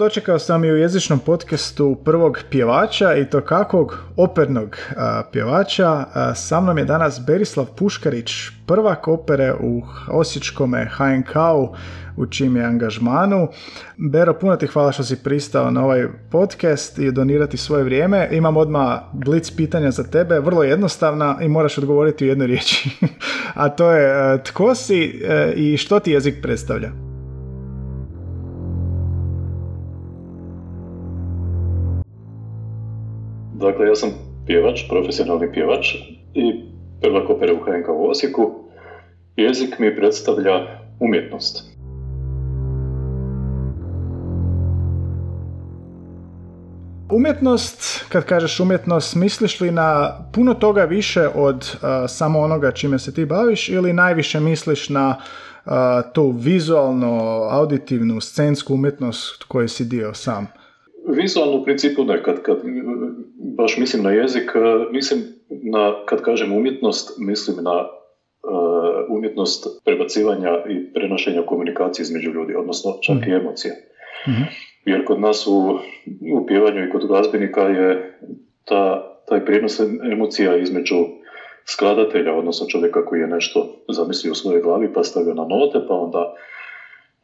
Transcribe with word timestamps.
dočekao 0.00 0.38
sam 0.38 0.64
i 0.64 0.72
u 0.72 0.76
jezičnom 0.76 1.18
podcastu 1.18 1.96
prvog 2.04 2.38
pjevača 2.50 3.14
i 3.16 3.30
to 3.30 3.40
kakvog 3.40 3.98
opernog 4.16 4.76
pjevača. 5.32 6.04
sa 6.34 6.60
mnom 6.60 6.78
je 6.78 6.84
danas 6.84 7.20
Berislav 7.26 7.66
Puškarić, 7.76 8.32
prvak 8.66 9.08
opere 9.08 9.54
u 9.60 9.82
Osječkome 10.08 10.90
HNK-u 10.96 11.74
u 12.16 12.26
čim 12.26 12.56
je 12.56 12.64
angažmanu. 12.64 13.48
Bero, 13.96 14.34
puno 14.34 14.56
ti 14.56 14.66
hvala 14.66 14.92
što 14.92 15.04
si 15.04 15.22
pristao 15.22 15.70
na 15.70 15.84
ovaj 15.84 16.06
podcast 16.30 16.98
i 16.98 17.12
donirati 17.12 17.56
svoje 17.56 17.84
vrijeme. 17.84 18.28
Imam 18.32 18.56
odmah 18.56 19.00
blic 19.12 19.50
pitanja 19.50 19.90
za 19.90 20.04
tebe, 20.04 20.40
vrlo 20.40 20.62
jednostavna 20.62 21.38
i 21.42 21.48
moraš 21.48 21.78
odgovoriti 21.78 22.24
u 22.24 22.28
jednoj 22.28 22.46
riječi. 22.46 22.90
A 23.54 23.68
to 23.68 23.90
je 23.90 24.42
tko 24.44 24.74
si 24.74 25.22
e, 25.24 25.52
i 25.56 25.76
što 25.76 26.00
ti 26.00 26.10
jezik 26.10 26.34
predstavlja? 26.42 27.09
Dakle, 33.60 33.86
ja 33.86 33.94
sam 33.94 34.10
pjevač, 34.46 34.80
profesionalni 34.88 35.52
pjevač 35.52 35.94
i 36.34 36.64
prvak 37.00 37.30
opere 37.30 37.52
u 37.52 37.56
HNK 37.56 37.88
u 37.88 38.06
Osijeku. 38.10 38.50
Jezik 39.36 39.78
mi 39.78 39.96
predstavlja 39.96 40.52
umjetnost. 41.00 41.70
Umjetnost, 47.12 48.04
kad 48.08 48.24
kažeš 48.24 48.60
umjetnost, 48.60 49.14
misliš 49.14 49.60
li 49.60 49.70
na 49.70 50.18
puno 50.34 50.54
toga 50.54 50.84
više 50.84 51.28
od 51.34 51.56
uh, 51.56 51.88
samo 52.08 52.40
onoga 52.40 52.72
čime 52.72 52.98
se 52.98 53.14
ti 53.14 53.24
baviš 53.24 53.68
ili 53.68 53.92
najviše 53.92 54.40
misliš 54.40 54.88
na 54.88 55.16
uh, 55.16 55.72
tu 56.12 56.30
vizualno, 56.30 57.48
auditivnu, 57.50 58.20
scensku 58.20 58.74
umjetnost 58.74 59.44
koju 59.44 59.68
si 59.68 59.84
dio 59.84 60.14
sam? 60.14 60.46
Vizualno 61.08 61.56
u 61.56 61.64
principu 61.64 62.04
ne, 62.04 62.22
kad, 62.22 62.42
kad 62.42 62.56
baš 63.56 63.76
mislim 63.76 64.02
na 64.02 64.10
jezik, 64.10 64.50
e, 64.54 64.92
mislim 64.92 65.20
na, 65.50 66.04
kad 66.06 66.22
kažem 66.22 66.52
umjetnost, 66.52 67.18
mislim 67.18 67.56
na 67.64 67.80
uh, 67.80 69.16
umjetnost 69.16 69.66
prebacivanja 69.84 70.50
i 70.68 70.92
prenošenja 70.92 71.42
komunikacije 71.46 72.02
između 72.02 72.30
ljudi, 72.30 72.54
odnosno 72.54 72.98
čak 73.02 73.16
i 73.16 73.30
mhm. 73.30 73.32
emocija. 73.32 73.74
mm 74.28 74.44
Jer 74.84 75.04
kod 75.04 75.20
nas 75.20 75.46
u, 75.46 75.78
u 76.32 76.46
pjevanju 76.46 76.84
i 76.84 76.90
kod 76.90 77.06
glazbenika 77.06 77.60
je 77.60 78.18
ta, 78.64 79.10
taj 79.28 79.44
prijenos 79.44 79.80
emocija 80.12 80.56
između 80.56 80.96
skladatelja, 81.64 82.34
odnosno 82.34 82.66
čovjeka 82.66 83.04
koji 83.04 83.20
je 83.20 83.26
nešto 83.26 83.84
zamislio 83.88 84.32
u 84.32 84.34
svojoj 84.34 84.62
glavi 84.62 84.92
pa 84.92 85.04
stavio 85.04 85.34
na 85.34 85.44
note, 85.44 85.78
pa 85.88 85.94
onda 85.94 86.34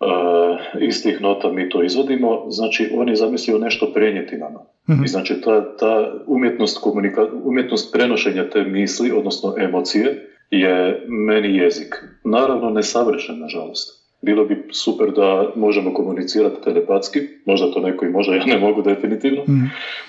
uh, 0.00 0.82
iz 0.82 1.02
tih 1.02 1.20
nota 1.20 1.50
mi 1.50 1.68
to 1.68 1.82
izvodimo, 1.82 2.50
znači 2.50 2.88
on 2.92 3.08
je 3.08 3.16
zamislio 3.16 3.58
nešto 3.58 3.86
prenijeti 3.86 4.36
nama. 4.36 4.60
mm 4.88 5.04
I 5.04 5.08
znači 5.08 5.40
ta, 5.40 5.76
ta 5.76 6.12
umjetnost, 6.26 6.78
komunika, 6.78 7.26
umjetnost 7.44 7.92
prenošenja 7.92 8.44
te 8.44 8.64
misli, 8.64 9.12
odnosno 9.12 9.54
emocije, 9.58 10.14
je 10.50 11.04
meni 11.08 11.56
jezik. 11.56 11.94
Naravno 12.24 12.70
nesavršen, 12.70 13.38
nažalost. 13.38 14.06
Bilo 14.22 14.44
bi 14.44 14.56
super 14.72 15.12
da 15.12 15.52
možemo 15.54 15.92
komunicirati 15.92 16.62
telepatski, 16.64 17.20
možda 17.44 17.70
to 17.70 17.80
neko 17.80 18.04
i 18.04 18.08
može, 18.08 18.32
ja 18.36 18.44
ne 18.46 18.58
mogu 18.58 18.82
definitivno. 18.82 19.42
mm 19.42 19.64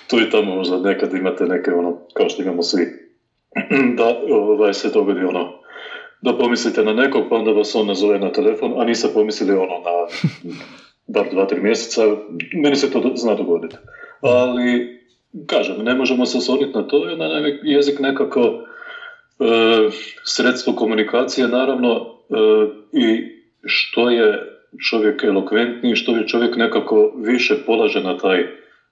Tu 0.09 0.19
i 0.19 0.29
tamo 0.29 0.55
možda 0.55 0.77
nekad 0.77 1.13
imate 1.13 1.45
neke 1.45 1.71
ono, 1.71 1.97
kao 2.13 2.29
što 2.29 2.41
imamo 2.41 2.61
svi, 2.61 2.85
da 3.97 4.13
ovaj, 4.31 4.73
se 4.73 4.89
dogodi 4.89 5.23
ono, 5.23 5.56
da 6.21 6.37
pomislite 6.37 6.83
na 6.83 6.93
nekog, 6.93 7.23
pa 7.29 7.35
onda 7.35 7.51
vas 7.51 7.75
on 7.75 7.87
nazove 7.87 8.19
na 8.19 8.31
telefon, 8.31 8.81
a 8.81 8.85
niste 8.85 9.07
pomislili 9.13 9.53
ono 9.53 9.79
na 9.79 10.07
bar 11.07 11.29
dva, 11.31 11.45
tri 11.45 11.61
mjeseca, 11.61 12.01
meni 12.63 12.75
se 12.75 12.91
to 12.91 13.11
zna 13.15 13.35
dogoditi. 13.35 13.75
Ali, 14.21 14.99
kažem, 15.47 15.83
ne 15.83 15.95
možemo 15.95 16.25
se 16.25 16.37
osvrnuti 16.37 16.77
na 16.77 16.83
to, 16.83 17.09
jer 17.09 17.17
na 17.17 17.25
jezik 17.61 17.99
nekako 17.99 18.41
e, 18.41 18.53
sredstvo 20.23 20.73
komunikacije, 20.73 21.47
naravno, 21.47 21.95
e, 21.95 22.67
i 22.93 23.37
što 23.65 24.09
je 24.09 24.57
čovjek 24.89 25.23
elokventniji, 25.23 25.95
što 25.95 26.17
je 26.17 26.27
čovjek 26.27 26.55
nekako 26.55 27.13
više 27.15 27.55
polaže 27.65 28.01
na 28.01 28.17
taj, 28.17 28.43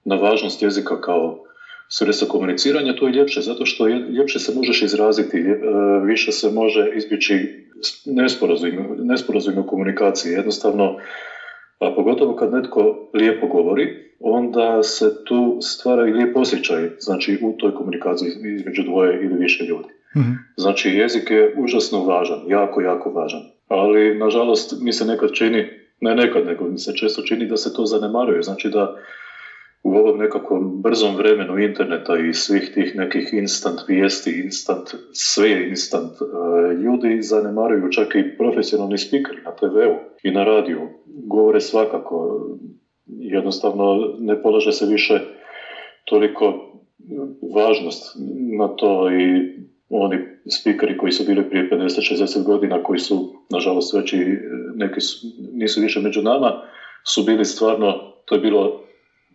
na 0.04 0.16
važnost 0.16 0.62
jezika 0.62 1.00
kao 1.00 1.45
sredstva 1.88 2.28
komuniciranja, 2.28 2.96
to 2.96 3.06
je 3.06 3.12
ljepše, 3.12 3.40
zato 3.40 3.64
što 3.66 3.86
je, 3.86 3.98
ljepše 3.98 4.38
se 4.38 4.52
možeš 4.54 4.82
izraziti, 4.82 5.38
e, 5.38 5.56
više 6.04 6.32
se 6.32 6.50
može 6.50 6.90
izbjeći 6.96 7.66
nesporazum 9.04 9.58
u 9.58 9.66
komunikaciji. 9.66 10.32
Jednostavno, 10.32 10.96
a 11.78 11.92
pogotovo 11.96 12.36
kad 12.36 12.52
netko 12.52 13.10
lijepo 13.14 13.46
govori, 13.46 14.06
onda 14.20 14.82
se 14.82 15.24
tu 15.24 15.58
stvara 15.60 16.08
i 16.08 16.12
lijep 16.12 16.36
osjećaj, 16.36 16.88
znači 16.98 17.38
u 17.42 17.52
toj 17.52 17.74
komunikaciji 17.74 18.28
između 18.56 18.82
dvoje 18.82 19.24
ili 19.24 19.36
više 19.36 19.64
ljudi. 19.64 19.88
mm 20.16 20.36
Znači 20.56 20.90
jezik 20.90 21.30
je 21.30 21.54
užasno 21.56 22.04
važan, 22.04 22.40
jako, 22.46 22.80
jako 22.80 23.10
važan. 23.10 23.40
Ali, 23.68 24.18
nažalost, 24.18 24.74
mi 24.80 24.92
se 24.92 25.04
nekad 25.04 25.32
čini, 25.32 25.66
ne 26.00 26.14
nekad, 26.14 26.46
nego 26.46 26.64
mi 26.64 26.78
se 26.78 26.92
često 26.94 27.22
čini 27.22 27.46
da 27.46 27.56
se 27.56 27.74
to 27.74 27.86
zanemaruje. 27.86 28.42
Znači 28.42 28.68
da 28.68 28.96
u 29.82 29.90
ovom 29.94 30.18
nekakvom 30.18 30.82
brzom 30.82 31.16
vremenu 31.16 31.58
interneta 31.58 32.18
i 32.18 32.32
svih 32.32 32.70
tih 32.74 32.94
nekih 32.94 33.28
instant 33.32 33.80
vijesti, 33.88 34.40
instant, 34.44 34.88
sve 35.12 35.50
je 35.50 35.68
instant, 35.68 36.12
e, 36.12 36.74
ljudi 36.74 37.22
zanemaruju 37.22 37.90
čak 37.90 38.14
i 38.14 38.36
profesionalni 38.38 38.98
spikeri 38.98 39.42
na 39.44 39.52
TV-u 39.52 39.96
i 40.22 40.30
na 40.30 40.44
radiju. 40.44 40.80
Govore 41.06 41.60
svakako, 41.60 42.46
jednostavno 43.06 44.14
ne 44.18 44.42
polaže 44.42 44.72
se 44.72 44.86
više 44.86 45.20
toliko 46.04 46.72
važnost 47.54 48.16
na 48.58 48.68
to 48.68 49.10
i 49.10 49.42
oni 49.88 50.18
spikeri 50.60 50.96
koji 50.96 51.12
su 51.12 51.24
bili 51.24 51.48
prije 51.48 51.68
50-60 51.70 52.42
godina, 52.42 52.82
koji 52.82 52.98
su, 52.98 53.32
nažalost, 53.50 53.94
već 53.94 54.12
i 54.12 54.24
neki 54.74 55.00
nisu 55.52 55.80
više 55.80 56.00
među 56.00 56.22
nama, 56.22 56.52
su 57.04 57.22
bili 57.22 57.44
stvarno, 57.44 57.94
to 58.24 58.34
je 58.34 58.38
bilo 58.38 58.85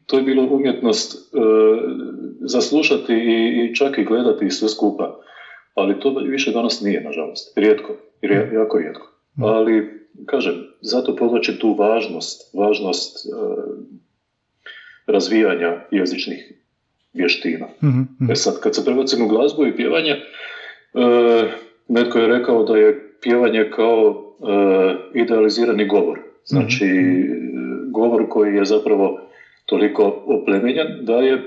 to 0.06 0.18
je 0.18 0.24
bilo 0.24 0.44
umjetnost 0.44 1.16
e, 1.16 1.40
zaslušati 2.42 3.14
i, 3.14 3.66
i 3.66 3.76
čak 3.76 3.98
i 3.98 4.04
gledati 4.04 4.50
sve 4.50 4.70
skupa. 4.70 5.22
Ali 5.74 6.00
to 6.00 6.16
više 6.26 6.52
danas 6.52 6.82
nije, 6.82 7.02
nažalost. 7.02 7.58
Rijetko. 7.58 7.94
Mm. 8.24 8.56
Jako 8.56 8.78
rijetko. 8.78 9.08
Mm. 9.38 9.44
Ali, 9.44 9.90
kažem, 10.26 10.54
zato 10.82 11.16
povlačim 11.16 11.56
tu 11.58 11.74
važnost, 11.74 12.56
važnost 12.56 13.26
e, 13.26 13.32
razvijanja 15.08 15.82
jezičnih 15.92 16.54
vještina. 17.14 17.66
Mm-hmm. 17.84 18.32
E 18.32 18.36
sad, 18.36 18.60
kad 18.60 18.76
se 18.76 18.86
prebacimo 18.86 19.26
u 19.26 19.28
glazbu 19.28 19.66
i 19.66 19.76
pjevanje, 19.76 20.12
e, 20.12 20.22
netko 21.88 22.20
je 22.20 22.28
rekao 22.28 22.64
da 22.64 22.78
je 22.78 23.14
pjevanje 23.22 23.72
kao 23.76 24.24
e, 24.40 25.20
idealizirani 25.20 25.88
govor. 25.88 26.20
Znači, 26.46 26.86
mm-hmm. 26.86 27.92
govor 27.92 28.30
koji 28.30 28.56
je 28.56 28.66
zapravo 28.66 29.20
toliko 29.72 30.04
oplemenjan 30.26 30.88
da 31.02 31.14
je 31.14 31.34
e, 31.34 31.42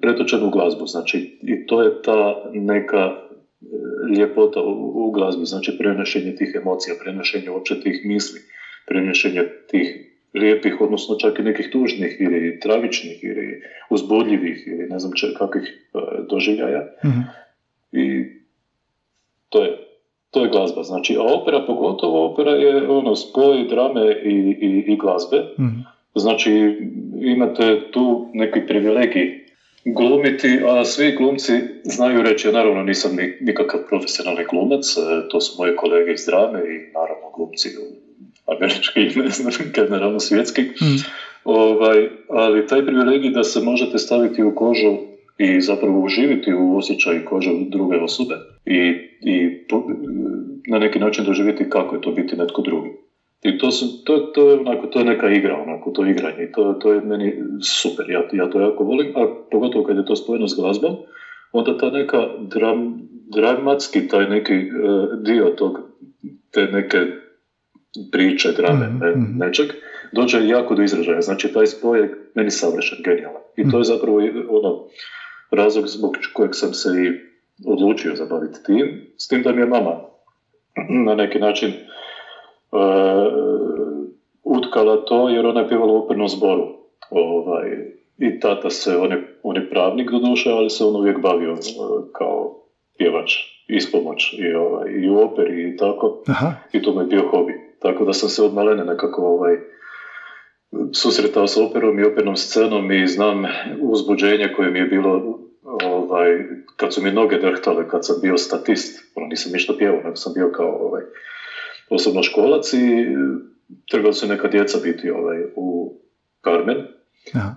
pretočen 0.00 0.42
u 0.42 0.50
glazbu. 0.50 0.86
Znači, 0.86 1.18
i 1.42 1.66
to 1.66 1.82
je 1.82 1.90
ta 2.02 2.20
neka 2.52 3.04
e, 3.04 3.14
ljepota 4.18 4.60
u, 4.60 5.10
glazbi, 5.10 5.44
znači 5.44 5.72
prenošenje 5.78 6.34
tih 6.34 6.50
emocija, 6.54 6.94
prenošenje 7.02 7.50
uopće 7.50 7.80
tih 7.80 8.00
misli, 8.04 8.40
prenošenje 8.86 9.44
tih 9.70 9.86
lijepih, 10.34 10.80
odnosno 10.80 11.14
čak 11.14 11.38
i 11.38 11.42
nekih 11.42 11.68
tužnih 11.72 12.16
ili 12.20 12.58
tragičnih 12.60 13.24
ili 13.24 13.60
uzbudljivih 13.90 14.62
ili 14.66 14.86
ne 14.90 14.98
znam 14.98 15.12
če, 15.12 15.26
kakvih 15.38 15.64
e, 15.94 15.98
doživljaja. 16.30 16.82
mm 17.04 17.24
I 17.92 18.04
to 19.48 19.62
je, 19.62 19.70
to 20.30 20.42
je 20.42 20.48
glazba. 20.48 20.82
Znači, 20.82 21.16
a 21.16 21.22
opera, 21.22 21.60
pogotovo 21.66 22.24
opera 22.26 22.50
je 22.50 22.88
ono 22.88 23.14
spoj 23.14 23.64
drame 23.70 24.12
i, 24.24 24.36
i, 24.68 24.84
i 24.92 24.96
glazbe. 24.96 25.36
mm 25.58 25.93
Znači, 26.14 26.50
imate 27.20 27.76
tu 27.90 28.30
neki 28.32 28.60
privilegij 28.60 29.44
glumiti, 29.84 30.60
a 30.64 30.84
svi 30.84 31.12
glumci 31.12 31.52
znaju 31.84 32.22
reći, 32.22 32.46
ja 32.46 32.50
naravno 32.50 32.82
nisam 32.82 33.14
ni, 33.14 33.30
nikakav 33.40 33.80
profesionalni 33.88 34.44
glumac, 34.50 34.96
e, 34.96 35.00
to 35.28 35.40
su 35.40 35.54
moje 35.58 35.74
kolege 35.74 36.12
iz 36.12 36.24
drame 36.26 36.58
i 36.58 36.92
naravno 36.92 37.30
glumci 37.36 37.68
američki, 38.46 39.00
ne 39.24 39.28
znam, 39.28 39.70
generalno 39.74 40.20
svjetski. 40.20 40.62
Mm. 40.62 40.96
Ovaj, 41.44 42.08
ali 42.28 42.66
taj 42.66 42.82
privilegij 42.82 43.30
da 43.30 43.44
se 43.44 43.60
možete 43.60 43.98
staviti 43.98 44.42
u 44.42 44.54
kožu 44.54 44.96
i 45.38 45.60
zapravo 45.60 46.00
uživiti 46.00 46.52
u 46.52 46.76
osjećaju 46.76 47.22
kože 47.24 47.50
druge 47.66 47.96
osobe 47.96 48.34
i, 48.64 48.94
i 49.20 49.50
na 50.68 50.78
neki 50.78 50.98
način 50.98 51.24
doživjeti 51.24 51.68
kako 51.68 51.94
je 51.94 52.00
to 52.00 52.10
biti 52.10 52.36
netko 52.36 52.62
drugi. 52.62 52.90
I 53.44 53.58
to, 53.58 53.70
su, 53.70 54.04
to, 54.04 54.18
to, 54.18 54.50
je 54.50 54.58
onako, 54.58 54.86
to 54.86 54.98
je 54.98 55.04
neka 55.04 55.28
igra, 55.28 55.62
onako, 55.62 55.90
to 55.90 56.06
igranje. 56.06 56.52
To, 56.54 56.72
to 56.72 56.92
je 56.92 57.00
meni 57.00 57.34
super, 57.62 58.10
ja, 58.10 58.22
ja 58.32 58.50
to 58.50 58.60
jako 58.60 58.84
volim, 58.84 59.12
a 59.16 59.26
pogotovo 59.50 59.84
kad 59.84 59.96
je 59.96 60.04
to 60.04 60.16
spojeno 60.16 60.48
s 60.48 60.56
glazbom, 60.56 60.96
onda 61.52 61.78
ta 61.78 61.90
neka 61.90 62.28
dram, 62.40 63.00
dramatski, 63.32 64.08
taj 64.08 64.28
neki 64.28 64.54
uh, 64.54 65.22
dio 65.22 65.44
tog, 65.44 65.78
te 66.50 66.66
neke 66.66 66.98
priče, 68.12 68.52
drame, 68.52 68.86
mm-hmm. 68.86 68.98
ne, 69.00 69.10
mhm. 69.10 69.38
nečeg, 69.38 69.66
dođe 70.12 70.48
jako 70.48 70.74
do 70.74 70.82
izražaja. 70.82 71.20
Znači, 71.20 71.52
taj 71.52 71.66
spoj 71.66 72.00
je 72.00 72.14
meni 72.34 72.50
savršen, 72.50 72.98
genijalan. 73.04 73.42
I 73.56 73.70
to 73.70 73.78
je 73.78 73.84
zapravo 73.84 74.18
ono, 74.48 74.84
razlog 75.50 75.86
zbog 75.86 76.16
kojeg 76.32 76.54
sam 76.54 76.74
se 76.74 76.88
i 76.88 77.12
odlučio 77.66 78.14
zabaviti 78.14 78.64
tim, 78.66 79.06
s 79.16 79.28
tim 79.28 79.42
da 79.42 79.52
mi 79.52 79.60
je 79.60 79.66
mama 79.66 80.00
na 81.06 81.14
neki 81.14 81.38
način 81.38 81.68
uh, 81.68 81.93
utkala 84.44 84.96
to 84.96 85.28
jer 85.28 85.46
ona 85.46 85.60
je 85.60 85.68
pjevala 85.68 85.92
u 85.92 85.96
opernom 85.96 86.28
zboru. 86.28 86.66
Ovaj, 87.10 87.68
I 88.18 88.38
tata 88.38 88.70
se, 88.70 88.96
on 88.96 89.10
je, 89.12 89.18
on 89.42 89.56
je 89.56 89.68
pravnik 89.68 90.10
do 90.10 90.18
duše, 90.18 90.50
ali 90.50 90.70
se 90.70 90.84
on 90.84 90.96
uvijek 90.96 91.20
bavio 91.20 91.52
uh, 91.52 91.58
kao 92.12 92.54
pjevač, 92.98 93.32
ispomoć 93.68 94.32
i, 94.32 94.54
ovaj, 94.54 94.90
i 94.90 95.08
u 95.08 95.18
operi 95.18 95.68
i 95.68 95.76
tako. 95.76 96.22
Aha. 96.26 96.52
I 96.72 96.82
to 96.82 96.92
mi 96.92 97.00
je 97.00 97.06
bio 97.06 97.22
hobi. 97.30 97.52
Tako 97.78 98.04
da 98.04 98.12
sam 98.12 98.28
se 98.28 98.42
od 98.42 98.54
malene 98.54 98.84
nekako 98.84 99.22
ovaj, 99.22 99.56
susretao 100.92 101.46
s 101.46 101.56
operom 101.56 101.98
i 101.98 102.04
opernom 102.04 102.36
scenom 102.36 102.92
i 102.92 103.06
znam 103.06 103.44
uzbuđenje 103.80 104.52
koje 104.56 104.70
mi 104.70 104.78
je 104.78 104.86
bilo 104.86 105.38
ovaj, 105.84 106.30
kad 106.76 106.94
su 106.94 107.02
mi 107.02 107.10
noge 107.10 107.38
drhtale, 107.38 107.88
kad 107.88 108.06
sam 108.06 108.16
bio 108.22 108.36
statist, 108.36 109.12
ono, 109.14 109.26
nisam 109.26 109.52
ništa 109.52 109.72
pjevao, 109.78 110.00
nego 110.02 110.16
sam 110.16 110.32
bio 110.32 110.48
kao 110.48 110.76
ovaj, 110.80 111.02
osobno 111.90 112.22
školac 112.22 112.72
i 112.72 113.06
trebalo 113.90 114.12
su 114.12 114.26
neka 114.26 114.48
djeca 114.48 114.78
biti 114.78 115.10
ovaj, 115.10 115.44
u 115.56 115.94
Carmen. 116.44 116.82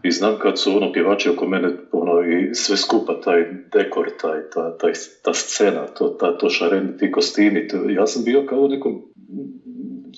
I 0.04 0.12
znam 0.12 0.36
kad 0.42 0.60
su 0.60 0.76
ono 0.76 0.92
pjevači 0.92 1.30
oko 1.30 1.46
mene 1.46 1.70
ono, 1.92 2.24
i 2.24 2.54
sve 2.54 2.78
skupa, 2.78 3.20
taj 3.20 3.46
dekor, 3.74 4.10
taj, 4.22 4.40
ta, 4.54 4.78
taj, 4.78 4.92
ta 5.24 5.34
scena, 5.34 5.88
to, 5.88 6.08
ta, 6.10 6.38
to 6.38 6.50
šareni, 6.50 6.98
ti 6.98 7.12
kostimi, 7.12 7.68
to, 7.68 7.90
ja 7.90 8.08
sam 8.08 8.24
bio 8.24 8.42
kao 8.42 8.60
u 8.60 8.68
nekom 8.68 9.02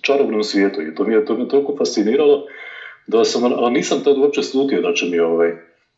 čarobnom 0.01 0.43
svijetu 0.43 0.81
i 0.81 0.95
to 0.95 1.03
mi 1.03 1.13
je, 1.13 1.25
to 1.25 1.35
me 1.35 1.47
toliko 1.47 1.75
fasciniralo 1.77 2.45
da 3.07 3.23
sam, 3.23 3.43
ali 3.43 3.71
nisam 3.73 3.99
tad 4.03 4.17
uopće 4.17 4.43
slutio 4.43 4.81
da 4.81 4.93
će 4.93 5.05
mi 5.05 5.19
ovaj, 5.19 5.51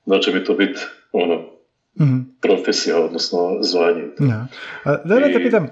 da 0.06 0.20
će 0.20 0.32
mi 0.32 0.44
to 0.44 0.54
biti 0.54 0.80
ono, 1.12 1.51
mm 2.00 2.32
profesija, 2.42 3.00
odnosno 3.00 3.58
zvanje. 3.62 4.04
Ja. 4.20 4.48
Da, 4.86 5.20
da 5.20 5.34
te 5.34 5.44
pitam, 5.44 5.68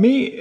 mi, 0.00 0.26
e, 0.26 0.32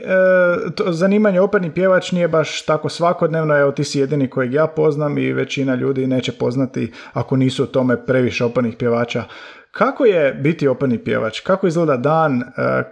to 0.75 0.91
zanimanje 0.91 1.39
operni 1.39 1.73
pjevač 1.73 2.11
nije 2.11 2.27
baš 2.27 2.61
tako 2.61 2.89
svakodnevno, 2.89 3.57
evo 3.57 3.71
ti 3.71 3.83
si 3.83 3.99
jedini 3.99 4.29
kojeg 4.29 4.53
ja 4.53 4.67
poznam 4.67 5.17
i 5.17 5.33
većina 5.33 5.75
ljudi 5.75 6.07
neće 6.07 6.31
poznati 6.31 6.91
ako 7.13 7.35
nisu 7.35 7.63
u 7.63 7.67
tome 7.67 8.05
previše 8.05 8.45
opernih 8.45 8.75
pjevača. 8.75 9.23
Kako 9.71 10.05
je 10.05 10.33
biti 10.33 10.67
operni 10.67 10.97
pjevač? 10.97 11.39
Kako 11.39 11.67
izgleda 11.67 11.97
dan? 11.97 12.41
E, 12.41 12.45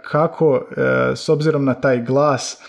kako, 0.04 0.66
e, 0.76 1.16
s 1.16 1.28
obzirom 1.28 1.64
na 1.64 1.74
taj 1.74 2.04
glas, 2.04 2.62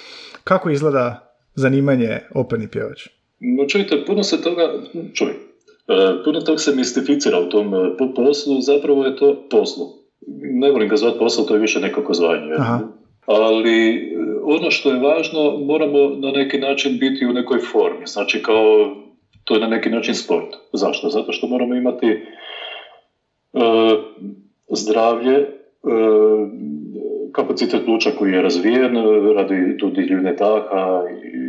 kako 0.44 0.70
izgleda 0.70 1.36
zanimanje 1.56 2.20
operni 2.34 2.68
pjevač? 2.68 3.08
No 3.40 3.68
čujte, 3.68 4.04
puno 4.08 4.24
se 4.24 4.42
toga, 4.42 4.62
čuj, 5.14 5.34
puno 6.26 6.42
tog 6.42 6.62
se 6.62 6.72
mistificira 6.72 7.40
u 7.40 7.50
tom 7.50 7.74
e, 7.74 8.14
poslu, 8.16 8.62
zapravo 8.62 9.06
je 9.06 9.16
to 9.16 9.48
poslu. 9.50 9.86
Ne 10.42 10.72
volim 10.72 10.90
ga 10.90 10.96
zvati 10.96 11.18
posao, 11.20 11.46
to 11.46 11.54
je 11.54 11.60
više 11.60 11.80
nekako 11.80 12.14
zvanje. 12.14 12.56
Ali 13.26 13.96
e, 13.96 14.00
ono 14.44 14.72
što 14.72 14.92
je 14.92 15.00
važno, 15.00 15.58
moramo 15.58 16.10
na 16.10 16.32
neki 16.32 16.58
način 16.58 16.98
biti 17.00 17.26
u 17.26 17.34
nekoj 17.34 17.60
formi. 17.60 18.08
Znači 18.08 18.42
kao, 18.42 18.96
to 19.44 19.54
je 19.54 19.60
na 19.60 19.68
neki 19.68 19.90
način 19.90 20.16
sport. 20.16 20.56
Zašto? 20.74 21.10
Zato 21.10 21.32
što 21.32 21.48
moramo 21.48 21.76
imati 21.76 22.18
zdravlje, 24.70 25.46
kapacitet 27.32 27.86
pluća 27.86 28.12
koji 28.12 28.32
je 28.32 28.42
razvijen 28.42 28.96
radi 29.36 29.78
dodjeljivne 29.80 30.34
daha 30.34 31.04
i 31.24 31.43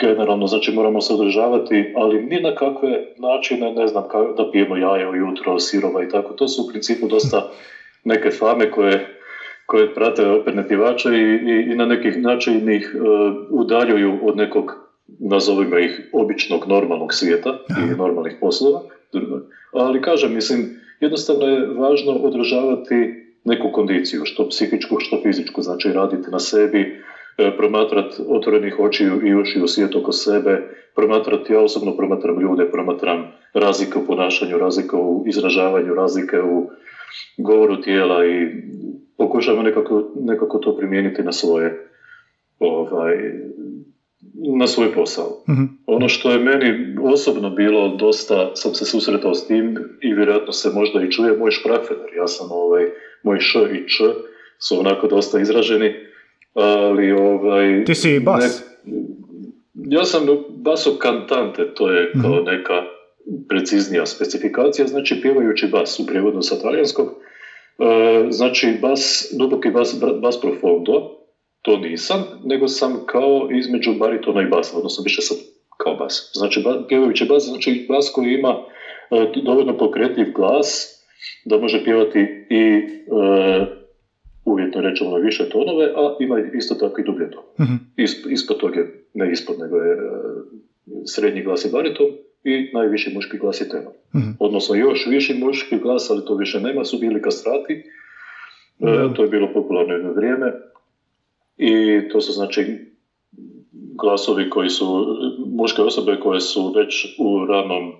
generalno, 0.00 0.46
znači 0.46 0.72
moramo 0.72 1.00
se 1.00 1.12
održavati, 1.12 1.92
ali 1.94 2.18
ni 2.18 2.40
na 2.40 2.52
kakve 2.52 2.98
načine, 3.16 3.70
ne 3.70 3.86
znam, 3.86 4.04
da 4.36 4.44
pijemo 4.50 4.76
jaje 4.76 5.08
ujutro, 5.08 5.58
sirova 5.58 6.02
i 6.02 6.08
tako. 6.08 6.34
To 6.34 6.48
su 6.48 6.62
u 6.62 6.66
principu 6.66 7.06
dosta 7.06 7.42
neke 8.04 8.30
fame 8.30 8.70
koje, 8.70 9.06
koje 9.66 9.94
prate 9.94 10.26
operne 10.26 10.66
pjevače 10.66 11.08
i, 11.08 11.22
i, 11.22 11.72
i 11.72 11.74
na 11.74 11.84
nekih 11.84 12.16
način 12.16 12.68
ih 12.68 12.94
uh, 12.94 13.34
udaljuju 13.50 14.18
od 14.22 14.36
nekog, 14.36 14.72
nazovimo 15.18 15.78
ih, 15.78 16.00
običnog 16.12 16.66
normalnog 16.66 17.14
svijeta 17.14 17.54
i 17.78 17.96
normalnih 17.96 18.36
poslova. 18.40 18.80
Ali 19.72 20.00
kažem, 20.00 20.34
mislim, 20.34 20.66
jednostavno 21.00 21.46
je 21.46 21.66
važno 21.66 22.12
održavati 22.12 23.24
neku 23.44 23.70
kondiciju, 23.72 24.20
što 24.24 24.48
psihičku, 24.48 24.96
što 25.00 25.20
fizičku, 25.22 25.62
znači 25.62 25.92
raditi 25.92 26.30
na 26.30 26.38
sebi, 26.38 26.80
E, 26.80 27.17
promatrati 27.56 28.22
otvorenih 28.28 28.78
očiju 28.78 29.26
i 29.26 29.34
uši 29.34 29.60
u 29.60 29.66
svijet 29.66 29.94
oko 29.94 30.12
sebe, 30.12 30.60
promatrati, 30.94 31.52
ja 31.52 31.60
osobno 31.60 31.96
promatram 31.96 32.40
ljude, 32.40 32.70
promatram 32.70 33.24
razlike 33.54 33.98
u 33.98 34.04
ponašanju, 34.04 34.58
razlike 34.58 34.96
u 34.96 35.24
izražavanju, 35.26 35.94
razlike 35.94 36.40
u 36.40 36.70
govoru 37.38 37.80
tijela 37.80 38.26
i 38.26 38.46
pokušamo 39.16 39.62
nekako, 39.62 40.12
nekako 40.14 40.58
to 40.58 40.76
primijeniti 40.76 41.22
na 41.22 41.32
svoje 41.32 41.88
ovaj, 42.58 43.14
na 44.58 44.66
svoj 44.66 44.92
posao. 44.92 45.42
Mhm. 45.48 45.62
Ono 45.86 46.08
što 46.08 46.32
je 46.32 46.38
meni 46.38 46.96
osobno 47.02 47.50
bilo 47.50 47.88
dosta, 47.88 48.50
sam 48.54 48.74
se 48.74 48.84
susretao 48.84 49.34
s 49.34 49.46
tim 49.46 49.76
i 50.00 50.14
vjerojatno 50.14 50.52
se 50.52 50.70
možda 50.70 51.02
i 51.02 51.10
čuje 51.10 51.36
moj 51.38 51.50
šprafener. 51.50 52.10
Ja 52.16 52.26
sam 52.26 52.46
ovaj, 52.50 52.86
moj 53.22 53.38
š 53.40 53.58
i 53.58 53.88
č 53.88 54.04
su 54.58 54.80
onako 54.80 55.06
dosta 55.06 55.40
izraženi 55.40 55.94
ali 56.54 57.12
ovaj... 57.12 57.84
Ti 57.84 57.94
si 57.94 58.20
bas? 58.20 58.68
ja 59.90 60.04
sam 60.04 60.26
baso 60.48 60.96
kantante, 60.98 61.74
to 61.74 61.90
je 61.90 62.12
kao 62.12 62.34
mhm. 62.34 62.44
neka 62.44 62.82
preciznija 63.48 64.06
specifikacija, 64.06 64.86
znači 64.86 65.20
pjevajući 65.22 65.66
bas 65.66 65.98
u 65.98 66.06
prijevodu 66.06 66.42
sa 66.42 66.60
talijanskog, 66.62 67.08
e, 67.08 68.26
znači 68.30 68.78
bas, 68.82 69.32
duboki 69.38 69.70
bas, 69.70 70.00
bas 70.22 70.40
profondo, 70.40 71.18
to 71.62 71.76
nisam, 71.76 72.24
nego 72.44 72.68
sam 72.68 73.06
kao 73.06 73.48
između 73.58 73.94
baritona 73.94 74.42
i 74.42 74.46
basa, 74.46 74.76
odnosno 74.76 75.02
više 75.04 75.22
sam 75.22 75.36
kao 75.76 75.94
bas. 75.94 76.30
Znači, 76.34 76.64
pjevajući 76.88 77.24
bas, 77.24 77.44
znači 77.44 77.86
bas 77.88 78.10
koji 78.14 78.32
ima 78.32 78.54
e, 79.10 79.42
dovoljno 79.44 79.78
pokretljiv 79.78 80.32
glas, 80.34 80.94
da 81.44 81.58
može 81.58 81.84
pjevati 81.84 82.18
i 82.50 82.62
e, 82.62 83.78
uvjetno 84.48 84.80
rečeno 84.80 85.16
više 85.16 85.48
tonove, 85.48 85.84
a 85.84 86.16
ima 86.20 86.40
isto 86.54 86.74
tako 86.74 87.00
i 87.00 87.04
dublje 87.04 87.30
ton. 87.30 87.42
Mm-hmm. 87.60 87.78
ispod 88.32 88.56
toga 88.56 88.80
je, 88.80 89.04
ne 89.14 89.32
ispod, 89.32 89.58
nego 89.58 89.76
je 89.76 89.92
e, 89.92 89.98
srednji 91.06 91.42
glas 91.42 91.64
i 91.64 91.70
bariton 91.72 92.06
i 92.44 92.70
najviši 92.74 93.14
muški 93.14 93.38
glas 93.38 93.60
je 93.60 93.68
tenor. 93.68 93.92
mm 94.14 94.36
Odnosno 94.38 94.74
još 94.74 95.06
viši 95.06 95.34
muški 95.34 95.78
glas, 95.78 96.10
ali 96.10 96.24
to 96.24 96.34
više 96.34 96.60
nema, 96.60 96.84
su 96.84 96.98
bili 96.98 97.22
kastrati. 97.22 97.74
mm 97.74 99.14
to 99.14 99.22
je 99.22 99.28
bilo 99.28 99.52
popularno 99.52 99.94
jedno 99.94 100.12
vrijeme. 100.12 100.52
I 101.56 102.00
to 102.08 102.20
su 102.20 102.32
znači 102.32 102.64
glasovi 104.02 104.50
koji 104.50 104.68
su, 104.68 105.06
muške 105.46 105.82
osobe 105.82 106.20
koje 106.20 106.40
su 106.40 106.72
već 106.76 107.16
u 107.18 107.46
ranom 107.46 107.92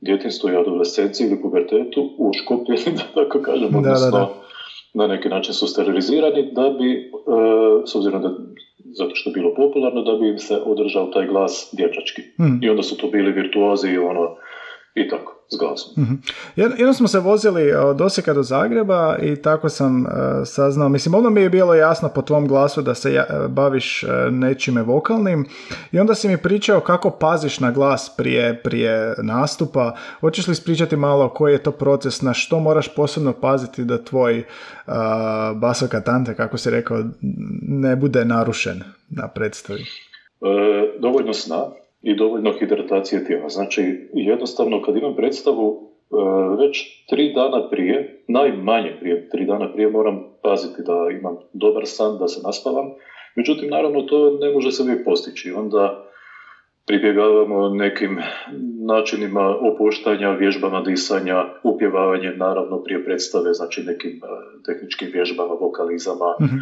djetinstvu 0.00 0.50
i 0.50 0.56
adolescenciji 0.56 1.26
ili 1.26 1.42
pubertetu 1.42 2.14
uškopljeni, 2.18 2.84
da 2.98 3.22
tako 3.22 3.42
kažem, 3.42 3.74
odnosno 3.76 4.28
na 4.94 5.06
neki 5.06 5.28
način 5.28 5.54
su 5.54 5.66
sterilizirani 5.66 6.52
da 6.52 6.70
bi, 6.70 6.92
e, 6.92 7.00
s 7.86 7.94
obzirom 7.94 8.22
da 8.22 8.30
zato 8.94 9.10
što 9.14 9.30
je 9.30 9.34
bilo 9.34 9.54
popularno, 9.54 10.02
da 10.02 10.14
bi 10.14 10.28
im 10.28 10.38
se 10.38 10.56
održao 10.64 11.06
taj 11.06 11.26
glas 11.26 11.74
dječački. 11.76 12.22
Hmm. 12.36 12.60
I 12.62 12.70
onda 12.70 12.82
su 12.82 12.96
to 12.96 13.06
bili 13.06 13.32
virtuozi 13.32 13.88
i 13.88 13.98
ono, 13.98 14.36
i 14.94 15.08
tako 15.08 15.38
s 15.50 15.58
glasom. 15.58 16.04
mm 16.04 16.22
Jednom 16.56 16.94
smo 16.94 17.08
se 17.08 17.18
vozili 17.18 17.72
od 17.72 18.00
Osijeka 18.00 18.34
do 18.34 18.42
Zagreba 18.42 19.16
i 19.22 19.36
tako 19.36 19.68
sam 19.68 20.02
uh, 20.02 20.08
saznao, 20.44 20.88
mislim, 20.88 21.14
ono 21.14 21.30
mi 21.30 21.40
je 21.40 21.50
bilo 21.50 21.74
jasno 21.74 22.08
po 22.08 22.22
tvom 22.22 22.48
glasu 22.48 22.82
da 22.82 22.94
se 22.94 23.12
ja, 23.12 23.22
e, 23.22 23.48
baviš 23.48 24.02
uh, 24.02 24.10
nečime 24.32 24.82
vokalnim 24.82 25.46
i 25.92 25.98
onda 25.98 26.14
si 26.14 26.28
mi 26.28 26.36
pričao 26.36 26.80
kako 26.80 27.10
paziš 27.10 27.60
na 27.60 27.70
glas 27.70 28.14
prije, 28.16 28.62
prije 28.62 29.14
nastupa. 29.22 29.94
Hoćeš 30.20 30.46
li 30.46 30.52
ispričati 30.52 30.96
malo 30.96 31.28
koji 31.28 31.52
je 31.52 31.62
to 31.62 31.72
proces, 31.72 32.22
na 32.22 32.34
što 32.34 32.60
moraš 32.60 32.94
posebno 32.94 33.32
paziti 33.32 33.84
da 33.84 34.04
tvoj 34.04 34.38
uh, 34.38 34.94
baso 35.56 35.88
katante, 35.88 36.34
kako 36.34 36.58
si 36.58 36.70
rekao, 36.70 37.04
ne 37.62 37.96
bude 37.96 38.24
narušen 38.24 38.82
na 39.08 39.28
predstavi? 39.28 39.84
dovoljno 41.00 41.32
sna, 41.32 41.56
i 42.10 42.14
dovoljno 42.14 42.52
hidratacije 42.52 43.24
tijela. 43.24 43.48
Znači, 43.48 44.08
jednostavno 44.12 44.82
kad 44.82 44.96
imam 44.96 45.14
predstavu, 45.14 45.88
već 46.58 47.06
tri 47.08 47.32
dana 47.32 47.68
prije, 47.70 48.24
najmanje 48.28 48.96
prije 49.00 49.28
tri 49.28 49.44
dana 49.44 49.72
prije 49.72 49.88
moram 49.88 50.22
paziti 50.42 50.82
da 50.82 51.08
imam 51.18 51.36
dobar 51.52 51.82
san, 51.86 52.18
da 52.18 52.28
se 52.28 52.40
naspavam. 52.44 52.86
Međutim, 53.34 53.70
naravno, 53.70 54.02
to 54.02 54.38
ne 54.40 54.52
može 54.52 54.72
se 54.72 54.82
uvijek 54.82 55.04
postići. 55.04 55.52
Onda 55.52 56.08
pribjegavamo 56.88 57.68
nekim 57.68 58.18
načinima 58.86 59.56
opuštanja, 59.72 60.30
vježbama 60.30 60.80
disanja, 60.80 61.44
upjevavanje 61.62 62.30
naravno 62.36 62.82
prije 62.82 63.04
predstave, 63.04 63.52
znači 63.52 63.82
nekim 63.82 64.10
e, 64.10 64.26
tehničkim 64.66 65.08
vježbama, 65.12 65.54
vokalizama, 65.54 66.36
mhm. 66.42 66.56
e, 66.56 66.60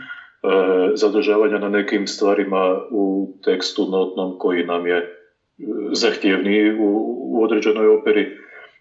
zadržavanja 0.95 1.59
na 1.59 1.69
nekim 1.69 2.07
stvarima 2.07 2.81
u 2.91 3.29
tekstu 3.45 3.83
notnom 3.91 4.38
koji 4.38 4.65
nam 4.65 4.87
je 4.87 4.97
e, 4.97 5.15
zahtjevniji 5.92 6.72
u, 6.72 7.16
u 7.18 7.44
određenoj 7.44 7.88
operi 7.88 8.26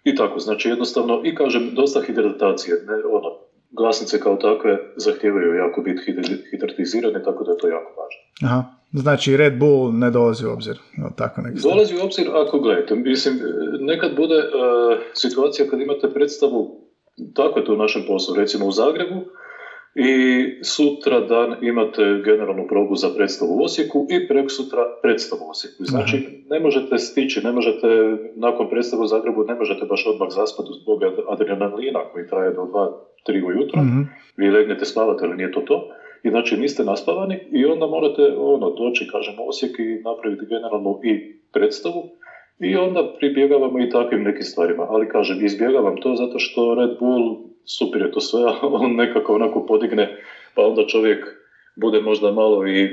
i 0.04 0.14
tako. 0.14 0.38
Znači 0.38 0.68
jednostavno 0.68 1.22
i 1.24 1.34
kažem 1.34 1.70
dosta 1.74 2.00
hidratacije, 2.02 2.74
ne, 2.74 2.94
ono, 2.94 3.46
glasnice 3.70 4.20
kao 4.20 4.36
takve 4.36 4.78
zahtijevaju 4.96 5.54
jako 5.54 5.82
biti 5.82 6.02
hidratizirane, 6.50 7.22
tako 7.22 7.44
da 7.44 7.50
je 7.50 7.58
to 7.58 7.68
jako 7.68 7.90
važno. 8.00 8.20
Aha. 8.42 8.64
Znači 8.92 9.36
Red 9.36 9.58
Bull 9.58 9.92
ne 9.92 10.10
dolazi 10.10 10.46
u 10.46 10.50
obzir? 10.50 10.78
tako 11.16 11.40
dolazi 11.62 11.96
u 11.96 12.04
obzir 12.04 12.26
ako 12.34 12.60
gledate. 12.60 12.94
Mislim, 12.94 13.34
nekad 13.80 14.16
bude 14.16 14.34
uh, 14.34 14.98
situacija 15.14 15.68
kad 15.70 15.80
imate 15.80 16.10
predstavu, 16.14 16.80
tako 17.34 17.58
je 17.58 17.64
to 17.64 17.72
u 17.72 17.76
našem 17.76 18.02
poslu, 18.06 18.34
recimo 18.36 18.66
u 18.66 18.72
Zagrebu, 18.72 19.24
i 19.98 20.14
sutra 20.64 21.20
dan 21.20 21.56
imate 21.60 22.02
generalnu 22.24 22.66
probu 22.68 22.94
za 22.94 23.08
predstavu 23.16 23.50
u 23.56 23.62
Osijeku 23.64 24.06
i 24.10 24.28
prek 24.28 24.50
sutra 24.50 24.82
predstavu 25.02 25.40
u 25.46 25.50
Osijeku. 25.50 25.84
Znači, 25.84 26.16
ne 26.50 26.60
možete 26.60 26.98
stići, 26.98 27.40
ne 27.44 27.52
možete 27.52 27.86
nakon 28.34 28.68
predstavu 28.70 29.02
u 29.02 29.06
Zagrebu, 29.06 29.44
ne 29.44 29.54
možete 29.54 29.84
baš 29.86 30.06
odmah 30.06 30.28
zaspati 30.30 30.68
zbog 30.82 30.98
adrenalina 31.28 32.00
koji 32.12 32.26
traje 32.26 32.52
do 32.52 32.62
2-3 33.28 33.46
ujutro. 33.46 33.82
mm 33.82 34.04
Vi 34.36 34.50
legnete 34.50 34.84
spavate, 34.84 35.24
ali 35.24 35.36
nije 35.36 35.52
to 35.52 35.60
to. 35.60 35.88
I 36.22 36.30
znači 36.30 36.56
niste 36.56 36.84
naspavani 36.84 37.36
i 37.52 37.64
onda 37.64 37.86
morate 37.86 38.22
ono, 38.38 38.70
doći, 38.70 39.08
kažem, 39.12 39.34
u 39.40 39.48
Osijek 39.48 39.78
i 39.78 40.02
napraviti 40.04 40.46
generalnu 40.46 41.00
i 41.04 41.12
predstavu. 41.52 42.02
I 42.60 42.76
onda 42.76 43.14
pribjegavamo 43.18 43.80
i 43.80 43.90
takvim 43.90 44.22
nekim 44.22 44.42
stvarima. 44.42 44.86
Ali 44.88 45.08
kažem, 45.08 45.44
izbjegavam 45.44 45.96
to 45.96 46.14
zato 46.14 46.38
što 46.38 46.74
Red 46.74 46.98
Bull 47.00 47.45
super 47.66 48.02
je 48.02 48.12
to 48.12 48.20
sve, 48.20 48.42
on 48.82 48.94
nekako 48.94 49.34
onako 49.34 49.66
podigne, 49.66 50.22
pa 50.54 50.62
onda 50.62 50.86
čovjek 50.86 51.26
bude 51.76 52.00
možda 52.00 52.32
malo 52.32 52.66
i 52.66 52.88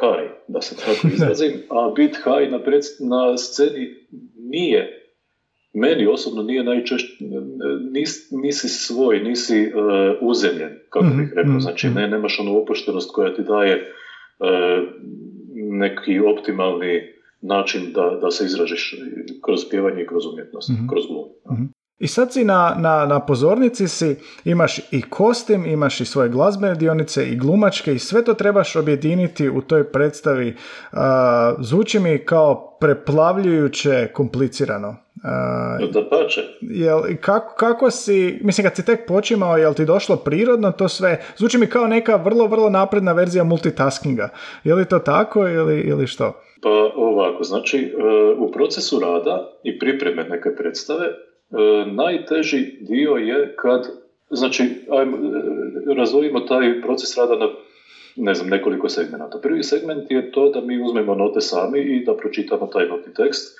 high, 0.00 0.30
da 0.48 0.60
se 0.60 0.76
tako 0.76 1.08
izrazim, 1.14 1.52
a 1.70 1.92
bit 1.96 2.16
high 2.16 2.50
na, 2.50 2.58
na 3.00 3.36
sceni 3.36 3.94
nije, 4.36 5.10
meni 5.74 6.06
osobno 6.06 6.42
nije 6.42 6.64
najčešće, 6.64 7.24
nis, 7.92 8.30
nisi 8.30 8.68
svoj, 8.68 9.20
nisi 9.20 9.66
uh, 9.66 10.28
uzemljen, 10.28 10.78
kako 10.90 11.04
bih 11.04 11.14
mhm, 11.14 11.36
rekao, 11.36 11.52
mhm, 11.52 11.60
znači 11.60 11.86
mhm. 11.86 11.96
ne, 11.96 12.08
nemaš 12.08 12.40
onu 12.40 12.58
opuštenost 12.62 13.10
koja 13.14 13.34
ti 13.34 13.42
daje 13.42 13.92
uh, 14.38 14.88
neki 15.54 16.20
optimalni 16.20 17.18
način 17.40 17.92
da, 17.92 18.18
da 18.22 18.30
se 18.30 18.44
izražiš 18.44 18.94
kroz 19.44 19.60
pjevanje 19.70 20.02
i 20.02 20.06
kroz 20.06 20.26
umjetnost, 20.26 20.70
kroz 20.90 21.06
glum. 21.06 21.24
I 21.98 22.06
sad 22.06 22.32
si 22.32 22.44
na, 22.44 22.76
na, 22.78 23.06
na 23.06 23.20
pozornici 23.20 23.88
si, 23.88 24.16
imaš 24.44 24.78
i 24.90 25.02
kostim, 25.02 25.66
imaš 25.66 26.00
i 26.00 26.04
svoje 26.04 26.28
glazbene 26.28 26.74
dionice 26.74 27.28
i 27.28 27.36
glumačke 27.36 27.94
i 27.94 27.98
sve 27.98 28.24
to 28.24 28.34
trebaš 28.34 28.76
objediniti 28.76 29.48
u 29.48 29.60
toj 29.60 29.84
predstavi. 29.92 30.56
Uh, 30.92 30.98
zvuči 31.58 31.98
mi 31.98 32.18
kao 32.18 32.76
preplavljujuće 32.80 34.08
komplicirano. 34.14 34.88
Uh, 34.88 35.90
da 35.90 36.08
pače. 36.10 36.40
Jel, 36.60 37.00
kako, 37.20 37.54
kako 37.56 37.90
si, 37.90 38.40
mislim 38.42 38.66
kad 38.66 38.76
si 38.76 38.84
tek 38.84 39.06
počimao, 39.06 39.56
jel 39.56 39.74
ti 39.74 39.84
došlo 39.84 40.16
prirodno 40.16 40.72
to 40.72 40.88
sve? 40.88 41.20
Zvuči 41.36 41.58
mi 41.58 41.66
kao 41.66 41.86
neka 41.86 42.16
vrlo, 42.16 42.46
vrlo 42.46 42.70
napredna 42.70 43.12
verzija 43.12 43.44
multitaskinga. 43.44 44.28
Je 44.64 44.74
li 44.74 44.84
to 44.84 44.98
tako 44.98 45.48
ili, 45.48 45.80
ili 45.80 46.06
što? 46.06 46.42
Pa 46.62 46.68
ovako, 46.96 47.44
znači 47.44 47.94
u 48.38 48.52
procesu 48.52 49.00
rada 49.00 49.50
i 49.64 49.78
pripreme 49.78 50.24
neke 50.24 50.48
predstave 50.58 51.06
E, 51.06 51.27
najteži 51.86 52.76
dio 52.80 53.10
je 53.12 53.54
kad, 53.56 53.86
znači, 54.30 54.64
ajmo, 54.90 55.16
e, 55.16 55.94
razvojimo 55.94 56.40
taj 56.40 56.80
proces 56.82 57.16
rada 57.16 57.36
na 57.36 57.48
ne 58.16 58.34
znam, 58.34 58.48
nekoliko 58.48 58.88
segmenata. 58.88 59.38
Prvi 59.42 59.62
segment 59.62 60.10
je 60.10 60.32
to 60.32 60.48
da 60.48 60.60
mi 60.60 60.82
uzmemo 60.82 61.14
note 61.14 61.40
sami 61.40 61.80
i 61.80 62.04
da 62.04 62.14
pročitamo 62.16 62.66
taj 62.66 62.86
notni 62.86 63.14
tekst 63.14 63.58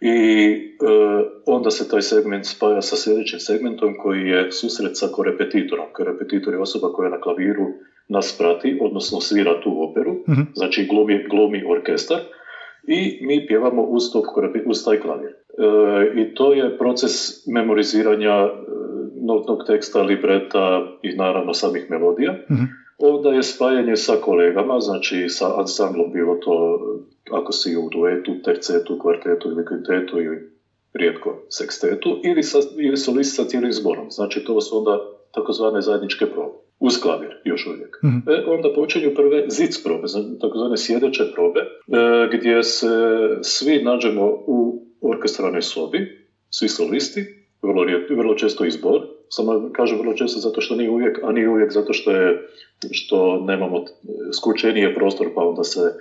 i 0.00 0.10
e, 0.10 1.24
onda 1.46 1.70
se 1.70 1.88
taj 1.88 2.02
segment 2.02 2.46
spaja 2.46 2.82
sa 2.82 2.96
sljedećim 2.96 3.38
segmentom 3.38 3.94
koji 4.02 4.28
je 4.28 4.52
susret 4.52 4.90
sa 4.94 5.06
korepetitorom. 5.12 5.86
Korepetitor 5.92 6.54
je 6.54 6.60
osoba 6.60 6.92
koja 6.92 7.10
na 7.10 7.20
klaviru 7.20 7.66
nas 8.08 8.36
prati, 8.38 8.78
odnosno 8.80 9.20
svira 9.20 9.60
tu 9.60 9.90
operu, 9.90 10.12
uh 10.12 10.36
znači 10.54 10.86
glumi, 10.90 11.24
glumi 11.30 11.64
orkestar 11.68 12.18
i 12.86 13.18
mi 13.26 13.46
pjevamo 13.46 13.82
uz, 13.82 14.02
uz 14.66 14.84
taj 14.84 15.00
klavir. 15.00 15.30
E, 15.30 16.20
I 16.20 16.34
to 16.34 16.52
je 16.52 16.78
proces 16.78 17.46
memoriziranja 17.46 18.32
e, 18.32 18.50
notnog 19.26 19.58
teksta, 19.66 20.02
libreta 20.02 20.82
i 21.02 21.16
naravno 21.16 21.54
samih 21.54 21.90
melodija. 21.90 22.32
mm 22.32 22.86
Onda 22.98 23.28
je 23.28 23.42
spajanje 23.42 23.96
sa 23.96 24.12
kolegama, 24.22 24.80
znači 24.80 25.28
sa 25.28 25.60
ansamblom, 25.60 26.12
bilo 26.12 26.34
to 26.34 26.80
ako 27.30 27.52
si 27.52 27.76
u 27.76 27.88
duetu, 27.92 28.42
tercetu, 28.44 28.98
kvartetu 28.98 29.50
ili 29.50 29.64
kvintetu 29.64 30.20
ili 30.20 30.50
rijetko 30.94 31.42
sekstetu, 31.48 32.20
ili, 32.24 32.42
sa, 32.42 32.58
ili 32.78 32.96
solist 32.96 33.36
sa 33.36 33.44
cijelim 33.44 33.72
zborom. 33.72 34.10
Znači 34.10 34.44
to 34.44 34.60
su 34.60 34.78
onda 34.78 34.98
takozvane 35.34 35.80
zajedničke 35.80 36.26
probe. 36.26 36.65
Uz 36.78 37.00
klavir, 37.02 37.30
još 37.44 37.66
uvijek. 37.66 37.98
mm 38.02 38.30
E, 38.30 38.44
onda 38.46 38.72
počinju 38.74 39.14
prve 39.14 39.44
zic 39.48 39.82
probe, 39.82 40.06
takozvane 40.40 40.76
sjedeće 40.76 41.24
probe, 41.34 41.60
e, 41.60 41.66
gdje 42.32 42.62
se 42.62 42.88
svi 43.42 43.82
nađemo 43.82 44.24
u 44.46 44.82
orkestralnoj 45.00 45.62
sobi, 45.62 46.26
svi 46.50 46.68
solisti, 46.68 47.20
vrlo, 47.62 47.84
vrlo 48.16 48.34
često 48.34 48.64
izbor, 48.64 49.00
samo 49.28 49.70
kažem 49.72 49.98
vrlo 49.98 50.14
često 50.14 50.40
zato 50.40 50.60
što 50.60 50.74
nije 50.74 50.90
uvijek, 50.90 51.18
a 51.22 51.32
nije 51.32 51.48
uvijek 51.48 51.72
zato 51.72 51.92
što 51.92 52.10
je 52.10 52.48
što 52.90 53.40
nemamo 53.40 53.84
skučenije 54.38 54.94
prostor 54.94 55.26
pa 55.34 55.40
onda 55.40 55.64
se 55.64 55.80
e, 55.80 55.92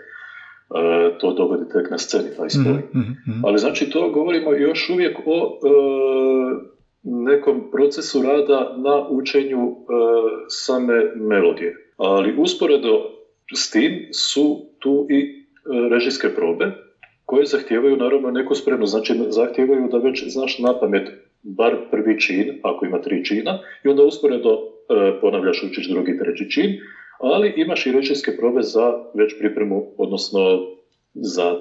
to 1.19 1.33
dogodi 1.33 1.63
tek 1.73 1.91
na 1.91 1.97
sceni, 1.97 2.35
taj 2.37 2.49
spoj. 2.49 2.81
mm 2.93 2.99
mm 2.99 3.45
Ali 3.45 3.59
znači 3.59 3.89
to 3.89 4.09
govorimo 4.09 4.53
još 4.53 4.89
uvijek 4.89 5.19
o 5.25 5.59
e, 5.63 6.74
nekom 7.05 7.71
procesu 7.71 8.21
rada 8.21 8.75
na 8.77 9.07
učenju 9.09 9.67
e, 9.67 9.73
same 10.47 11.03
melodije. 11.15 11.75
Ali 11.97 12.35
usporedo 12.37 13.01
s 13.55 13.71
tim 13.71 13.91
su 14.11 14.65
tu 14.79 15.07
i 15.09 15.19
e, 15.19 15.25
režijske 15.91 16.29
probe 16.29 16.71
koje 17.25 17.45
zahtijevaju 17.45 17.97
naravno 17.97 18.31
neku 18.31 18.55
spremnost. 18.55 18.91
Znači 18.91 19.13
zahtijevaju 19.29 19.87
da 19.87 19.97
već 19.97 20.23
znaš 20.27 20.59
na 20.59 20.79
pamet 20.79 21.07
bar 21.43 21.75
prvi 21.91 22.19
čin, 22.19 22.59
ako 22.63 22.85
ima 22.85 23.01
tri 23.01 23.25
čina, 23.25 23.59
i 23.83 23.87
onda 23.87 24.03
usporedo 24.03 24.49
e, 24.49 25.19
ponavljaš 25.21 25.63
učiš 25.63 25.89
drugi, 25.89 26.17
treći 26.17 26.49
čin, 26.49 26.71
ali 27.19 27.53
imaš 27.57 27.85
i 27.85 27.91
režijske 27.91 28.31
probe 28.37 28.61
za 28.61 28.93
već 29.13 29.39
pripremu, 29.39 29.93
odnosno 29.97 30.39
za 31.13 31.55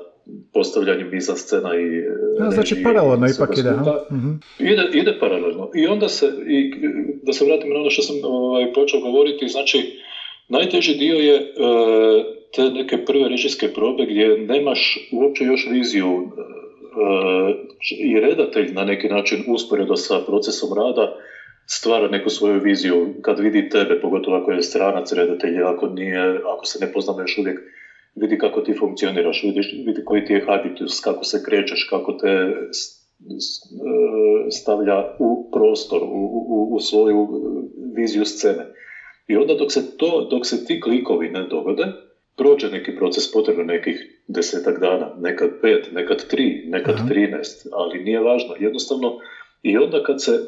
postavljanje 0.53 1.05
miza 1.05 1.35
scena 1.37 1.71
i... 1.75 2.03
Ja, 2.41 2.51
znači 2.51 2.83
paralelno 2.83 3.27
ipak 3.27 3.59
ide, 3.59 3.71
mhm. 4.13 4.31
ide, 4.59 4.89
ide 4.93 5.19
paralelno. 5.21 5.71
I 5.75 5.87
onda 5.87 6.09
se, 6.09 6.27
i, 6.47 6.73
da 7.23 7.33
se 7.33 7.45
vratim 7.45 7.71
na 7.71 7.81
ono 7.81 7.91
što 7.91 8.03
sam 8.03 8.17
ovaj, 8.23 8.73
počeo 8.73 9.01
govoriti, 9.01 9.49
znači 9.49 10.01
najteži 10.49 10.95
dio 10.95 11.17
je 11.17 11.35
e, 11.35 11.45
te 12.55 12.63
neke 12.63 13.05
prve 13.05 13.29
režijske 13.29 13.69
probe 13.69 14.07
gdje 14.07 14.39
nemaš 14.39 15.09
uopće 15.13 15.45
još 15.45 15.69
viziju 15.71 16.09
e, 16.09 16.25
i 17.99 18.21
redatelj 18.21 18.73
na 18.73 18.85
neki 18.85 19.09
način 19.09 19.45
usporedo 19.49 19.97
sa 19.97 20.21
procesom 20.27 20.71
rada 20.77 21.17
stvara 21.67 22.09
neku 22.09 22.31
svoju 22.31 22.61
viziju 22.61 23.15
kad 23.23 23.39
vidi 23.39 23.69
tebe, 23.69 24.01
pogotovo 24.01 24.37
ako 24.37 24.51
je 24.51 24.63
stranac 24.63 25.13
redatelj, 25.13 25.63
ako, 25.63 25.87
nije, 25.87 26.41
ako 26.55 26.67
se 26.67 26.87
ne 26.87 26.93
poznamo 26.93 27.21
još 27.21 27.39
uvijek, 27.39 27.61
vidi 28.15 28.39
kako 28.39 28.61
ti 28.61 28.75
funkcioniraš, 28.79 29.43
vidi, 29.43 29.61
vidi 29.87 30.05
koji 30.05 30.25
ti 30.25 30.33
je 30.33 30.45
habitus, 30.47 31.01
kako 31.01 31.25
se 31.25 31.43
krećeš, 31.43 31.87
kako 31.91 32.13
te 32.13 32.29
e, 32.29 32.53
stavlja 34.51 35.17
u 35.19 35.51
prostor, 35.53 36.03
u, 36.03 36.45
u, 36.47 36.75
u 36.75 36.81
svoju 36.81 37.29
viziju 37.97 38.25
scene. 38.25 38.67
I 39.27 39.37
onda 39.37 39.55
dok 39.55 39.73
se, 39.73 39.97
to, 39.97 40.29
dok 40.31 40.47
se 40.47 40.65
ti 40.65 40.81
klikovi 40.81 41.29
ne 41.29 41.47
dogode, 41.51 41.87
prođe 42.37 42.71
neki 42.71 42.97
proces 42.97 43.33
potrebno 43.33 43.65
nekih 43.65 44.23
desetak 44.29 44.81
dana, 44.81 45.15
nekad 45.21 45.51
pet, 45.63 45.93
nekad 45.93 46.29
tri, 46.29 46.65
nekad 46.67 47.09
trinest, 47.09 47.67
ali 47.73 48.05
nije 48.05 48.21
važno. 48.21 48.55
Jednostavno, 48.59 49.19
i 49.63 49.77
onda 49.79 50.03
kad 50.03 50.23
se, 50.23 50.33
e, 50.33 50.39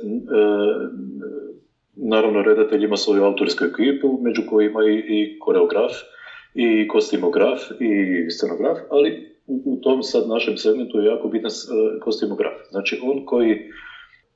naravno, 1.96 2.42
redatelj 2.42 2.84
ima 2.84 2.96
svoju 2.96 3.24
autorsku 3.24 3.64
ekipu, 3.64 4.18
među 4.22 4.42
kojima 4.48 4.80
i, 4.84 4.94
i 4.94 5.38
koreograf, 5.38 5.92
i 6.56 6.88
kostimograf, 6.88 7.60
i 7.80 7.90
scenograf, 8.30 8.78
ali 8.90 9.36
u, 9.46 9.76
tom 9.82 10.02
sad 10.02 10.28
našem 10.28 10.56
segmentu 10.56 10.98
je 10.98 11.06
jako 11.06 11.28
bitan 11.28 11.50
e, 11.50 12.00
kostimograf. 12.00 12.52
Znači, 12.70 13.00
on 13.02 13.24
koji 13.24 13.70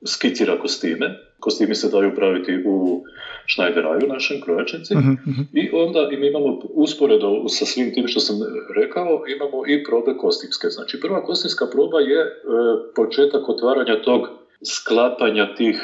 skicira 0.06 0.58
kostime. 0.58 1.16
Kostimi 1.40 1.74
se 1.74 1.88
daju 1.88 2.14
praviti 2.14 2.62
u 2.66 3.02
Schneideraju, 3.52 4.08
našem 4.08 4.40
krojačnici. 4.40 4.94
Mhm, 4.94 5.10
mhm. 5.10 5.42
I 5.52 5.70
onda 5.72 6.08
i 6.12 6.16
mi 6.16 6.28
imamo 6.28 6.60
usporedo 6.74 7.48
sa 7.48 7.64
svim 7.64 7.94
tim 7.94 8.06
što 8.06 8.20
sam 8.20 8.36
rekao, 8.76 9.22
imamo 9.36 9.66
i 9.66 9.84
probe 9.84 10.16
kostimske. 10.16 10.68
Znači 10.68 11.00
prva 11.00 11.22
kostimska 11.22 11.66
proba 11.72 12.00
je 12.00 12.20
e, 12.20 12.28
početak 12.96 13.48
otvaranja 13.48 14.02
tog 14.02 14.20
sklapanja 14.62 15.54
tih 15.54 15.76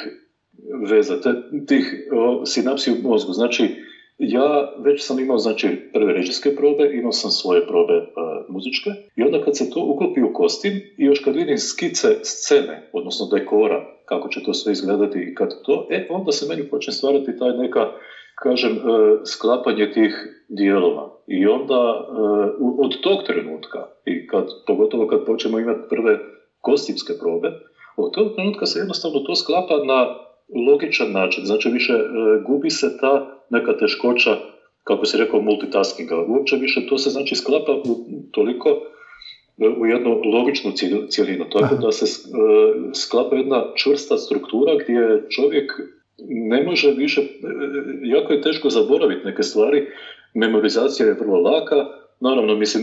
veza, 0.91 1.21
te, 1.21 1.35
tih 1.67 2.09
o, 2.13 2.47
sinapsi 2.47 2.91
u 2.93 3.09
mozgu. 3.09 3.33
Znači, 3.33 3.86
ja 4.19 4.75
već 4.85 5.07
sam 5.07 5.19
imao 5.19 5.39
znači, 5.39 5.91
prve 5.93 6.13
režijske 6.13 6.55
probe, 6.57 6.91
imao 6.93 7.13
sam 7.13 7.31
svoje 7.31 7.67
probe 7.67 7.93
e, 7.93 8.05
muzičke 8.49 8.91
i 9.17 9.23
onda 9.23 9.45
kad 9.45 9.57
se 9.57 9.71
to 9.71 9.81
uklopi 9.81 10.23
u 10.23 10.33
kostim 10.33 10.73
i 10.99 11.05
još 11.05 11.19
kad 11.19 11.37
vidim 11.37 11.59
skice 11.59 12.09
scene, 12.23 12.91
odnosno 12.93 13.27
dekora, 13.27 13.85
kako 14.05 14.29
će 14.29 14.43
to 14.43 14.55
sve 14.55 14.73
izgledati 14.73 15.19
i 15.19 15.35
kad 15.35 15.49
to, 15.65 15.87
e, 15.91 16.07
onda 16.11 16.33
se 16.33 16.47
meni 16.49 16.71
počne 16.71 16.93
stvarati 16.93 17.39
taj 17.39 17.53
neka, 17.53 17.87
kažem, 18.43 18.73
e, 18.73 18.81
sklapanje 19.25 19.91
tih 19.91 20.13
dijelova. 20.49 21.23
I 21.27 21.47
onda 21.47 21.75
e, 21.75 22.11
od 22.79 23.01
tog 23.01 23.23
trenutka, 23.27 23.79
i 24.05 24.27
kad, 24.27 24.47
pogotovo 24.67 25.07
kad 25.07 25.25
počnemo 25.27 25.59
imati 25.59 25.89
prve 25.89 26.19
kostimske 26.61 27.13
probe, 27.21 27.49
od 27.97 28.15
tog 28.15 28.35
trenutka 28.35 28.67
se 28.67 28.79
jednostavno 28.79 29.21
to 29.21 29.35
sklapa 29.35 29.75
na 29.85 30.07
logičan 30.69 31.13
način. 31.13 31.45
Znači 31.45 31.69
više 31.71 31.93
e, 31.93 32.07
gubi 32.47 32.71
se 32.71 32.99
ta 33.01 33.36
neka 33.51 33.73
teškoća, 33.73 34.37
kako 34.85 35.07
si 35.07 35.17
rekao, 35.17 35.41
multitaskinga. 35.41 36.17
Uopće 36.27 36.57
više 36.57 36.87
to 36.89 36.99
se 36.99 37.11
znači 37.11 37.35
sklapa 37.35 37.73
u 37.73 37.97
toliko 38.31 38.69
e, 38.69 39.69
u 39.69 39.87
jednu 39.87 40.21
logičnu 40.25 40.71
cijel- 40.71 41.09
cjelinu. 41.09 41.45
Tako 41.53 41.75
da 41.75 41.93
se 41.93 42.05
e, 42.05 42.09
sklapa 42.95 43.37
jedna 43.37 43.65
čvrsta 43.77 44.17
struktura 44.17 44.73
gdje 44.77 45.29
čovjek 45.31 45.73
ne 46.29 46.63
može 46.63 46.91
više, 46.91 47.21
e, 47.21 47.25
jako 48.03 48.33
je 48.33 48.41
teško 48.41 48.71
zaboraviti 48.71 49.27
neke 49.27 49.43
stvari, 49.43 49.83
memorizacija 50.35 51.07
je 51.07 51.17
vrlo 51.21 51.41
laka, 51.41 51.85
naravno 52.21 52.55
mislim, 52.55 52.83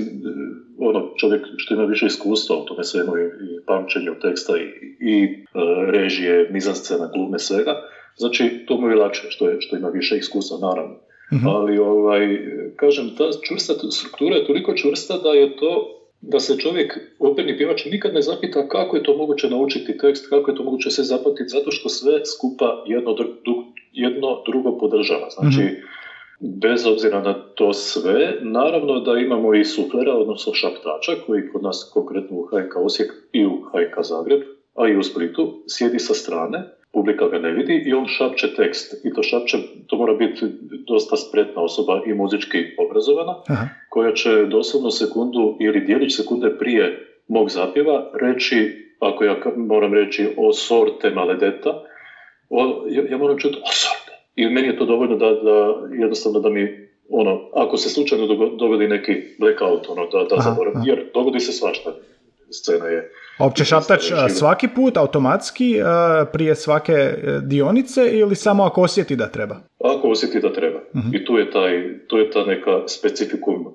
ono 0.78 1.14
čovjek 1.20 1.42
što 1.58 1.74
ima 1.74 1.84
više 1.84 2.06
iskustva 2.06 2.58
u 2.58 2.66
tome 2.66 2.84
svemu 2.84 3.18
i, 3.18 3.22
pamćenju 3.68 4.16
teksta 4.22 4.54
i, 4.58 4.66
i 5.12 5.46
režije, 5.92 6.48
mizanscena, 6.52 7.10
glume, 7.14 7.40
svega, 7.40 7.76
znači 8.18 8.52
to 8.68 8.78
mu 8.78 8.90
je 8.90 8.96
lakše 8.96 9.28
što, 9.30 9.50
je, 9.50 9.56
što 9.60 9.76
ima 9.76 9.88
više 9.88 10.18
iskustva, 10.18 10.58
naravno. 10.58 10.96
Mhm. 11.34 11.48
Ali, 11.48 11.78
ovaj, 11.78 12.40
kažem, 12.76 13.12
ta 13.18 13.24
čvrsta 13.48 13.74
struktura 13.92 14.36
je 14.36 14.46
toliko 14.46 14.74
čvrsta 14.74 15.18
da 15.18 15.30
je 15.30 15.56
to 15.56 16.00
da 16.26 16.40
se 16.40 16.56
čovjek, 16.56 16.98
operni 17.20 17.58
pjevač, 17.58 17.86
nikad 17.86 18.14
ne 18.14 18.22
zapita 18.22 18.68
kako 18.68 18.96
je 18.96 19.04
to 19.04 19.14
moguće 19.14 19.50
naučiti 19.50 19.98
tekst, 19.98 20.28
kako 20.30 20.52
je 20.52 20.56
to 20.56 20.64
moguće 20.64 20.90
sve 20.90 21.04
zapamtiti, 21.04 21.50
zato 21.50 21.72
što 21.72 21.90
sve 21.90 22.20
skupa 22.26 22.84
jedno, 22.86 23.12
dru- 23.12 23.64
jedno 23.92 24.42
drugo 24.46 24.78
podržava. 24.78 25.30
Znači, 25.30 25.62
bez 26.40 26.86
obzira 26.86 27.22
na 27.22 27.34
to 27.34 27.74
sve, 27.74 28.38
naravno 28.42 29.00
da 29.00 29.18
imamo 29.18 29.54
i 29.54 29.64
suflera, 29.64 30.14
odnosno 30.14 30.54
šaptača, 30.54 31.16
koji 31.26 31.48
kod 31.52 31.64
nas 31.64 31.90
konkretno 31.94 32.38
u 32.38 32.42
HNK 32.42 32.76
Osijek 32.76 33.14
i 33.32 33.46
u 33.46 33.62
HNK 33.62 34.06
Zagreb, 34.06 34.40
a 34.76 34.88
i 34.88 34.98
u 34.98 35.04
Splitu, 35.04 35.64
sjedi 35.68 36.00
sa 36.00 36.14
strane, 36.14 36.64
publika 36.94 37.28
ga 37.28 37.38
ne 37.40 37.52
vidi 37.52 37.82
i 37.86 37.94
on 37.94 38.06
šapće 38.08 38.48
tekst. 38.48 38.94
I 39.04 39.10
to 39.14 39.24
šapće, 39.24 39.58
to 39.88 39.98
mora 39.98 40.14
biti 40.14 40.46
dosta 40.88 41.16
spretna 41.18 41.62
osoba 41.62 42.02
i 42.06 42.14
muzički 42.14 42.58
obrazovana, 42.78 43.36
Aha. 43.50 43.66
koja 43.90 44.12
će 44.12 44.46
doslovno 44.46 44.92
sekundu 44.92 45.58
ili 45.60 45.82
dijelić 45.82 46.16
sekunde 46.16 46.50
prije 46.50 46.92
mog 47.28 47.50
zapjeva 47.50 48.04
reći, 48.22 48.70
ako 49.00 49.24
ja 49.24 49.36
moram 49.56 49.94
reći 49.94 50.28
o 50.38 50.54
sorte 50.54 51.12
maledetta, 51.12 51.74
o, 52.50 52.84
ja, 52.90 53.04
ja 53.10 53.18
moram 53.18 53.38
čuti 53.38 53.58
o 53.58 53.72
sorte. 53.72 54.12
I 54.36 54.50
meni 54.50 54.68
je 54.68 54.76
to 54.76 54.86
dovoljno 54.86 55.16
da, 55.16 55.34
da 55.34 55.76
jednostavno 56.02 56.40
da 56.40 56.50
mi 56.50 56.68
ono, 57.10 57.40
ako 57.54 57.78
se 57.78 57.90
slučajno 57.90 58.26
dogo- 58.26 58.56
dogodi 58.56 58.88
neki 58.88 59.18
blackout, 59.40 59.90
ono, 59.90 60.06
da, 60.06 60.24
da 60.24 60.36
zaboravim, 60.42 60.82
jer 60.86 61.04
dogodi 61.14 61.40
se 61.40 61.52
svašta. 61.52 61.92
Scena 62.52 62.86
je 62.86 63.12
Opće 63.40 63.66
šaptač 63.66 64.02
svaki 64.30 64.68
put, 64.76 64.98
automatski, 64.98 65.76
prije 66.34 66.56
svake 66.56 66.94
e, 66.94 67.40
dionice 67.42 68.02
ili 68.12 68.36
samo 68.36 68.64
ako 68.64 68.82
osjeti 68.82 69.16
da 69.16 69.28
treba? 69.28 69.56
Ako 69.80 70.08
osjeti 70.08 70.40
da 70.40 70.54
treba. 70.54 70.80
Mhm. 70.96 71.16
I 71.16 71.26
tu 71.26 71.38
je, 71.38 71.52
taj, 71.52 72.00
tu 72.08 72.18
je 72.18 72.32
ta 72.32 72.46
neka 72.46 72.88
specifikum 72.88 73.56
e, 73.56 73.70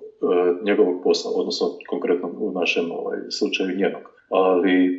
njegovog 0.65 1.01
posla, 1.05 1.31
odnosno 1.35 1.67
konkretno 1.89 2.29
u 2.39 2.53
našem 2.53 2.91
ovaj, 2.91 3.19
slučaju 3.31 3.77
njenog. 3.77 4.03
Ali 4.31 4.87
e, 4.87 4.99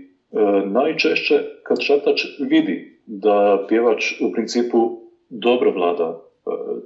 najčešće 0.65 1.39
kad 1.63 1.77
šaptač 1.81 2.25
vidi 2.39 3.01
da 3.05 3.65
pjevač 3.69 4.21
u 4.21 4.31
principu 4.33 4.99
dobro 5.29 5.71
vlada 5.71 6.21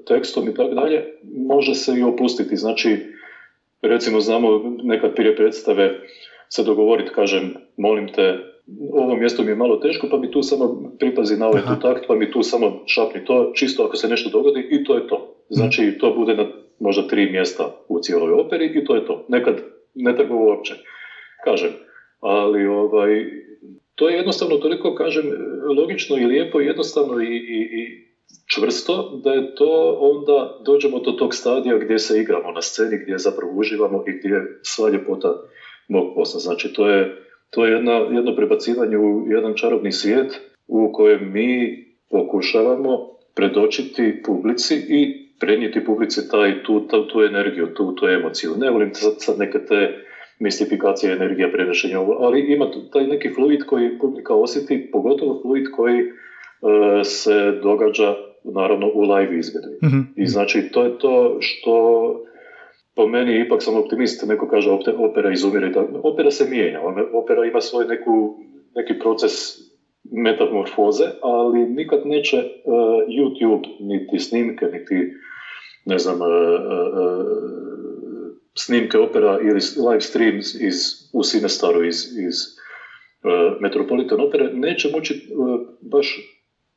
tekstom 0.08 0.50
i 0.50 0.54
tako 0.54 0.74
dalje, 0.74 1.06
može 1.48 1.74
se 1.74 1.91
i 2.00 2.04
opustiti. 2.04 2.56
Znači, 2.56 2.98
recimo 3.82 4.19
znamo 4.19 4.48
nekad 4.84 5.15
prije 5.15 5.36
predstave 5.36 6.00
se 6.50 6.64
dogovoriti, 6.64 7.12
kažem, 7.16 7.54
molim 7.78 8.08
te, 8.08 8.38
ovo 8.94 9.16
mjesto 9.16 9.44
mi 9.44 9.52
je 9.52 9.56
malo 9.56 9.76
teško, 9.78 10.08
pa 10.12 10.18
mi 10.18 10.32
tu 10.32 10.44
samo 10.44 10.94
pripazi 11.00 11.38
na 11.38 11.48
ovaj 11.48 11.62
Aha. 11.66 11.76
tu 11.76 11.82
takt, 11.82 12.04
pa 12.08 12.16
mi 12.16 12.32
tu 12.32 12.44
samo 12.44 12.84
šapni 12.86 13.26
to, 13.26 13.52
čisto 13.56 13.84
ako 13.84 13.96
se 13.96 14.08
nešto 14.08 14.30
dogodi 14.30 14.68
i 14.70 14.84
to 14.84 14.96
je 14.96 15.08
to. 15.08 15.46
Znači, 15.50 15.98
to 16.00 16.12
bude 16.12 16.36
na 16.36 16.46
možda 16.80 17.08
tri 17.08 17.32
mjesta 17.32 17.86
u 17.88 18.00
cijeloj 18.00 18.32
operi 18.32 18.72
i 18.76 18.86
to 18.86 18.96
je 18.96 19.06
to. 19.06 19.26
Nekad 19.30 19.56
ne 19.96 20.16
treba 20.16 20.36
uopće, 20.36 20.74
kažem. 21.44 21.72
Ali 22.20 22.66
ovaj, 22.66 23.26
to 23.96 24.10
je 24.10 24.16
jednostavno 24.16 24.58
toliko, 24.58 24.96
kažem, 24.96 25.26
logično 25.78 26.18
i 26.18 26.26
lijepo, 26.26 26.62
i 26.62 26.66
jednostavno 26.66 27.22
i, 27.22 27.36
i, 27.36 27.60
i 27.80 28.04
čvrsto, 28.54 29.22
da 29.24 29.32
je 29.32 29.56
to 29.56 29.98
onda 30.00 30.62
dođemo 30.66 31.00
do 31.00 31.12
tog 31.12 31.34
stadija 31.34 31.78
gdje 31.78 32.00
se 32.00 32.20
igramo 32.20 32.52
na 32.52 32.62
sceni, 32.62 33.00
gdje 33.04 33.18
zapravo 33.18 33.52
uživamo 33.56 34.04
i 34.08 34.12
gdje 34.12 34.30
je 34.30 34.60
sva 34.64 34.90
ljepota 34.90 35.34
mog 35.88 36.13
posla. 36.15 36.39
Znači, 36.39 36.74
to 36.74 36.89
je, 36.89 37.15
to 37.50 37.65
je 37.65 37.72
jedna, 37.72 37.93
jedno 37.93 38.36
prebacivanje 38.36 38.98
u 38.98 39.28
jedan 39.28 39.54
čarobni 39.56 39.91
svijet 39.91 40.41
u 40.67 40.91
kojem 40.93 41.32
mi 41.32 41.78
pokušavamo 42.10 43.00
predočiti 43.36 44.22
publici 44.26 44.76
i 44.76 45.24
prenijeti 45.39 45.86
publici 45.86 46.30
taj, 46.30 46.63
tu, 46.63 46.80
tu, 46.80 47.08
tu 47.08 47.22
energiju, 47.22 47.67
tu, 47.74 47.96
tu 47.96 48.08
emociju. 48.08 48.52
Ne 48.58 48.72
volim 48.72 48.89
sad, 48.93 49.13
sad 49.17 49.39
neke 49.39 49.60
te 49.60 49.89
mistifikacije, 50.39 51.13
energija, 51.13 51.52
prenošenja, 51.52 52.00
ovo, 52.00 52.13
ali 52.19 52.54
ima 52.54 52.65
taj 52.93 53.08
neki 53.08 53.30
fluid 53.36 53.63
koji 53.63 54.00
publika 54.00 54.34
osjeti, 54.34 54.89
pogotovo 54.91 55.41
fluid 55.41 55.65
koji 55.72 56.00
e, 56.00 56.06
se 57.04 57.60
događa 57.63 58.15
naravno 58.43 58.88
u 58.93 59.02
live 59.02 59.39
izvedbi. 59.39 59.78
Mhm. 59.84 60.00
I 60.15 60.26
znači 60.28 60.69
to 60.72 60.84
je 60.84 60.98
to 60.98 61.38
što 61.39 61.76
po 62.96 63.06
meni 63.08 63.40
ipak 63.40 63.64
sam 63.64 63.76
optimist, 63.76 64.24
neko 64.28 64.48
kaže 64.48 64.70
opera 64.98 65.32
izumire, 65.32 65.72
opera 66.04 66.32
se 66.32 66.46
mijenja, 66.50 66.80
opera 67.14 67.46
ima 67.46 67.62
svoj 67.62 67.86
neku, 67.86 68.36
neki 68.76 69.00
proces 69.00 69.32
metamorfoze, 70.12 71.04
ali 71.22 71.66
nikad 71.66 72.00
neće 72.06 72.38
e, 72.38 72.46
YouTube, 73.18 73.64
niti 73.80 74.20
snimke, 74.20 74.66
niti 74.66 75.14
ne 75.86 75.98
znam, 75.98 76.22
e, 76.22 76.26
e, 76.26 76.30
snimke 78.58 78.98
opera 78.98 79.40
ili 79.42 79.60
live 79.90 80.02
stream 80.02 80.38
iz, 80.38 80.76
u 81.14 81.24
Sinestaru 81.24 81.86
iz, 81.86 81.96
iz 82.28 82.36
Metropolitan 83.60 84.22
opere, 84.22 84.50
neće 84.54 84.90
moći 84.94 85.14
baš 85.82 86.20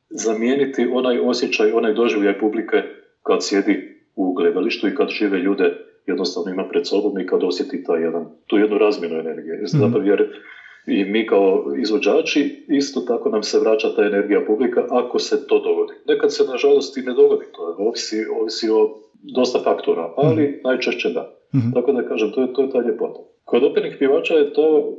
zamijeniti 0.09 0.87
onaj 0.91 1.19
osjećaj, 1.19 1.71
onaj 1.71 1.93
doživljaj 1.93 2.39
publike 2.39 2.83
kad 3.23 3.37
sjedi 3.41 3.97
u 4.15 4.33
gledalištu 4.33 4.87
i 4.87 4.95
kad 4.95 5.09
žive 5.09 5.39
ljude 5.39 5.86
jednostavno 6.07 6.51
ima 6.51 6.65
pred 6.71 6.87
sobom 6.87 7.19
i 7.19 7.25
kad 7.25 7.43
osjeti 7.43 7.83
taj 7.83 8.01
jedan, 8.01 8.25
tu 8.47 8.57
jednu 8.57 8.77
razmjenu 8.77 9.15
energije. 9.19 9.61
Zapravo 9.65 10.05
jer 10.05 10.29
i 10.87 11.05
mi 11.05 11.27
kao 11.27 11.63
izvođači 11.81 12.65
isto 12.67 13.01
tako 13.01 13.29
nam 13.29 13.43
se 13.43 13.59
vraća 13.59 13.95
ta 13.95 14.05
energija 14.05 14.41
publika 14.47 14.85
ako 14.89 15.19
se 15.19 15.47
to 15.47 15.59
dogodi. 15.59 15.93
Nekad 16.07 16.33
se 16.33 16.43
nažalost 16.43 16.97
i 16.97 17.01
ne 17.01 17.13
dogodi 17.13 17.45
to, 17.55 17.75
ovisi, 17.77 18.25
ovisi 18.41 18.69
o 18.69 18.97
dosta 19.35 19.59
faktora, 19.63 20.13
ali 20.17 20.61
najčešće 20.63 21.09
da. 21.09 21.33
Mhm. 21.55 21.71
Tako 21.73 21.91
da 21.91 22.07
kažem, 22.07 22.31
to 22.31 22.41
je, 22.41 22.53
to 22.53 22.61
je 22.61 22.69
ta 22.69 22.81
ljepota. 22.81 23.19
Kod 23.43 23.63
opernih 23.63 23.95
pjevača 23.99 24.33
je 24.33 24.53
to 24.53 24.67
e, 24.77 24.89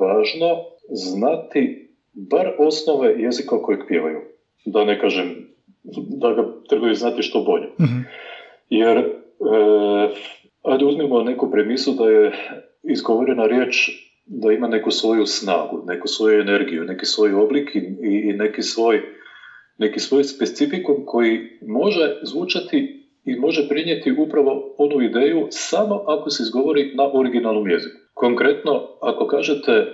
važno 0.00 0.46
znati 0.88 1.90
bar 2.12 2.52
osnove 2.58 3.14
jezika 3.18 3.62
kojeg 3.62 3.80
pjevaju. 3.88 4.20
Da 4.66 4.84
ne 4.84 5.00
kažem, 5.00 5.48
da 6.20 6.32
ga 6.32 6.44
trebaju 6.68 6.94
znati 6.94 7.22
što 7.22 7.40
bolje. 7.40 7.66
Mhm. 7.80 7.98
Jer, 8.68 8.98
e, 8.98 9.04
ajde 10.64 10.84
uzmimo 10.84 11.22
neku 11.22 11.50
premisu 11.50 11.92
da 11.92 12.04
je 12.04 12.32
izgovorena 12.82 13.46
riječ 13.46 13.90
da 14.26 14.52
ima 14.52 14.68
neku 14.68 14.90
svoju 14.90 15.26
snagu, 15.26 15.82
neku 15.86 16.08
svoju 16.08 16.40
energiju, 16.40 16.84
neki 16.84 17.06
svoj 17.06 17.34
oblik 17.34 17.74
i, 17.74 17.78
i, 18.02 18.32
neki 18.32 18.62
svoj 18.62 19.02
neki 19.78 20.00
svoj 20.00 20.24
specifikum 20.24 20.96
koji 21.06 21.40
može 21.66 22.16
zvučati 22.22 23.04
i 23.24 23.36
može 23.36 23.68
prinijeti 23.68 24.12
upravo 24.18 24.74
onu 24.78 25.02
ideju 25.02 25.46
samo 25.50 26.04
ako 26.06 26.30
se 26.30 26.42
izgovori 26.42 26.92
na 26.94 27.10
originalnom 27.12 27.70
jeziku. 27.70 27.96
Konkretno, 28.14 28.72
ako 29.00 29.26
kažete 29.26 29.86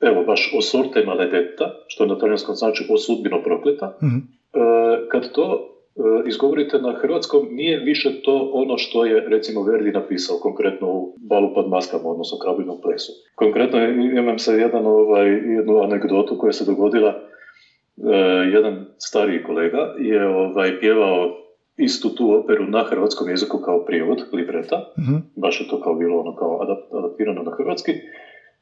evo 0.00 0.24
baš 0.24 0.52
o 0.56 0.60
sorte 0.62 1.04
maledetta, 1.04 1.84
što 1.88 2.06
na 2.06 2.18
talijanskom 2.18 2.54
znači 2.54 2.84
o 2.90 2.96
sudbino 2.96 3.42
prokleta, 3.42 3.98
Mhm. 4.02 4.16
E, 4.52 5.08
kad 5.10 5.32
to 5.32 5.77
izgovorite 6.26 6.78
na 6.78 6.92
hrvatskom, 6.92 7.48
nije 7.50 7.78
više 7.78 8.22
to 8.22 8.50
ono 8.52 8.78
što 8.78 9.04
je, 9.04 9.20
recimo, 9.28 9.62
Verdi 9.62 9.90
napisao, 9.90 10.36
konkretno 10.38 10.86
u 10.88 11.14
Balu 11.28 11.54
pod 11.54 11.68
maskama, 11.68 12.08
odnosno 12.08 12.38
Krabinom 12.38 12.80
plesu. 12.82 13.12
Konkretno 13.34 13.78
imam 14.20 14.38
se 14.38 14.52
jedan, 14.54 14.86
ovaj, 14.86 15.28
jednu 15.28 15.82
anegdotu 15.82 16.38
koja 16.38 16.52
se 16.52 16.64
dogodila. 16.64 17.08
E, 17.08 18.16
jedan 18.52 18.86
stariji 18.98 19.42
kolega 19.42 19.94
je 19.98 20.26
ovaj, 20.28 20.78
pjevao 20.80 21.28
istu 21.76 22.08
tu 22.08 22.32
operu 22.32 22.64
na 22.66 22.82
hrvatskom 22.82 23.28
jeziku 23.28 23.58
kao 23.58 23.84
prijevod, 23.84 24.18
libreta, 24.32 24.92
Mhm. 24.98 25.16
baš 25.36 25.60
je 25.60 25.68
to 25.68 25.80
kao 25.80 25.94
bilo 25.94 26.20
ono 26.20 26.34
kao 26.36 26.58
adap- 26.60 26.98
adaptirano 26.98 27.42
na 27.42 27.50
hrvatski, 27.50 27.92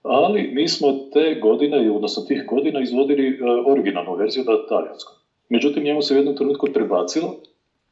ali 0.03 0.51
mi 0.55 0.69
smo 0.69 0.89
te 1.13 1.39
godine, 1.43 1.91
odnosno 1.91 2.23
tih 2.29 2.45
godina, 2.49 2.81
izvodili 2.81 3.29
e, 3.29 3.33
originalnu 3.67 4.15
verziju 4.15 4.45
na 4.45 4.67
talijanskom. 4.69 5.26
Međutim, 5.49 5.83
njemu 5.83 6.03
se 6.03 6.15
u 6.15 6.17
jednom 6.17 6.37
trenutku 6.37 6.67
prebacilo, 6.75 7.37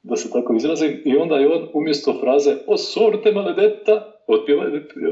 da 0.03 0.17
se 0.17 0.31
tako 0.33 0.55
izrazim, 0.55 1.03
i 1.05 1.17
onda 1.17 1.37
je 1.37 1.49
on 1.49 1.69
umjesto 1.73 2.21
fraze 2.21 2.57
o 2.67 2.77
sorte 2.77 3.33
maledetta 3.33 4.15
otpjeva, 4.27 4.65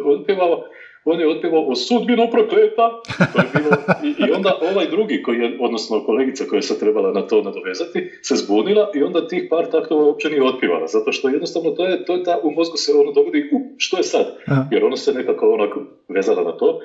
otpjevao, 0.05 0.65
on 1.05 1.21
je 1.21 1.29
otpjevao 1.29 1.65
o 1.69 1.75
sudbinu 1.75 2.29
prokleta, 2.31 3.01
je 3.19 3.49
bilo, 3.55 3.71
i, 4.05 4.29
i 4.29 4.33
onda 4.33 4.59
ovaj 4.73 4.87
drugi, 4.87 5.23
koji 5.23 5.39
je, 5.39 5.57
odnosno 5.61 6.05
kolegica 6.07 6.45
koja 6.51 6.63
se 6.63 6.79
trebala 6.79 7.13
na 7.13 7.27
to 7.27 7.43
nadovezati, 7.43 8.11
se 8.23 8.37
zbunila 8.37 8.91
i 8.95 9.03
onda 9.03 9.29
tih 9.29 9.47
par 9.51 9.67
taktova 9.71 10.05
uopće 10.05 10.31
nije 10.31 10.43
otpjevala, 10.43 10.87
zato 10.87 11.13
što 11.13 11.29
jednostavno 11.29 11.71
to 11.71 11.87
je, 11.87 12.05
to 12.05 12.15
je 12.15 12.25
ta, 12.25 12.41
u 12.43 12.51
mozgu 12.51 12.77
se 12.77 12.93
ono 12.93 13.13
dogodi, 13.13 13.51
u, 13.53 13.61
što 13.79 13.97
je 13.97 14.03
sad? 14.03 14.37
Jer 14.71 14.85
ono 14.85 14.97
se 14.97 15.13
nekako 15.13 15.51
onako 15.51 15.81
vezala 16.09 16.43
na 16.43 16.53
to. 16.53 16.81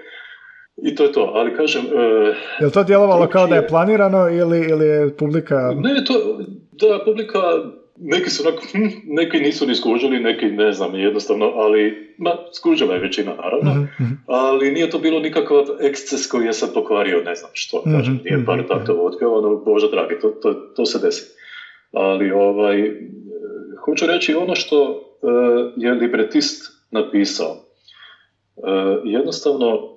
I 0.84 0.96
to 0.96 1.04
je 1.04 1.12
to, 1.12 1.32
ali 1.34 1.56
kažem, 1.56 1.86
e, 1.86 2.00
Je 2.60 2.66
li 2.66 2.72
to 2.72 2.84
djelovalo 2.84 3.28
kao 3.28 3.48
da 3.48 3.56
je 3.56 3.68
planirano 3.68 4.30
ili, 4.30 4.60
ili 4.70 4.86
je 4.86 5.16
publika... 5.18 5.72
ne, 5.76 6.04
to, 6.06 6.14
da, 6.72 7.00
publika, 7.06 7.40
neki 8.00 8.30
su 8.30 8.44
onako, 8.48 8.64
hm, 8.72 8.86
neki 9.06 9.40
nisu 9.40 9.66
ni 9.68 9.76
skužili, 9.76 10.20
neki 10.20 10.46
ne 10.46 10.74
znam, 10.74 10.96
jednostavno, 10.96 11.46
ali, 11.46 12.14
ma, 12.18 12.32
skužila 12.54 12.94
je 12.94 13.00
većina, 13.00 13.36
naravno, 13.36 13.72
Mhm, 13.72 14.04
mhm. 14.04 14.14
ali 14.28 14.72
nije 14.72 14.90
to 14.90 14.98
bilo 15.00 15.20
nikakav 15.20 15.58
eksces 15.82 16.28
koji 16.28 16.46
je 16.46 16.54
sad 16.54 16.74
pokvario, 16.74 17.22
ne 17.22 17.36
znam 17.36 17.52
što, 17.54 17.82
Mhm, 17.86 17.98
kažem, 17.98 18.20
nije 18.24 18.46
par 18.46 18.58
mhm, 18.60 18.68
taktova 18.68 19.04
otpjevano, 19.04 19.56
bože 19.56 19.88
dragi, 19.90 20.16
to, 20.22 20.30
to, 20.30 20.54
to 20.54 20.86
se 20.86 21.00
desi. 21.00 21.24
Ali, 21.92 22.32
ovaj, 22.32 22.92
hoću 23.86 24.06
reći 24.08 24.34
ono 24.36 24.56
što 24.56 24.78
e, 24.88 25.28
je 25.76 25.94
libretist 25.94 26.64
napisao, 26.92 27.56
e, 28.58 28.70
jednostavno 29.06 29.97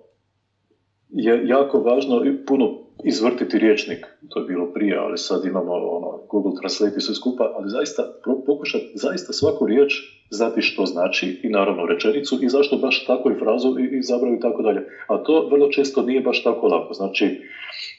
je 1.12 1.40
jako 1.44 1.78
važno 1.78 2.24
i 2.24 2.44
puno 2.46 2.78
izvrtiti 3.04 3.58
riječnik, 3.58 4.06
to 4.28 4.40
je 4.40 4.46
bilo 4.46 4.66
prije, 4.72 4.96
ali 4.96 5.18
sad 5.18 5.44
imamo 5.44 5.72
ono, 5.72 6.20
Google 6.30 6.52
Translate 6.60 6.94
i 6.96 7.00
sve 7.00 7.14
skupa, 7.14 7.52
ali 7.56 7.70
zaista 7.70 8.02
pokušati 8.46 8.90
zaista 8.94 9.32
svaku 9.32 9.66
riječ 9.66 9.92
znati 10.30 10.62
što 10.62 10.86
znači 10.86 11.40
i 11.42 11.48
naravno 11.48 11.86
rečenicu 11.86 12.38
i 12.42 12.48
zašto 12.48 12.76
baš 12.76 13.04
tako 13.04 13.30
i 13.30 13.38
frazu 13.38 13.78
i, 13.78 13.98
i 13.98 14.02
zabraju 14.02 14.36
i 14.36 14.40
tako 14.40 14.62
dalje. 14.62 14.80
A 15.08 15.16
to 15.16 15.48
vrlo 15.50 15.68
često 15.68 16.02
nije 16.02 16.20
baš 16.20 16.42
tako 16.42 16.66
lako. 16.66 16.94
Znači, 16.94 17.40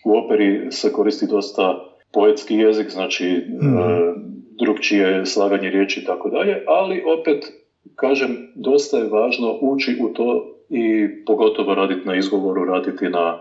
u 0.06 0.18
operi 0.18 0.72
se 0.72 0.92
koristi 0.92 1.26
dosta 1.28 1.80
poetski 2.14 2.56
jezik, 2.56 2.90
znači 2.90 3.44
Mhm. 3.48 3.78
e, 3.78 4.14
drugčije 4.66 5.26
slaganje 5.26 5.70
riječi 5.70 6.00
i 6.00 6.04
tako 6.04 6.30
dalje, 6.30 6.64
ali 6.68 7.04
opet, 7.20 7.46
kažem, 7.96 8.38
dosta 8.56 8.98
je 8.98 9.10
važno 9.10 9.58
ući 9.62 9.98
u 10.02 10.14
to 10.14 10.58
i 10.72 11.10
pogotovo 11.26 11.74
raditi 11.74 12.08
na 12.08 12.16
izgovoru, 12.16 12.66
raditi 12.66 13.10
na 13.10 13.34
e, 13.34 13.36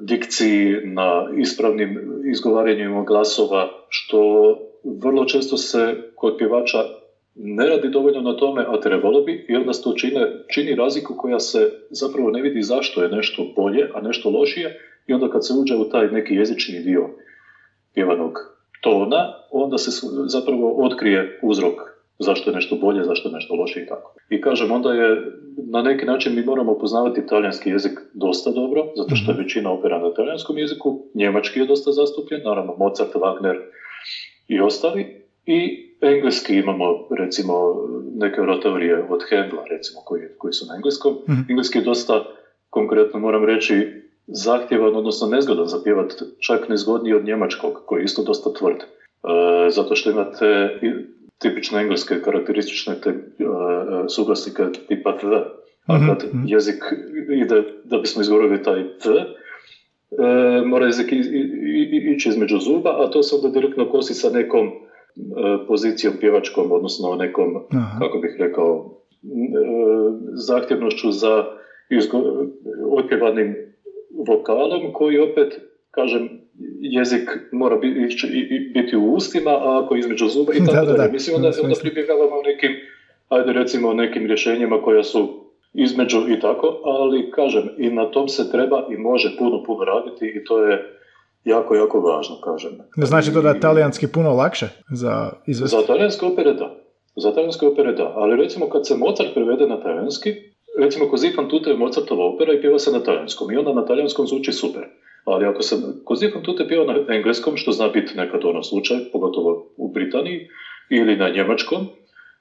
dikciji, 0.00 0.80
na 0.82 1.24
ispravnim 1.36 1.98
izgovaranjima 2.30 3.02
glasova, 3.02 3.66
što 3.88 4.18
vrlo 5.02 5.24
često 5.24 5.56
se 5.56 5.94
kod 6.14 6.34
pjevača 6.38 6.84
ne 7.34 7.68
radi 7.68 7.88
dovoljno 7.88 8.20
na 8.20 8.36
tome, 8.36 8.64
a 8.68 8.76
trebalo 8.76 9.20
bi, 9.20 9.44
i 9.48 9.56
onda 9.56 9.72
se 9.72 9.80
to 9.82 9.92
čine, 9.92 10.26
čini 10.54 10.74
razliku 10.74 11.14
koja 11.16 11.40
se 11.40 11.68
zapravo 11.90 12.30
ne 12.30 12.40
vidi 12.40 12.62
zašto 12.62 13.02
je 13.02 13.08
nešto 13.08 13.44
bolje, 13.56 13.86
a 13.94 14.00
nešto 14.00 14.30
lošije, 14.30 14.70
i 15.06 15.12
onda 15.12 15.28
kad 15.28 15.46
se 15.46 15.52
uđe 15.52 15.74
u 15.76 15.84
taj 15.84 16.08
neki 16.08 16.34
jezični 16.34 16.80
dio 16.80 17.08
pjevanog 17.94 18.32
tona, 18.80 19.28
onda 19.50 19.78
se 19.78 19.90
zapravo 20.26 20.84
otkrije 20.84 21.38
uzrok 21.42 21.93
zašto 22.18 22.50
je 22.50 22.54
nešto 22.54 22.76
bolje, 22.76 23.04
zašto 23.04 23.28
je 23.28 23.34
nešto 23.34 23.54
lošije 23.54 23.84
i 23.84 23.88
tako. 23.88 24.14
I 24.30 24.40
kažem, 24.40 24.72
onda 24.72 24.92
je 24.92 25.32
na 25.56 25.82
neki 25.82 26.06
način 26.06 26.34
mi 26.34 26.44
moramo 26.44 26.78
poznavati 26.78 27.26
talijanski 27.26 27.70
jezik 27.70 27.98
dosta 28.14 28.50
dobro, 28.50 28.82
zato 28.96 29.16
što 29.16 29.32
je 29.32 29.38
većina 29.38 29.70
opera 29.70 29.98
na 29.98 30.14
talijanskom 30.14 30.58
jeziku, 30.58 31.02
njemački 31.14 31.60
je 31.60 31.66
dosta 31.66 31.92
zastupljen, 31.92 32.40
naravno 32.44 32.76
Mozart, 32.78 33.14
Wagner 33.14 33.56
i 34.48 34.60
ostali, 34.60 35.24
i 35.46 35.84
engleski 36.00 36.54
imamo 36.56 36.84
recimo 37.18 37.54
neke 38.14 38.40
oratorije 38.40 39.06
od 39.10 39.22
Hendla 39.28 39.64
recimo 39.70 40.00
koji, 40.04 40.22
koji 40.38 40.52
su 40.52 40.66
na 40.66 40.74
engleskom. 40.74 41.14
Mhm. 41.28 41.40
Engleski 41.48 41.78
je 41.78 41.84
dosta 41.84 42.24
konkretno 42.70 43.20
moram 43.20 43.44
reći 43.44 44.04
zahtjevan, 44.26 44.96
odnosno 44.96 45.28
nezgodan 45.28 45.66
za 45.66 45.78
pjevat, 45.84 46.12
čak 46.38 46.68
nezgodniji 46.68 47.14
od 47.14 47.24
njemačkog, 47.24 47.82
koji 47.86 48.00
je 48.00 48.04
isto 48.04 48.22
dosta 48.22 48.52
tvrd. 48.52 48.76
E, 48.76 48.86
zato 49.70 49.94
što 49.94 50.10
imate 50.10 50.78
tipične 51.38 51.80
engleske 51.80 52.18
karakteristične 52.18 52.94
te, 52.96 53.10
e, 53.10 53.14
e, 53.38 53.46
suglasnike 54.08 54.62
tipa 54.86 55.12
t, 55.12 55.26
a 55.86 55.94
Mhm, 55.94 56.06
kad 56.06 56.24
mhm. 56.24 56.42
jezik 56.46 56.84
ide, 57.32 57.62
da 57.84 57.98
bismo 57.98 58.20
izgovorili 58.20 58.62
taj 58.62 58.82
t, 58.98 59.08
e, 59.10 59.24
mora 60.62 60.86
jezik 60.86 61.12
i- 61.12 61.16
i- 61.16 61.48
i- 61.90 62.12
ići 62.12 62.28
između 62.28 62.58
zuba, 62.58 63.02
a 63.02 63.06
to 63.06 63.22
se 63.22 63.34
onda 63.34 63.48
direktno 63.48 63.84
kosi 63.84 64.14
sa 64.14 64.30
nekom 64.30 64.66
e, 64.66 64.72
pozicijom 65.66 66.16
pjevačkom, 66.16 66.72
odnosno 66.72 67.14
nekom, 67.14 67.56
Aha. 67.70 67.98
kako 67.98 68.18
bih 68.18 68.34
rekao, 68.38 68.84
e, 69.22 69.26
zahtjevnošću 70.32 71.10
za 71.10 71.44
izgo- 71.90 72.46
otpjevanim 72.90 73.56
vokalom 74.26 74.92
koji 74.92 75.18
opet, 75.18 75.48
kažem, 75.90 76.28
jezik 76.80 77.30
mora 77.52 77.76
biti 78.74 78.96
u 78.96 79.12
ustima, 79.12 79.50
a 79.50 79.82
ako 79.84 79.96
između 79.96 80.28
zuba 80.28 80.52
i 80.54 80.60
Da, 80.66 80.66
tako 80.66 80.86
da, 80.86 80.92
dalje. 80.92 81.06
da. 81.06 81.12
Mislim, 81.12 81.36
onda, 81.36 81.50
Da, 81.50 81.62
onda 81.62 81.76
pribjegavamo 81.80 82.42
nekim, 82.44 82.70
ajde 83.28 83.52
recimo, 83.52 83.94
nekim 83.94 84.26
rješenjima 84.26 84.82
koja 84.82 85.02
su 85.02 85.44
između 85.74 86.18
i 86.28 86.40
tako, 86.40 86.80
ali 86.84 87.30
kažem, 87.30 87.68
i 87.78 87.90
na 87.90 88.10
tom 88.10 88.28
se 88.28 88.50
treba 88.50 88.86
i 88.90 88.96
može 88.96 89.36
puno, 89.38 89.62
puno 89.66 89.84
raditi 89.84 90.26
i 90.26 90.44
to 90.44 90.64
je 90.64 91.00
jako, 91.44 91.74
jako 91.74 92.00
važno, 92.00 92.40
kažem. 92.40 92.70
Ne 92.96 93.06
znači 93.06 93.32
to 93.32 93.42
da 93.42 93.48
je 93.48 93.60
talijanski 93.60 94.06
puno 94.06 94.34
lakše 94.34 94.68
za 94.90 95.30
izvesti? 95.46 95.76
Za 95.76 95.86
talijanske 95.86 96.26
opere 96.26 96.54
da. 96.54 96.76
Za 97.16 97.32
talijanske 97.34 97.66
opere 97.66 97.92
da. 97.92 98.12
Ali 98.16 98.36
recimo 98.36 98.68
kad 98.68 98.86
se 98.86 98.96
Mozart 98.96 99.34
prevede 99.34 99.66
na 99.66 99.80
talijanski, 99.80 100.30
recimo 100.78 101.04
Così 101.04 101.34
fan 101.34 101.48
tutte 101.48 101.70
je 101.70 101.76
Mozartova 101.76 102.24
opera 102.24 102.52
i 102.52 102.60
pjeva 102.60 102.78
se 102.78 102.92
na 102.92 103.02
talijanskom 103.02 103.52
i 103.52 103.56
onda 103.56 103.72
na 103.72 103.84
talijanskom 103.84 104.26
zvuči 104.26 104.52
super. 104.52 104.82
Ali 105.24 105.46
ako 105.46 105.62
se 105.62 105.76
Così 106.04 106.28
fan 106.32 106.42
tutte 106.42 106.64
pjeva 106.66 106.84
na 106.84 107.14
engleskom, 107.14 107.56
što 107.56 107.72
zna 107.72 107.88
biti 107.88 108.16
nekad 108.16 108.44
ono 108.44 108.62
slučaj, 108.62 109.00
pogotovo 109.12 109.62
u 109.76 109.88
Britaniji, 109.88 110.40
ili 110.90 111.16
na 111.16 111.28
njemačkom, 111.28 111.86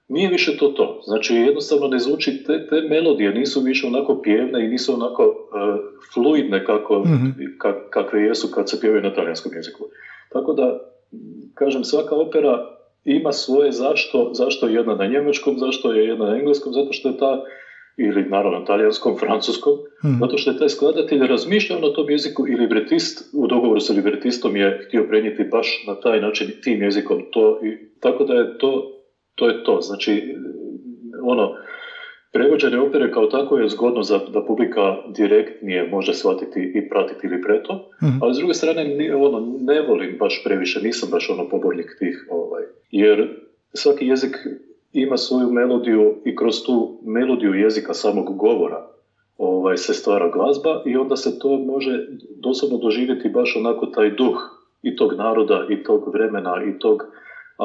nije 0.07 0.29
više 0.29 0.57
to 0.57 0.67
to. 0.67 0.99
Znači 1.05 1.35
jednostavno 1.35 1.87
ne 1.87 1.99
zvuči, 1.99 2.43
te, 2.43 2.67
te 2.67 2.81
melodije 2.81 3.31
nisu 3.31 3.61
više 3.61 3.87
onako 3.87 4.21
pjevne 4.23 4.65
i 4.65 4.67
nisu 4.67 4.93
onako 4.93 5.23
e, 5.23 5.27
fluidne 6.13 6.63
kako, 6.63 6.99
Mhm. 6.99 7.25
ka- 7.63 7.89
kakve 7.89 8.21
jesu 8.23 8.47
kad 8.47 8.69
se 8.69 8.79
pjevaju 8.79 9.01
na 9.01 9.13
talijanskom 9.13 9.53
jeziku. 9.55 9.85
Tako 10.29 10.53
da, 10.53 10.73
kažem, 11.53 11.83
svaka 11.83 12.15
opera 12.15 12.59
ima 13.05 13.31
svoje 13.31 13.71
zašto, 13.71 14.29
zašto 14.33 14.67
je 14.67 14.73
jedna 14.73 14.95
na 14.95 15.05
njemačkom, 15.05 15.57
zašto 15.57 15.91
je 15.93 16.05
jedna 16.07 16.25
na 16.25 16.35
engleskom, 16.35 16.73
zato 16.73 16.93
što 16.93 17.07
je 17.09 17.17
ta, 17.17 17.37
ili 17.97 18.23
naravno 18.29 18.59
talijanskom, 18.59 19.15
francuskom, 19.19 19.73
Mhm. 20.05 20.19
zato 20.19 20.37
što 20.37 20.49
je 20.49 20.57
taj 20.57 20.69
skladatelj 20.69 21.27
razmišljao 21.27 21.79
na 21.79 21.89
tom 21.89 22.09
jeziku 22.09 22.47
i 22.47 22.55
libretist 22.55 23.29
u 23.33 23.47
dogovoru 23.47 23.79
sa 23.79 23.93
libretistom 23.93 24.55
je 24.55 24.79
htio 24.87 25.03
prenijeti 25.03 25.43
baš 25.43 25.83
na 25.87 25.95
taj 25.95 26.19
način 26.19 26.47
tim 26.63 26.81
jezikom 26.81 27.17
to 27.31 27.59
i 27.63 27.69
tako 27.99 28.23
da 28.23 28.33
je 28.33 28.57
to 28.57 28.89
to 29.35 29.47
je 29.47 29.63
to. 29.63 29.81
Znači, 29.81 30.23
ono, 31.23 31.51
prevođenje 32.31 32.77
opere 32.79 33.11
kao 33.11 33.27
tako 33.27 33.57
je 33.57 33.67
zgodno 33.69 34.03
za 34.03 34.17
da 34.17 34.41
publika 34.41 34.81
direktnije 35.15 35.83
može 35.83 36.13
shvatiti 36.13 36.71
i 36.73 36.89
pratiti 36.89 37.27
libreto, 37.27 37.73
Mhm. 38.03 38.17
ali 38.21 38.33
s 38.33 38.37
druge 38.37 38.53
strane 38.53 38.81
ono, 39.15 39.39
ne 39.59 39.81
volim 39.81 40.17
baš 40.19 40.41
previše, 40.43 40.79
nisam 40.79 41.09
baš 41.09 41.29
ono 41.29 41.47
pobornik 41.47 41.87
tih, 41.99 42.25
ovaj, 42.29 42.63
jer 42.91 43.27
svaki 43.73 44.05
jezik 44.07 44.35
ima 44.93 45.17
svoju 45.17 45.49
melodiju 45.49 46.13
i 46.23 46.35
kroz 46.35 46.61
tu 46.65 46.89
melodiju 47.01 47.53
jezika 47.53 47.93
samog 47.93 48.35
govora 48.37 48.81
ovaj, 49.37 49.77
se 49.77 49.93
stvara 49.93 50.27
glazba 50.27 50.79
i 50.85 50.97
onda 50.97 51.15
se 51.15 51.37
to 51.39 51.59
može 51.59 51.99
doslovno 52.35 52.77
doživjeti 52.77 53.29
baš 53.29 53.55
onako 53.55 53.85
taj 53.85 54.09
duh 54.09 54.35
i 54.81 54.95
tog 54.95 55.13
naroda 55.13 55.63
i 55.69 55.83
tog 55.83 56.07
vremena 56.13 56.61
i 56.63 56.73
tog 56.79 57.03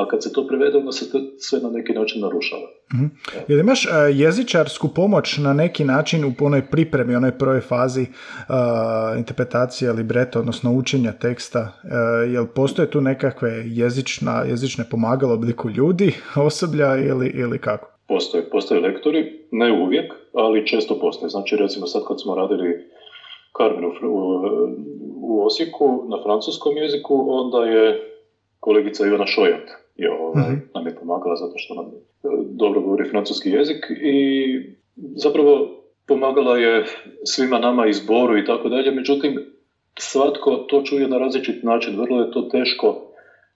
a 0.01 0.09
kad 0.09 0.23
se 0.23 0.33
to 0.33 0.47
prevede, 0.47 0.79
onda 0.79 0.93
se 0.93 1.13
to 1.13 1.19
sve 1.39 1.61
na 1.61 1.71
neki 1.71 1.93
način 1.93 2.23
narušava. 2.23 2.63
Mm-hmm. 2.95 3.11
Jel 3.49 3.61
imaš 3.61 3.87
uh, 3.87 3.93
jezičarsku 4.13 4.89
pomoć 4.89 5.39
na 5.39 5.53
neki 5.53 5.85
način 5.85 6.25
u 6.25 6.33
punoj 6.39 6.67
pripremi, 6.71 7.17
onoj 7.17 7.39
prvoj 7.39 7.61
fazi 7.61 8.03
uh, 8.03 9.19
interpretacije 9.19 9.93
libreta, 9.93 10.39
odnosno 10.39 10.73
učenja 10.73 11.13
teksta? 11.13 11.61
Uh, 11.61 12.33
jel 12.33 12.47
postoje 12.47 12.91
tu 12.91 13.01
nekakve 13.01 13.51
jezična, 13.67 14.45
jezične 14.49 14.85
pomagalo 14.91 15.35
obliku 15.35 15.71
ljudi, 15.71 16.15
osoblja 16.49 16.97
ili, 16.97 17.29
ili 17.29 17.59
kako? 17.59 17.91
Postoje, 18.09 18.51
postoje 18.51 18.81
lektori, 18.81 19.47
ne 19.53 19.73
uvijek, 19.73 20.13
ali 20.35 20.67
često 20.67 20.99
postoje. 21.01 21.31
Znači, 21.31 21.57
recimo 21.57 21.87
sad 21.87 22.03
kad 22.09 22.21
smo 22.23 22.35
radili 22.35 22.85
Carmen 23.57 23.85
u, 23.85 23.93
u 25.23 25.47
Osijeku 25.47 26.05
na 26.09 26.23
francuskom 26.23 26.77
jeziku, 26.77 27.27
onda 27.29 27.65
je 27.65 28.01
kolegica 28.61 29.07
Ivana 29.07 29.27
Šojat 29.27 29.69
je, 29.99 30.11
ovaj, 30.11 30.53
mhm. 30.53 30.61
nam 30.75 30.87
je 30.87 30.95
pomagala 30.95 31.37
zato 31.37 31.53
što 31.57 31.75
nam 31.75 31.87
dobro 32.51 32.81
govori 32.81 33.11
francuski 33.11 33.51
jezik 33.51 33.87
i 33.91 34.17
zapravo 34.97 35.79
pomagala 36.07 36.59
je 36.59 36.85
svima 37.25 37.59
nama 37.59 37.87
izboru 37.87 38.39
i 38.39 38.45
tako 38.45 38.69
dalje, 38.69 38.91
međutim 38.91 39.39
svatko 39.99 40.57
to 40.57 40.83
čuje 40.83 41.09
na 41.09 41.19
različit 41.19 41.63
način, 41.63 42.01
vrlo 42.01 42.21
je 42.21 42.31
to 42.31 42.43
teško 42.43 43.05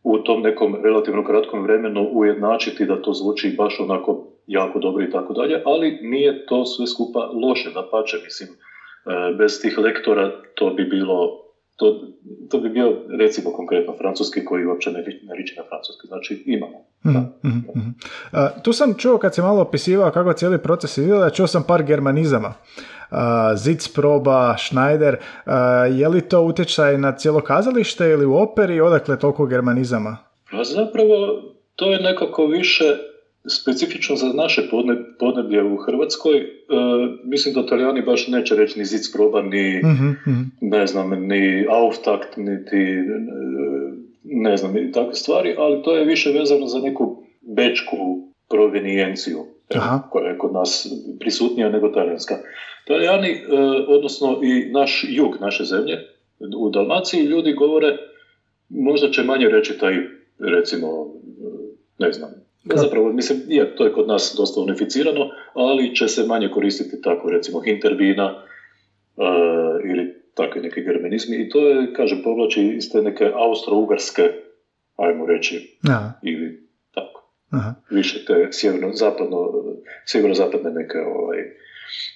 u 0.02 0.18
tom 0.18 0.42
nekom 0.42 0.76
relativno 0.85 1.24
kratkom 1.24 1.62
vremenu 1.62 2.09
ujednačiti 2.12 2.87
da 2.87 3.02
to 3.02 3.12
zvuči 3.12 3.55
baš 3.59 3.81
onako 3.81 4.26
jako 4.46 4.78
dobro 4.78 5.05
i 5.05 5.11
tako 5.11 5.33
dalje, 5.33 5.62
ali 5.64 5.98
nije 6.02 6.46
to 6.46 6.64
sve 6.64 6.87
skupa 6.87 7.20
loše, 7.20 7.70
da 7.70 7.88
pače, 7.90 8.16
mislim, 8.24 8.48
e, 8.50 9.35
bez 9.38 9.61
tih 9.62 9.78
lektora 9.78 10.31
to 10.55 10.70
bi 10.70 10.85
bilo 10.85 11.42
to, 11.76 12.00
to 12.50 12.58
bi 12.61 12.68
bio 12.68 12.96
recimo 13.18 13.52
konkretno 13.52 13.94
francuski 13.98 14.44
koji 14.44 14.66
uopće 14.66 14.90
ne, 14.90 15.04
riči 15.37 15.54
na 15.56 15.62
francuski, 15.68 16.06
znači 16.06 16.42
imamo. 16.46 16.85
Mm-hmm. 17.04 17.94
tu 18.62 18.72
sam 18.72 18.94
čuo 18.94 19.18
kad 19.18 19.35
se 19.35 19.42
malo 19.42 19.62
opisivao 19.62 20.11
kako 20.11 20.32
cijeli 20.32 20.58
proces 20.58 20.98
izgleda, 20.98 21.30
čuo 21.30 21.46
sam 21.46 21.64
par 21.68 21.82
germanizama. 21.82 22.54
Uh, 23.11 23.18
Zic 23.56 23.88
proba, 23.88 24.56
Schneider, 24.58 25.16
uh, 25.16 25.52
je 25.98 26.08
li 26.08 26.20
to 26.20 26.42
utjecaj 26.42 26.98
na 26.98 27.16
cijelo 27.16 27.40
kazalište 27.40 28.08
ili 28.08 28.26
u 28.26 28.35
operi, 28.35 28.80
odakle 28.80 29.18
toliko 29.18 29.46
germanizama? 29.46 30.16
Pa 30.50 30.64
zapravo 30.64 31.42
to 31.76 31.92
je 31.92 32.00
nekako 32.00 32.46
više 32.46 32.85
specifično 33.48 34.16
za 34.16 34.33
naše 34.33 34.62
podneblje 35.18 35.62
u 35.62 35.76
Hrvatskoj, 35.76 36.38
e, 36.38 36.44
mislim 37.24 37.55
da 37.55 37.61
Italijani 37.61 38.02
baš 38.02 38.28
neće 38.28 38.55
reći 38.57 38.78
ni 38.78 38.85
zic 38.85 39.12
proba, 39.12 39.42
ni, 39.42 39.78
uh 39.78 40.33
ne 40.61 40.87
znam, 40.87 41.11
ni 41.11 41.66
auftakt, 41.70 42.37
niti 42.37 42.76
e, 42.76 43.05
ne 44.24 44.57
znam, 44.57 44.92
takve 44.92 45.14
stvari, 45.14 45.55
ali 45.59 45.83
to 45.83 45.96
je 45.96 46.05
više 46.05 46.31
vezano 46.31 46.66
za 46.66 46.78
neku 46.78 47.24
bečku 47.40 47.96
provenijenciju, 48.50 49.38
koja 50.11 50.28
je 50.28 50.38
kod 50.38 50.52
nas 50.52 50.87
prisutnija 51.20 51.68
nego 51.68 51.88
talijanska. 51.88 52.35
Italijani, 52.85 53.28
e, 53.28 53.38
odnosno 53.88 54.40
i 54.42 54.70
naš 54.72 55.05
jug 55.09 55.37
naše 55.40 55.64
zemlje, 55.64 55.98
u 56.59 56.70
Dalmaciji 56.70 57.22
ljudi 57.22 57.52
govore, 57.52 57.96
možda 58.68 59.11
će 59.11 59.22
manje 59.22 59.48
reći 59.48 59.78
taj, 59.78 59.94
recimo, 60.38 60.87
ne 61.98 62.12
znam, 62.12 62.31
Zapravo, 62.64 63.12
mislim, 63.12 63.40
je, 63.48 63.77
to 63.77 63.85
je 63.85 63.92
kod 63.92 64.09
nas 64.09 64.35
dosta 64.37 64.61
unificirano, 64.61 65.20
ali 65.55 65.96
će 65.96 66.09
se 66.09 66.27
manje 66.27 66.48
koristiti 66.48 67.03
tako, 67.03 67.31
recimo, 67.31 67.61
hinterbina 67.61 68.44
uh, 69.16 69.90
ili 69.90 70.22
takvi 70.35 70.61
neki 70.61 70.83
germanizmi 70.83 71.37
i 71.37 71.48
to 71.48 71.68
je, 71.68 71.94
kažem, 71.94 72.22
povlači 72.25 72.75
iz 72.77 72.92
te 72.92 73.03
neke 73.03 73.25
austro-ugarske, 73.25 74.33
ajmo 74.96 75.27
reći, 75.27 75.79
Aha. 75.88 76.12
ili 76.22 76.68
tako. 76.94 77.33
Aha. 77.51 77.75
Više 77.90 78.25
te 78.25 78.48
sjeverno-zapadno, 78.51 79.53
sjeverno-zapadne 80.07 80.70
neke 80.70 80.98
ovaj, 80.98 81.38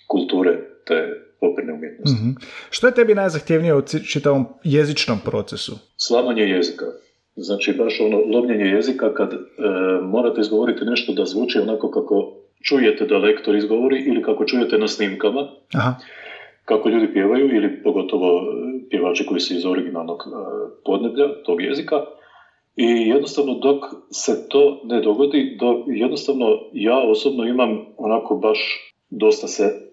kulture 0.06 0.58
te 0.86 1.26
operne 1.40 1.72
umjetnosti. 1.72 2.16
Mm-hmm. 2.20 2.36
Što 2.70 2.86
je 2.86 2.94
tebi 2.94 3.14
najzahtjevnije 3.14 3.74
u 3.74 3.82
čitavom 3.82 4.46
jezičnom 4.64 5.18
procesu? 5.24 5.78
Slamanje 5.96 6.42
jezika. 6.42 6.84
Znači 7.36 7.72
baš 7.72 8.00
ono 8.00 8.18
lomljenje 8.18 8.64
jezika 8.64 9.14
kad 9.14 9.32
e, 9.32 9.38
morate 10.02 10.40
izgovoriti 10.40 10.84
nešto 10.84 11.12
da 11.12 11.24
zvuči 11.24 11.58
onako 11.58 11.90
kako 11.90 12.32
čujete 12.62 13.04
da 13.04 13.18
lektor 13.18 13.56
izgovori 13.56 13.98
ili 14.06 14.22
kako 14.22 14.44
čujete 14.44 14.78
na 14.78 14.88
snimkama. 14.88 15.48
Aha. 15.74 15.94
Kako 16.64 16.88
ljudi 16.88 17.12
pjevaju 17.12 17.56
ili 17.56 17.82
pogotovo 17.82 18.28
e, 18.38 18.42
pjevači 18.90 19.26
koji 19.26 19.40
su 19.40 19.54
iz 19.54 19.64
originalnog 19.64 20.18
e, 20.26 20.30
podneblja 20.84 21.42
tog 21.44 21.62
jezika. 21.62 21.96
I 22.76 22.84
jednostavno 22.84 23.54
dok 23.54 23.84
se 24.10 24.48
to 24.48 24.80
ne 24.84 25.00
dogodi, 25.00 25.56
do, 25.60 25.84
jednostavno 25.86 26.46
ja 26.72 26.96
osobno 26.96 27.44
imam 27.44 27.78
onako 27.96 28.34
baš 28.34 28.58
dosta 29.10 29.46
se 29.46 29.85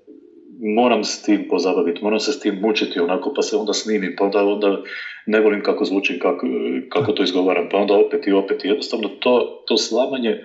moram 0.63 1.03
s 1.03 1.21
tim 1.21 1.47
pozabaviti, 1.49 2.03
moram 2.03 2.19
se 2.19 2.31
s 2.31 2.39
tim 2.39 2.55
mučiti 2.61 2.99
onako, 2.99 3.33
pa 3.35 3.41
se 3.41 3.55
onda 3.55 3.73
snimim, 3.73 4.15
pa 4.17 4.25
onda, 4.25 4.43
onda 4.43 4.77
ne 5.25 5.39
volim 5.39 5.63
kako 5.63 5.85
zvučim, 5.85 6.19
kako, 6.19 6.47
kako 6.89 7.11
to 7.11 7.23
izgovaram, 7.23 7.69
pa 7.71 7.77
onda 7.77 7.93
opet 7.93 8.27
i 8.27 8.31
opet. 8.31 8.65
I 8.65 8.67
jednostavno 8.67 9.09
to, 9.19 9.63
to 9.67 9.77
slamanje, 9.77 10.37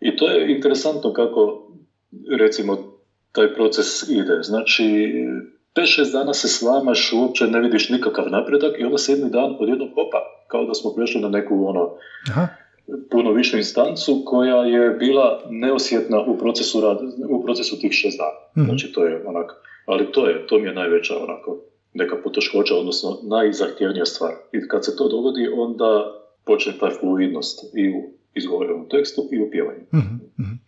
i 0.00 0.16
to 0.16 0.30
je 0.30 0.54
interesantno 0.56 1.12
kako, 1.12 1.68
recimo, 2.38 2.76
taj 3.32 3.54
proces 3.54 4.02
ide. 4.08 4.38
Znači, 4.42 4.84
5-6 5.74 6.12
dana 6.12 6.34
se 6.34 6.48
slamaš, 6.48 7.12
uopće 7.12 7.46
ne 7.46 7.60
vidiš 7.60 7.88
nikakav 7.88 8.24
napredak 8.30 8.72
i 8.78 8.84
onda 8.84 8.98
sedmi 8.98 9.30
dan 9.30 9.56
odjednom 9.60 9.88
hopa, 9.88 10.18
kao 10.48 10.64
da 10.64 10.74
smo 10.74 10.94
prešli 10.96 11.20
na 11.20 11.28
neku 11.28 11.66
ono, 11.66 11.90
Aha 12.30 12.67
puno 13.10 13.32
višu 13.32 13.56
instancu 13.56 14.22
koja 14.26 14.64
je 14.64 14.90
bila 14.90 15.42
neosjetna 15.50 16.20
u 16.20 16.38
procesu, 16.38 16.80
rad, 16.80 16.98
u 17.28 17.44
procesu 17.44 17.80
tih 17.80 17.92
šest 17.92 18.18
dana. 18.18 18.64
mm 18.64 18.68
Znači 18.68 18.92
to 18.92 19.04
je 19.04 19.26
onako, 19.26 19.54
ali 19.86 20.12
to 20.12 20.28
je, 20.28 20.46
to 20.46 20.58
mi 20.58 20.66
je 20.66 20.74
najveća 20.74 21.14
onako 21.16 21.56
neka 21.94 22.16
poteškoća, 22.24 22.74
odnosno 22.74 23.18
najzahtjevnija 23.22 24.04
stvar. 24.04 24.32
I 24.52 24.68
kad 24.68 24.84
se 24.84 24.96
to 24.96 25.08
dogodi, 25.08 25.48
onda 25.56 26.14
počne 26.46 26.72
ta 26.80 26.90
fluidnost 27.00 27.58
i 27.74 27.88
u 27.90 28.18
izgovorenom 28.34 28.88
tekstu 28.88 29.28
i 29.32 29.40
u 29.40 29.50
pjevanju. 29.50 29.80
Mm-hmm. 29.94 30.58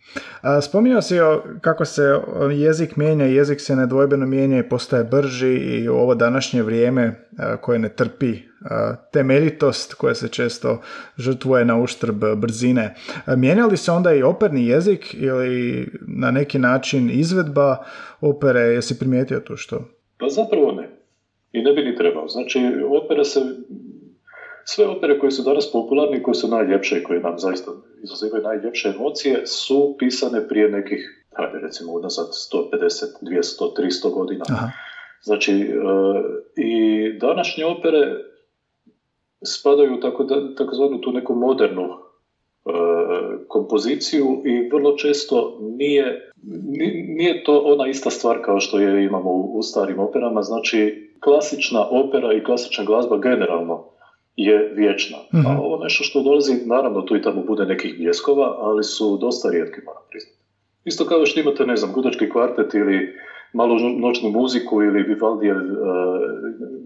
Spominjao 0.61 1.01
si 1.01 1.15
kako 1.61 1.85
se 1.85 2.19
jezik 2.55 2.95
mijenja, 2.95 3.25
jezik 3.25 3.61
se 3.61 3.75
nedvojbeno 3.75 4.25
mijenja 4.25 4.59
i 4.59 4.69
postaje 4.69 5.03
brži 5.03 5.53
i 5.53 5.89
u 5.89 5.93
ovo 5.93 6.15
današnje 6.15 6.63
vrijeme 6.63 7.29
koje 7.61 7.79
ne 7.79 7.89
trpi 7.95 8.50
temeljitost 9.11 9.93
koja 9.93 10.15
se 10.15 10.27
često 10.27 10.81
žrtvuje 11.17 11.65
na 11.65 11.81
uštrb 11.81 12.23
brzine. 12.37 12.95
Mijenja 13.37 13.65
li 13.65 13.77
se 13.77 13.91
onda 13.91 14.13
i 14.13 14.23
operni 14.23 14.67
jezik 14.67 15.13
ili 15.13 15.87
na 16.07 16.31
neki 16.31 16.59
način 16.59 17.09
izvedba 17.13 17.77
opere? 18.21 18.59
Jesi 18.59 18.99
primijetio 18.99 19.39
tu 19.39 19.57
što? 19.57 19.81
Pa 20.19 20.29
zapravo 20.29 20.71
ne. 20.71 20.89
I 21.51 21.61
ne 21.61 21.73
bi 21.73 21.81
ni 21.81 21.95
trebao. 21.95 22.27
Znači, 22.27 22.59
opera 23.03 23.23
se 23.23 23.39
sve 24.65 24.87
opere 24.87 25.19
koje 25.19 25.31
su 25.31 25.43
danas 25.43 25.71
popularne 25.71 26.23
koje 26.23 26.35
su 26.35 26.47
najljepše 26.47 26.97
i 26.97 27.03
koje 27.03 27.19
nam 27.19 27.39
zaista 27.39 27.71
izazivaju 28.03 28.43
najljepše 28.43 28.89
emocije 28.95 29.41
su 29.45 29.95
pisane 29.99 30.47
prije 30.47 30.69
nekih, 30.69 31.25
hajde 31.37 31.59
recimo 31.59 31.93
unazad 31.93 32.27
150, 32.27 33.05
200, 33.21 33.73
300 33.77 34.13
godina. 34.13 34.45
Aha. 34.49 34.67
Znači, 35.23 35.51
e, 35.51 35.65
i 36.55 36.73
današnje 37.19 37.65
opere 37.65 38.30
spadaju 39.45 39.99
tako 39.99 40.23
da, 40.23 40.55
takozvanu 40.55 41.01
tu 41.01 41.11
neku 41.11 41.35
modernu 41.35 41.83
e, 41.83 41.91
kompoziciju 43.47 44.41
i 44.45 44.69
vrlo 44.69 44.97
često 44.97 45.57
nije, 45.77 46.31
nije 47.07 47.43
to 47.43 47.61
ona 47.65 47.87
ista 47.87 48.09
stvar 48.09 48.37
kao 48.45 48.59
što 48.59 48.79
je 48.79 49.05
imamo 49.05 49.31
u, 49.31 49.57
u 49.57 49.63
starim 49.63 49.99
operama, 49.99 50.41
znači 50.41 51.11
klasična 51.19 51.87
opera 51.89 52.33
i 52.33 52.43
klasična 52.43 52.83
glazba 52.83 53.17
generalno 53.17 53.85
je 54.35 54.73
vječna. 54.75 55.17
mm 55.33 55.45
A 55.47 55.61
ovo 55.61 55.83
nešto 55.83 56.03
što 56.03 56.23
dolazi, 56.23 56.53
naravno 56.65 57.01
tu 57.01 57.15
i 57.15 57.21
tamo 57.21 57.43
bude 57.43 57.65
nekih 57.65 57.97
bljeskova, 57.97 58.55
ali 58.59 58.83
su 58.83 59.17
dosta 59.17 59.49
rijetki, 59.49 59.81
moram 59.85 60.03
priznati. 60.09 60.37
Isto 60.85 61.05
kao 61.05 61.25
što 61.25 61.39
imate, 61.39 61.65
ne 61.65 61.75
znam, 61.75 61.93
gudački 61.93 62.29
kvartet 62.29 62.73
ili 62.73 63.15
malo 63.53 63.79
noćnu 63.97 64.29
muziku 64.29 64.81
ili 64.81 65.03
Vivaldijev, 65.03 65.57
uh, 65.57 65.65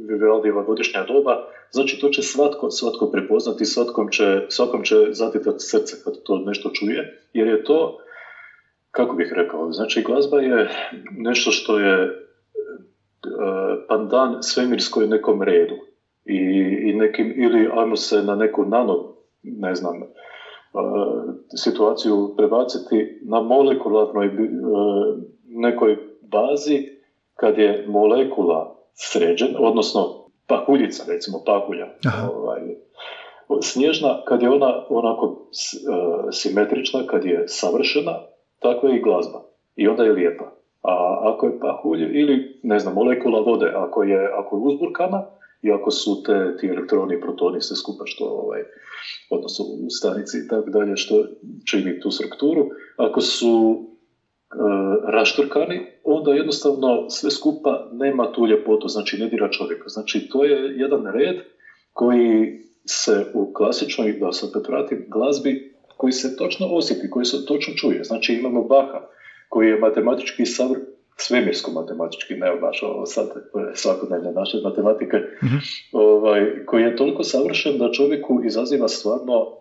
Vivaldijeva 0.08 0.64
godišnja 0.64 1.04
doba, 1.04 1.38
znači 1.72 2.00
to 2.00 2.10
će 2.10 2.22
svatko, 2.22 2.70
svatko 2.70 3.08
prepoznati, 3.08 3.66
svatkom 3.66 4.08
će, 4.12 4.42
svakom 4.50 4.84
će 4.84 4.96
zatitati 5.10 5.58
srce 5.60 5.96
kad 6.04 6.14
to 6.24 6.40
nešto 6.40 6.70
čuje, 6.70 7.28
jer 7.34 7.48
je 7.48 7.64
to, 7.64 7.98
kako 8.92 9.16
bih 9.16 9.32
rekao, 9.36 9.72
znači 9.72 10.02
glazba 10.02 10.40
je 10.40 10.70
nešto 11.12 11.52
što 11.52 11.80
je 11.80 12.04
uh, 12.04 12.12
pandan 13.88 14.38
svemirskoj 14.42 15.08
nekom 15.08 15.42
redu 15.42 15.76
i, 16.26 16.38
i 16.90 16.94
nekim, 16.94 17.34
ili 17.36 17.70
ajmo 17.74 17.96
se 17.96 18.22
na 18.22 18.36
neku 18.36 18.66
nano, 18.66 19.16
ne 19.44 19.76
znam, 19.76 20.02
situaciju 21.56 22.34
prebaciti 22.38 23.20
na 23.22 23.42
molekularnoj 23.42 24.32
nekoj 25.46 25.98
bazi 26.22 26.82
kad 27.34 27.58
je 27.58 27.86
molekula 27.88 28.76
sređena, 28.96 29.60
odnosno 29.60 30.26
pahuljica, 30.48 31.04
recimo 31.08 31.44
pahulja, 31.46 31.88
ovaj, 32.34 32.62
Snježna, 33.62 34.24
kad 34.28 34.42
je 34.42 34.50
ona 34.50 34.86
onako 34.90 35.26
uh, 35.26 35.46
simetrična, 36.32 37.08
kad 37.08 37.26
je 37.26 37.44
savršena, 37.48 38.20
takva 38.60 38.90
je 38.90 38.98
i 38.98 39.02
glazba. 39.02 39.42
I 39.76 39.88
onda 39.88 40.04
je 40.04 40.12
lijepa. 40.12 40.52
A 40.82 41.22
ako 41.24 41.46
je 41.46 41.60
pahulj 41.60 42.02
ili, 42.22 42.60
ne 42.64 42.80
znam, 42.80 42.94
molekula 42.94 43.40
vode, 43.40 43.72
ako 43.76 44.04
je, 44.04 44.30
ako 44.34 44.56
je 44.56 44.62
uzburkana, 44.62 45.26
i 45.66 45.72
ako 45.72 45.92
su 45.92 46.24
te, 46.24 46.58
ti 46.58 46.68
elektroni 46.68 47.16
i 47.16 47.22
protoni 47.22 47.62
sve 47.62 47.76
skupa 47.76 48.04
što, 48.06 48.26
ovaj, 48.26 48.62
odnosno 49.30 49.66
u 49.66 49.90
stanici 49.90 50.38
i 50.38 50.48
tako 50.48 50.70
dalje, 50.70 50.98
što 50.98 51.16
čini 51.70 52.00
tu 52.00 52.12
strukturu, 52.12 52.70
ako 52.98 53.22
su 53.22 53.54
e, 53.80 53.95
raštrkani, 55.08 55.86
onda 56.04 56.34
jednostavno 56.34 57.10
sve 57.10 57.32
skupa 57.32 57.90
nema 57.92 58.32
tu 58.32 58.48
ljepotu, 58.48 58.88
znači 58.88 59.18
ne 59.18 59.28
dira 59.28 59.50
čovjeka. 59.52 59.90
Znači 59.90 60.30
to 60.30 60.44
je 60.44 60.74
jedan 60.78 61.06
red 61.14 61.36
koji 61.94 62.62
se 62.86 63.26
u 63.34 63.54
klasičnoj, 63.54 64.14
da 64.14 64.32
se 64.32 64.46
opet 64.46 64.68
vratim, 64.68 65.06
glazbi 65.08 65.76
koji 65.98 66.12
se 66.12 66.38
točno 66.38 66.68
osjeti, 66.68 67.10
koji 67.10 67.26
se 67.26 67.46
točno 67.46 67.74
čuje. 67.74 68.04
Znači 68.04 68.34
imamo 68.34 68.64
Baha 68.64 69.08
koji 69.50 69.68
je 69.68 69.80
matematički 69.80 70.46
savr, 70.46 70.76
svemirsko 71.18 71.72
matematički, 71.72 72.34
ne 72.34 72.56
baš 72.62 72.84
ovo 72.84 73.06
sad 73.06 73.28
svakodnevne 73.74 74.32
naše 74.32 74.58
matematike, 74.64 75.18
mm 75.18 75.48
ovaj, 75.92 76.66
koji 76.66 76.84
je 76.84 76.96
toliko 76.96 77.24
savršen 77.24 77.78
da 77.78 77.92
čovjeku 77.92 78.42
izaziva 78.46 78.88
stvarno 78.88 79.40
uh, 79.42 79.56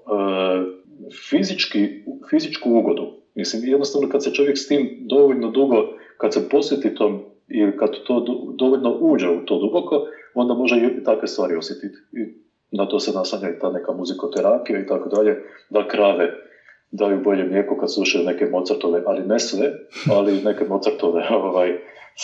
fizički, 1.30 1.88
fizičku 2.30 2.70
ugodu. 2.70 3.23
Mislim, 3.34 3.64
jednostavno 3.64 4.08
kad 4.08 4.22
se 4.22 4.30
čovjek 4.30 4.58
s 4.58 4.66
tim 4.66 4.96
dovoljno 4.98 5.48
dugo, 5.48 5.76
kad 6.18 6.32
se 6.32 6.48
posjeti 6.48 6.94
tom 6.94 7.20
ili 7.48 7.76
kad 7.76 7.90
to 8.06 8.24
dovoljno 8.58 8.96
uđe 9.00 9.28
u 9.28 9.40
to 9.40 9.58
duboko, 9.58 10.06
onda 10.34 10.54
može 10.54 10.76
i 10.76 11.04
takve 11.04 11.28
stvari 11.28 11.56
osjetiti. 11.56 11.96
I 12.12 12.44
na 12.70 12.86
to 12.86 13.00
se 13.00 13.12
nasanja 13.12 13.48
i 13.48 13.58
ta 13.60 13.70
neka 13.70 13.92
muzikoterapija 13.92 14.80
i 14.80 14.86
tako 14.86 15.08
dalje, 15.08 15.36
da 15.70 15.88
krave 15.88 16.30
daju 16.90 17.20
bolje 17.24 17.44
mlijeko 17.44 17.76
kad 17.76 17.92
slušaju 17.92 18.24
neke 18.24 18.46
Mozartove, 18.46 19.02
ali 19.06 19.24
ne 19.24 19.38
sve, 19.38 19.70
ali 20.10 20.40
neke 20.44 20.64
Mozartove 20.64 21.28
ovaj, 21.42 21.72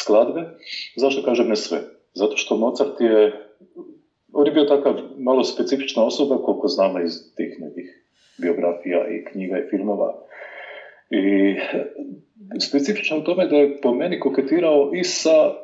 skladbe. 0.03 0.45
Zašto 0.97 1.23
kažem 1.23 1.49
ne 1.49 1.57
sve? 1.57 1.83
Zato 2.15 2.37
što 2.37 2.57
Mozart 2.57 3.01
je, 3.01 3.33
on 4.33 4.47
je 4.47 4.53
bio 4.53 4.65
takav 4.65 4.95
malo 5.19 5.45
specifična 5.45 6.05
osoba, 6.05 6.43
koliko 6.43 6.69
znamo 6.69 7.01
iz 7.01 7.13
tih 7.37 7.57
nekih 7.59 7.87
biografija 8.39 9.07
i 9.09 9.25
knjiga 9.25 9.59
i 9.59 9.69
filmova. 9.71 10.15
I 11.11 11.57
specifično 12.61 13.19
u 13.19 13.25
tome 13.25 13.47
da 13.47 13.57
je 13.57 13.81
po 13.81 13.95
meni 13.95 14.21
koketirao 14.21 14.91
i 14.95 15.05
sa 15.05 15.47
uh, 15.49 15.55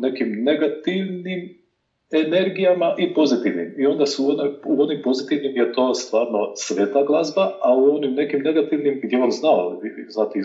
nekim 0.00 0.44
negativnim 0.44 1.66
energijama 2.12 2.94
i 2.98 3.14
pozitivnim. 3.14 3.74
I 3.78 3.86
onda 3.86 4.06
su 4.06 4.24
u 4.66 4.82
onim 4.82 5.00
pozitivnim 5.04 5.56
je 5.56 5.72
to 5.72 5.94
stvarno 5.94 6.52
sveta 6.56 7.04
glazba, 7.04 7.52
a 7.62 7.76
u 7.76 7.96
onim 7.96 8.14
nekim 8.14 8.40
negativnim 8.40 9.00
gdje 9.02 9.22
on 9.22 9.30
znao 9.30 9.80
znati 10.08 10.42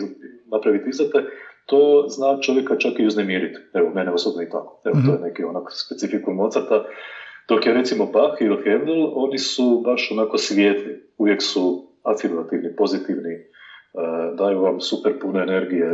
napraviti 0.52 0.90
izlete, 0.90 1.18
to 1.66 2.06
zna 2.08 2.40
čovjeka 2.40 2.76
čak 2.78 2.92
i 2.98 3.06
uznemiriti. 3.06 3.58
Evo, 3.74 3.90
mene 3.94 4.12
osobno 4.12 4.42
i 4.42 4.46
tako. 4.50 4.80
Evo, 4.84 4.96
to 5.06 5.12
je 5.12 5.16
mhm. 5.16 5.24
neki 5.24 5.44
onak 5.44 5.62
specifikum 5.86 6.36
Mozarta. 6.36 6.84
Dok 7.48 7.66
je 7.66 7.74
recimo 7.74 8.06
Bach 8.06 8.40
ili 8.40 8.56
Handel, 8.64 9.12
oni 9.14 9.38
su 9.38 9.82
baš 9.84 10.10
onako 10.10 10.38
svijetli. 10.38 11.02
Uvijek 11.18 11.42
su 11.42 11.92
afirmativni, 12.02 12.76
pozitivni, 12.76 13.32
e, 13.32 13.51
daju 14.38 14.60
vam 14.60 14.80
super 14.80 15.12
puno 15.20 15.40
energije, 15.40 15.92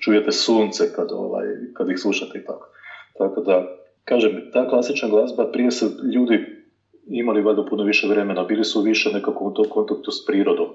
čujete 0.00 0.32
sunce 0.32 0.92
kad, 0.92 1.08
ovaj, 1.12 1.46
kad 1.74 1.90
ih 1.90 1.98
slušate 1.98 2.38
i 2.38 2.44
tako. 2.44 2.68
Tako 3.18 3.40
da, 3.40 3.66
kažem, 4.04 4.50
ta 4.52 4.68
klasična 4.68 5.08
glazba, 5.08 5.50
prije 5.52 5.70
su 5.70 5.86
ljudi 6.14 6.58
imali 7.06 7.42
valjda 7.42 7.64
puno 7.64 7.84
više 7.84 8.08
vremena, 8.08 8.44
bili 8.44 8.64
su 8.64 8.80
više 8.80 9.10
nekako 9.12 9.44
u 9.44 9.50
tom 9.50 9.64
kontaktu 9.70 10.10
s 10.10 10.26
prirodom, 10.26 10.66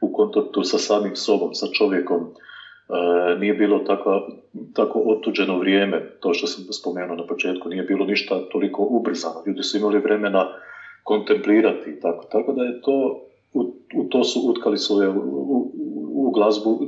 u 0.00 0.12
kontaktu 0.12 0.62
sa 0.62 0.78
samim 0.78 1.16
sobom, 1.16 1.54
sa 1.54 1.66
čovjekom. 1.66 2.20
E, 2.20 3.38
nije 3.38 3.54
bilo 3.54 3.78
tako, 3.78 4.26
tako 4.74 4.98
otuđeno 4.98 5.58
vrijeme, 5.58 6.16
to 6.20 6.34
što 6.34 6.46
sam 6.46 6.64
spomenuo 6.64 7.16
na 7.16 7.26
početku, 7.26 7.68
nije 7.68 7.82
bilo 7.82 8.04
ništa 8.06 8.48
toliko 8.52 8.86
ubrzano. 8.90 9.42
Ljudi 9.46 9.62
su 9.62 9.76
imali 9.76 9.98
vremena 9.98 10.48
kontemplirati 11.02 12.00
tako. 12.00 12.24
Tako 12.32 12.52
da 12.52 12.62
je 12.62 12.80
to, 12.80 13.26
u, 13.52 13.60
u 13.94 14.04
to 14.10 14.24
su 14.24 14.40
utkali 14.44 14.78
svoje, 14.78 15.08
u, 15.08 15.72
u 15.74 16.01
glazbu, 16.30 16.80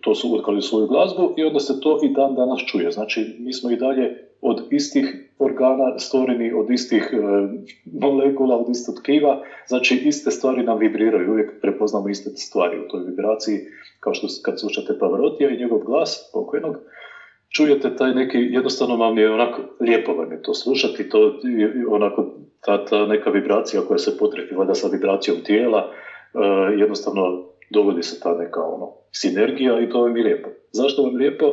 to, 0.00 0.14
su 0.14 0.34
utkali 0.34 0.62
svoju 0.62 0.86
glazbu 0.86 1.34
i 1.36 1.44
onda 1.44 1.60
se 1.60 1.80
to 1.80 1.98
i 2.02 2.08
dan 2.08 2.34
danas 2.34 2.60
čuje. 2.66 2.90
Znači, 2.90 3.36
mi 3.38 3.52
smo 3.52 3.70
i 3.70 3.76
dalje 3.76 4.26
od 4.40 4.62
istih 4.70 5.32
organa 5.38 5.98
stvoreni, 5.98 6.52
od 6.52 6.70
istih 6.70 7.10
e, 7.12 7.16
molekula, 8.00 8.56
od 8.56 8.68
istog 8.68 8.94
tkiva, 9.02 9.42
znači 9.66 10.02
iste 10.04 10.30
stvari 10.30 10.62
nam 10.62 10.78
vibriraju, 10.78 11.30
uvijek 11.32 11.60
prepoznamo 11.60 12.08
iste 12.08 12.30
stvari 12.30 12.78
u 12.78 12.88
toj 12.88 13.04
vibraciji, 13.04 13.58
kao 14.00 14.14
što 14.14 14.26
kad 14.42 14.60
slušate 14.60 14.98
Pavarotija 14.98 15.50
i 15.50 15.58
njegov 15.58 15.78
glas 15.78 16.30
pokojnog, 16.32 16.76
čujete 17.56 17.96
taj 17.96 18.14
neki, 18.14 18.38
jednostavno 18.38 18.96
vam 18.96 19.18
je 19.18 19.30
onako 19.30 19.62
lijepo 19.80 20.12
vam 20.12 20.32
je 20.32 20.42
to 20.42 20.54
slušati, 20.54 21.08
to 21.08 21.40
onako 21.88 22.26
ta, 22.60 22.84
ta 22.84 23.06
neka 23.06 23.30
vibracija 23.30 23.82
koja 23.88 23.98
se 23.98 24.18
potrefi 24.18 24.54
valjda 24.54 24.74
sa 24.74 24.88
vibracijom 24.88 25.36
tijela, 25.44 25.90
e, 26.34 26.38
jednostavno 26.78 27.44
dovodi 27.70 28.02
se 28.02 28.20
ta 28.20 28.34
neka 28.38 28.60
ono, 28.60 28.92
sinergija 29.12 29.80
i 29.80 29.90
to 29.90 30.00
vam 30.00 30.16
je 30.16 30.24
lijepo. 30.24 30.48
Zašto 30.72 31.02
vam 31.02 31.12
je 31.12 31.18
lijepo? 31.18 31.44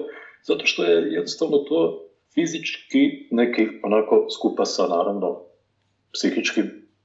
Zato 0.48 0.66
što 0.66 0.84
je 0.84 1.14
jednostavno 1.14 1.58
to 1.58 2.04
fizički 2.34 3.28
neki 3.32 3.68
onako 3.84 4.28
skupa 4.40 4.66
sa 4.66 4.88
naravno 4.88 5.42
psihički 6.14 6.62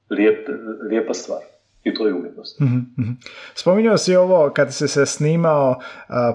lijep, 0.09 0.47
lijepa 0.89 1.13
stvar. 1.13 1.39
I 1.83 1.93
to 1.93 2.07
je 2.07 2.13
umjetnost. 2.13 2.59
mm 2.59 3.11
Spominjao 3.55 3.97
si 3.97 4.15
ovo 4.15 4.51
kad 4.55 4.73
si 4.73 4.87
se 4.87 5.05
snimao 5.05 5.79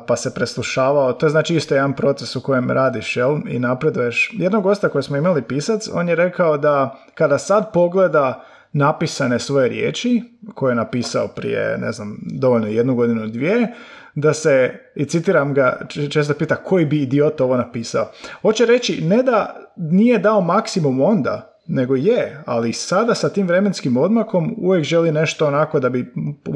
pa 0.06 0.16
se 0.16 0.34
preslušavao, 0.34 1.12
to 1.12 1.26
je 1.26 1.30
znači 1.30 1.56
isto 1.56 1.74
jedan 1.74 1.96
proces 1.96 2.36
u 2.36 2.42
kojem 2.42 2.70
radiš 2.70 3.16
jel? 3.16 3.38
i 3.48 3.58
napreduješ. 3.58 4.30
Jednog 4.38 4.62
gosta 4.62 4.88
koji 4.88 5.02
smo 5.02 5.16
imali 5.16 5.42
pisac, 5.42 5.88
on 5.92 6.08
je 6.08 6.14
rekao 6.14 6.58
da 6.58 6.98
kada 7.14 7.38
sad 7.38 7.72
pogleda 7.72 8.44
napisane 8.74 9.38
svoje 9.38 9.68
riječi, 9.68 10.22
koje 10.54 10.70
je 10.70 10.76
napisao 10.76 11.28
prije, 11.28 11.78
ne 11.78 11.92
znam, 11.92 12.18
dovoljno 12.40 12.66
jednu 12.66 12.94
godinu, 12.94 13.26
dvije, 13.26 13.72
da 14.14 14.32
se, 14.32 14.72
i 14.94 15.04
citiram 15.04 15.54
ga, 15.54 15.80
često 16.10 16.34
pita 16.34 16.56
koji 16.56 16.84
bi 16.86 17.02
idiot 17.02 17.40
ovo 17.40 17.56
napisao. 17.56 18.10
Hoće 18.42 18.66
reći 18.66 19.00
ne 19.04 19.22
da 19.22 19.56
nije 19.76 20.18
dao 20.18 20.40
maksimum 20.40 21.00
onda, 21.00 21.60
nego 21.66 21.96
je, 21.96 22.42
ali 22.46 22.72
sada 22.72 23.14
sa 23.14 23.28
tim 23.28 23.46
vremenskim 23.46 23.96
odmakom 23.96 24.54
uvijek 24.58 24.84
želi 24.84 25.12
nešto 25.12 25.46
onako 25.46 25.80
da 25.80 25.88
bi 25.88 26.12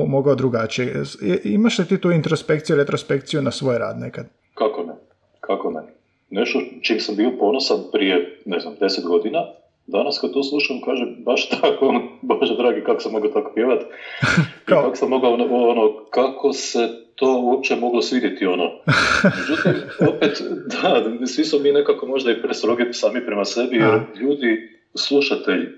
mogao 0.07 0.35
drugačije. 0.35 1.03
Imaš 1.45 1.79
li 1.79 1.85
ti 1.85 2.01
tu 2.01 2.11
introspekciju, 2.11 2.77
retrospekciju 2.77 3.43
na 3.43 3.51
svoj 3.51 3.79
rad 3.79 3.99
nekad? 3.99 4.27
Kako 4.55 4.83
ne? 4.83 4.93
Kako 5.41 5.71
ne? 5.71 5.81
Nešto 6.31 6.61
čim 6.83 7.01
sam 7.01 7.17
bio 7.17 7.31
ponosan 7.39 7.79
prije, 7.93 8.41
ne 8.47 8.61
znam, 8.61 8.75
deset 8.81 9.05
godina, 9.05 9.39
danas 9.89 10.19
kad 10.21 10.33
to 10.33 10.43
slušam 10.43 10.81
kažem 10.85 11.17
baš 11.25 11.49
tako, 11.49 11.87
ono, 11.87 12.01
bože 12.23 12.57
dragi, 12.57 12.85
kako 12.85 13.01
sam 13.01 13.13
mogao 13.13 13.31
tako 13.31 13.53
pjevat, 13.55 13.83
kako 14.73 14.97
sam 14.97 15.11
mogao, 15.11 15.33
ono, 15.33 15.45
ono, 15.45 16.05
kako 16.11 16.53
se 16.53 16.89
to 17.15 17.41
uopće 17.43 17.77
moglo 17.77 18.03
svidjeti 18.03 18.47
ono. 18.47 18.71
Međutim, 19.39 19.73
opet, 20.15 20.43
da, 20.67 21.27
svi 21.27 21.45
smo 21.45 21.59
mi 21.59 21.73
nekako 21.73 22.07
možda 22.07 22.33
i 22.33 22.43
prestrogi 22.43 22.93
sami 22.93 23.27
prema 23.27 23.45
sebi, 23.45 23.77
jer 23.77 24.01
ljudi, 24.21 24.79
slušatelj, 24.95 25.63
e, 25.63 25.69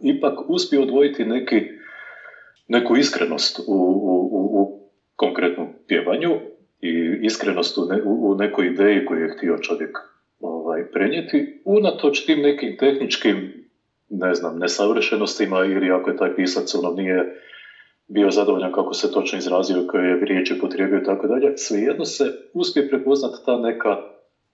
ipak 0.00 0.38
uspije 0.48 0.82
odvojiti 0.82 1.24
neki, 1.24 1.60
neku 2.68 2.96
iskrenost 2.96 3.58
u, 3.58 3.74
u, 3.74 4.60
u 4.60 4.80
konkretnom 5.16 5.68
pjevanju 5.88 6.30
i 6.80 7.18
iskrenost 7.22 7.78
u, 7.78 7.84
ne, 7.84 8.02
u 8.04 8.34
nekoj 8.34 8.66
ideji 8.66 9.04
koju 9.04 9.20
je 9.20 9.34
htio 9.36 9.58
čovjek 9.58 9.98
ovaj, 10.70 10.90
prenijeti, 10.92 11.62
unatoč 11.64 12.24
tim 12.24 12.42
nekim 12.42 12.76
tehničkim, 12.76 13.36
ne 14.08 14.34
znam, 14.34 14.58
nesavršenostima 14.58 15.64
ili 15.64 15.90
ako 15.90 16.10
je 16.10 16.16
taj 16.16 16.34
pisac 16.36 16.74
ono 16.74 16.90
nije 16.90 17.24
bio 18.08 18.30
zadovoljan 18.30 18.72
kako 18.72 18.94
se 18.94 19.12
točno 19.12 19.38
izrazio, 19.38 19.86
koje 19.88 20.08
je 20.08 20.24
riječi 20.24 20.58
potrijebio 20.60 20.98
i 20.98 21.04
tako 21.04 21.26
dalje, 21.26 21.56
svejedno 21.56 22.04
se 22.04 22.24
uspije 22.54 22.88
prepoznati 22.88 23.36
ta 23.46 23.58
neka, 23.58 23.96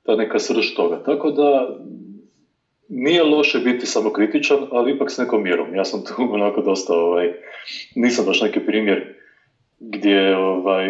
ta 0.02 0.16
neka 0.16 0.38
srž 0.38 0.74
toga. 0.76 1.02
Tako 1.04 1.30
da 1.30 1.78
nije 2.88 3.22
loše 3.22 3.58
biti 3.58 3.86
samokritičan, 3.86 4.58
ali 4.70 4.92
ipak 4.92 5.10
s 5.10 5.18
nekom 5.18 5.42
mjerom. 5.42 5.74
Ja 5.74 5.84
sam 5.84 6.04
tu 6.04 6.14
onako 6.36 6.60
dosta, 6.60 6.92
ovaj, 6.94 7.32
nisam 7.94 8.24
baš 8.24 8.40
neki 8.40 8.60
primjer 8.60 9.14
gdje 9.80 10.36
ovaj, 10.36 10.88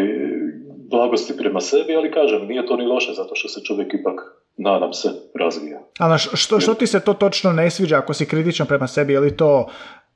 blagosti 0.91 1.37
prema 1.37 1.61
sebi, 1.61 1.97
ali 1.97 2.11
kažem, 2.11 2.47
nije 2.47 2.67
to 2.67 2.77
ni 2.77 2.85
loše, 2.85 3.13
zato 3.13 3.35
što 3.35 3.49
se 3.49 3.61
čovjek 3.65 3.95
ipak, 3.95 4.21
nadam 4.57 4.93
se, 4.93 5.09
razvija. 5.41 5.81
A 5.99 6.19
što, 6.19 6.61
što 6.61 6.75
ti 6.75 6.87
se 6.87 7.01
to 7.01 7.15
točno 7.15 7.53
ne 7.53 7.71
sviđa 7.71 7.99
ako 7.99 8.15
si 8.15 8.27
kritičan 8.27 8.67
prema 8.67 8.87
sebi? 8.87 9.13
Je 9.13 9.21
li 9.21 9.37
to 9.37 9.67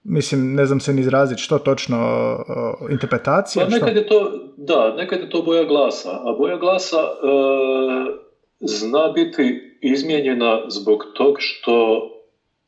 Mislim, 0.05 0.55
ne 0.55 0.67
znam 0.67 0.81
se 0.81 0.93
ni 0.93 1.01
izraziti 1.01 1.43
što 1.43 1.59
točno 1.59 1.99
uh, 2.33 2.91
interpretacija. 2.91 3.65
Pa 3.65 3.71
nekad 3.71 3.97
je 3.97 4.07
to, 4.07 4.33
da, 4.57 4.95
nekad 4.97 5.21
je 5.21 5.31
to 5.31 5.43
boja 5.43 5.65
glasa, 5.65 6.11
a 6.11 6.35
boja 6.39 6.57
glasa 6.57 6.97
e, 6.97 7.07
zna 8.61 9.13
biti 9.15 9.77
izmijenjena 9.81 10.61
zbog 10.69 11.05
tog 11.15 11.35
što 11.39 12.09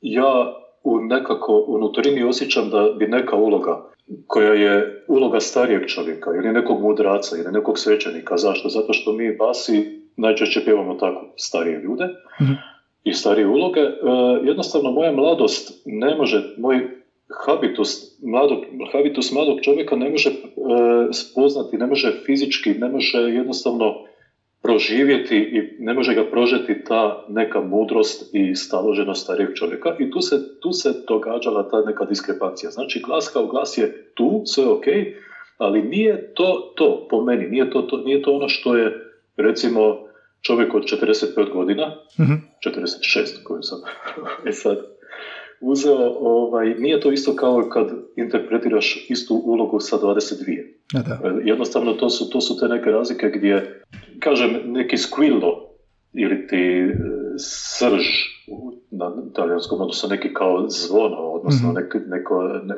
ja 0.00 0.54
u 0.84 1.00
nekako 1.00 1.64
unutarini 1.68 2.24
osjećam 2.24 2.70
da 2.70 2.88
bi 2.98 3.06
neka 3.06 3.36
uloga 3.36 3.90
koja 4.26 4.52
je 4.52 5.04
uloga 5.08 5.40
starijeg 5.40 5.86
čovjeka 5.86 6.30
ili 6.30 6.52
nekog 6.52 6.80
mudraca 6.80 7.36
ili 7.36 7.52
nekog 7.52 7.78
svećenika. 7.78 8.36
Zašto? 8.36 8.68
Zato 8.68 8.92
što 8.92 9.12
mi 9.12 9.36
basi 9.36 10.01
najčešće 10.16 10.64
pjevamo 10.64 10.94
tako 10.94 11.32
starije 11.36 11.80
ljude 11.80 12.04
mhm. 12.42 12.52
i 13.04 13.12
starije 13.12 13.46
uloge. 13.46 13.80
E, 13.80 13.92
jednostavno 14.44 14.90
moja 14.90 15.12
mladost 15.12 15.82
ne 15.86 16.16
može, 16.16 16.42
moj 16.58 16.88
habitus 17.46 18.20
mladog, 18.22 18.58
habitus 18.92 19.32
mladog 19.32 19.60
čovjeka 19.62 19.96
ne 19.96 20.10
može 20.10 20.30
e, 20.30 20.32
spoznati, 21.12 21.76
ne 21.76 21.86
može 21.86 22.12
fizički, 22.26 22.70
ne 22.70 22.88
može 22.88 23.18
jednostavno 23.18 23.94
proživjeti 24.62 25.36
i 25.36 25.82
ne 25.84 25.94
može 25.94 26.14
ga 26.14 26.24
prožeti 26.30 26.84
ta 26.84 27.26
neka 27.28 27.60
mudrost 27.60 28.34
i 28.34 28.54
staloženost 28.54 29.22
starijeg 29.22 29.54
čovjeka 29.54 29.96
i 29.98 30.10
tu 30.10 30.20
se, 30.20 30.36
tu 30.60 30.72
se 30.72 30.92
događala 31.08 31.68
ta 31.68 31.80
neka 31.80 32.04
diskrepancija. 32.04 32.70
Znači 32.70 33.02
glas 33.06 33.28
kao 33.28 33.46
glas 33.46 33.78
je 33.78 34.12
tu, 34.14 34.42
sve 34.44 34.66
ok, 34.66 34.84
ali 35.58 35.82
nije 35.82 36.34
to 36.34 36.72
to, 36.76 37.06
po 37.10 37.24
meni, 37.24 37.48
nije 37.48 37.70
to, 37.70 37.82
to, 37.82 37.96
nije 37.96 38.22
to 38.22 38.32
ono 38.32 38.48
što 38.48 38.76
je 38.76 39.11
recimo 39.36 39.80
čovjek 40.42 40.74
od 40.74 40.82
45 40.82 41.52
godina, 41.52 41.86
mm-hmm. 42.20 42.42
46 42.66 43.42
koju 43.44 43.62
sam 43.62 43.78
e 44.48 44.52
sad 44.52 44.76
uzeo, 45.60 46.16
ovaj, 46.20 46.74
nije 46.74 47.00
to 47.00 47.12
isto 47.12 47.36
kao 47.36 47.68
kad 47.72 47.86
interpretiraš 48.16 49.06
istu 49.08 49.42
ulogu 49.44 49.80
sa 49.80 49.96
22. 49.96 50.62
Da. 50.92 51.20
E, 51.24 51.32
jednostavno 51.44 51.92
to 51.92 52.10
su, 52.10 52.30
to 52.30 52.40
su 52.40 52.60
te 52.60 52.68
neke 52.68 52.90
razlike 52.90 53.30
gdje, 53.34 53.82
kažem, 54.18 54.60
neki 54.66 54.96
squillo 54.96 55.52
ili 56.12 56.46
ti 56.46 56.56
e, 56.56 56.94
srž 57.78 58.06
na 58.90 59.12
talijanskom, 59.34 59.80
odnosno 59.80 60.08
neki 60.08 60.34
kao 60.34 60.68
zvono, 60.68 61.16
odnosno 61.16 61.72
mm 61.72 61.74
neki, 61.74 61.98
neko, 62.08 62.42
ne, 62.42 62.74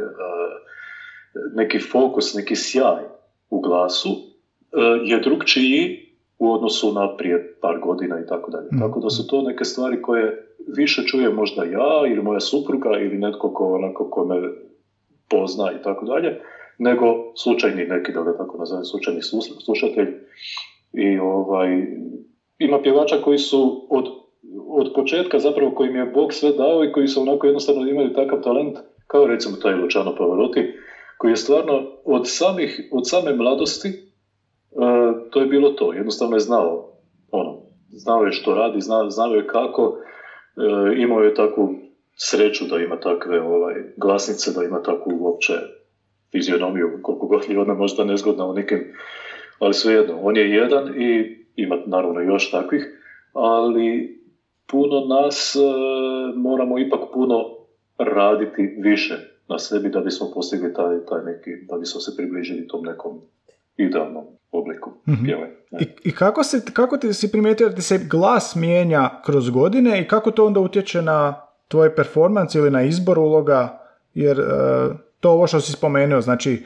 neki 1.54 1.78
fokus, 1.78 2.34
neki 2.34 2.56
sjaj 2.56 3.02
u 3.50 3.60
glasu 3.60 4.08
je 5.04 5.20
drugčiji 5.20 6.03
u 6.38 6.52
odnosu 6.52 6.92
na 6.92 7.16
prije 7.16 7.56
par 7.60 7.78
godina 7.78 8.20
i 8.20 8.26
tako 8.26 8.50
dalje. 8.50 8.66
Mhm. 8.72 8.78
Tako 8.78 9.00
da 9.00 9.10
su 9.10 9.26
to 9.26 9.42
neke 9.42 9.64
stvari 9.64 10.02
koje 10.02 10.46
više 10.76 11.02
čuje 11.06 11.30
možda 11.30 11.64
ja 11.64 12.06
ili 12.12 12.22
moja 12.22 12.40
supruga 12.40 12.90
ili 12.98 13.18
netko 13.18 13.52
ko, 13.52 13.74
onako, 13.74 14.10
ko 14.10 14.24
me 14.24 14.36
pozna 15.30 15.72
i 15.72 15.82
tako 15.82 16.06
dalje, 16.06 16.40
nego 16.78 17.06
slučajni 17.36 17.84
neki, 17.84 18.12
da 18.12 18.22
ga 18.22 18.36
tako 18.36 18.58
nazovem, 18.58 18.84
slučajni 18.84 19.20
slušatelj. 19.64 20.08
I 20.92 21.18
ovaj, 21.18 21.86
ima 22.58 22.82
pjevača 22.82 23.16
koji 23.24 23.38
su 23.38 23.86
od, 23.90 24.04
od 24.68 24.92
početka 24.94 25.38
zapravo 25.38 25.70
kojim 25.70 25.96
je 25.96 26.04
Bog 26.04 26.32
sve 26.32 26.52
dao 26.52 26.84
i 26.84 26.92
koji 26.92 27.08
su 27.08 27.22
onako 27.22 27.46
jednostavno 27.46 27.86
imaju 27.86 28.12
takav 28.12 28.40
talent, 28.42 28.78
kao 29.06 29.26
recimo 29.26 29.56
taj 29.56 29.74
Luciano 29.74 30.14
Pavarotti, 30.18 30.72
koji 31.18 31.32
je 31.32 31.36
stvarno 31.36 31.82
od, 32.04 32.22
samih, 32.24 32.88
od 32.92 33.08
same 33.08 33.32
mladosti 33.32 34.03
to 35.30 35.40
je 35.40 35.46
bilo 35.46 35.70
to. 35.70 35.92
Jednostavno 35.92 36.36
je 36.36 36.40
znao, 36.40 36.92
ono, 37.30 37.60
znao 37.88 38.24
je 38.24 38.32
što 38.32 38.54
radi, 38.54 38.80
znao, 38.80 39.10
znao 39.10 39.34
je 39.34 39.46
kako, 39.46 39.98
e, 40.56 41.02
imao 41.02 41.20
je 41.20 41.34
takvu 41.34 41.74
sreću 42.16 42.64
da 42.70 42.78
ima 42.78 42.96
takve 43.00 43.40
ovaj, 43.40 43.74
glasnice, 43.96 44.52
da 44.52 44.64
ima 44.64 44.82
takvu 44.82 45.12
uopće 45.18 45.52
fizionomiju, 46.32 46.98
koliko 47.02 47.26
god 47.26 47.44
je 47.48 47.60
ona 47.60 47.74
možda 47.74 48.04
nezgodna 48.04 48.46
u 48.46 48.52
nekim, 48.52 48.92
ali 49.58 49.74
svejedno, 49.74 50.18
on 50.22 50.36
je 50.36 50.50
jedan 50.50 51.02
i 51.02 51.38
ima 51.56 51.76
naravno 51.86 52.20
još 52.20 52.50
takvih, 52.50 53.00
ali 53.32 54.18
puno 54.70 55.00
nas 55.00 55.56
e, 55.56 55.60
moramo 56.36 56.78
ipak 56.78 57.00
puno 57.12 57.44
raditi 57.98 58.76
više 58.78 59.14
na 59.48 59.58
sebi 59.58 59.88
da 59.88 60.00
bismo 60.00 60.30
postigli 60.34 60.74
taj, 60.74 61.04
taj 61.08 61.22
neki, 61.24 61.50
da 61.68 61.76
bismo 61.76 62.00
se 62.00 62.16
približili 62.16 62.68
tom 62.68 62.82
nekom 62.82 63.20
idealnom 63.76 64.24
obliku 64.52 64.90
mm 65.06 65.28
I, 65.80 65.86
I, 66.04 66.12
kako, 66.12 66.44
se, 66.44 66.60
kako 66.72 66.96
ti 66.96 67.14
si 67.14 67.32
primijetio 67.32 67.68
da 67.68 67.82
se 67.82 68.06
glas 68.10 68.56
mijenja 68.56 69.10
kroz 69.24 69.50
godine 69.50 70.00
i 70.00 70.08
kako 70.08 70.30
to 70.30 70.46
onda 70.46 70.60
utječe 70.60 71.02
na 71.02 71.40
tvoj 71.68 71.94
performans 71.94 72.54
ili 72.54 72.70
na 72.70 72.82
izbor 72.82 73.18
uloga, 73.18 73.78
jer 74.14 74.40
uh, 74.40 74.46
to 75.20 75.30
ovo 75.30 75.46
što 75.46 75.60
si 75.60 75.72
spomenuo, 75.72 76.20
znači 76.20 76.62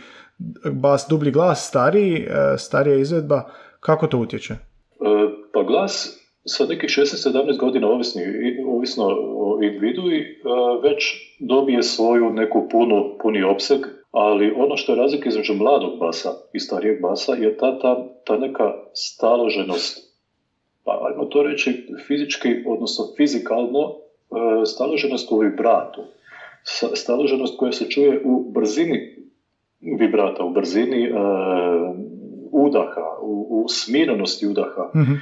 bas, 0.73 1.07
dublji 1.11 1.33
glas, 1.33 1.69
stariji, 1.69 2.27
uh, 2.27 2.59
starija 2.59 2.97
izvedba, 2.97 3.51
kako 3.81 4.07
to 4.07 4.19
utječe? 4.19 4.55
Uh, 4.55 5.31
pa 5.55 5.63
glas 5.63 6.19
sa 6.45 6.65
nekih 6.67 6.91
16-17 6.91 7.59
godina, 7.59 7.89
ovisni, 7.89 8.23
ovisno 8.69 9.05
o 9.37 9.59
individu, 9.63 10.03
već 10.83 11.17
dobije 11.41 11.83
svoju 11.83 12.31
neku 12.31 12.69
punu, 12.71 13.17
puni 13.23 13.43
opseg 13.43 13.79
ali 14.19 14.53
ono 14.57 14.77
što 14.77 14.93
je 14.93 14.97
razlika 14.97 15.29
između 15.29 15.55
mladog 15.55 15.99
basa 15.99 16.31
i 16.53 16.59
starijeg 16.61 17.01
basa 17.03 17.35
je 17.35 17.57
ta, 17.57 17.79
ta, 17.79 17.97
ta 18.25 18.37
neka 18.37 18.73
staloženost, 18.95 19.99
pa 20.85 20.99
ajmo 21.09 21.25
to 21.25 21.43
reći 21.43 21.87
fizički, 22.07 22.49
odnosno 22.67 23.05
fizikalno, 23.17 23.83
e, 23.83 24.67
staloženost 24.67 25.33
u 25.33 25.39
vibratu. 25.39 26.03
Staloženost 26.95 27.59
koja 27.59 27.73
se 27.73 27.91
čuje 27.91 28.23
u 28.25 28.53
brzini 28.53 29.17
vibrata, 29.81 30.45
u 30.45 30.51
brzini 30.51 31.05
e, 31.05 31.11
udaha, 32.53 33.07
u, 33.23 33.47
u 33.51 33.69
smirenosti 33.69 34.47
udaha. 34.47 34.91
Mhm. 34.97 35.13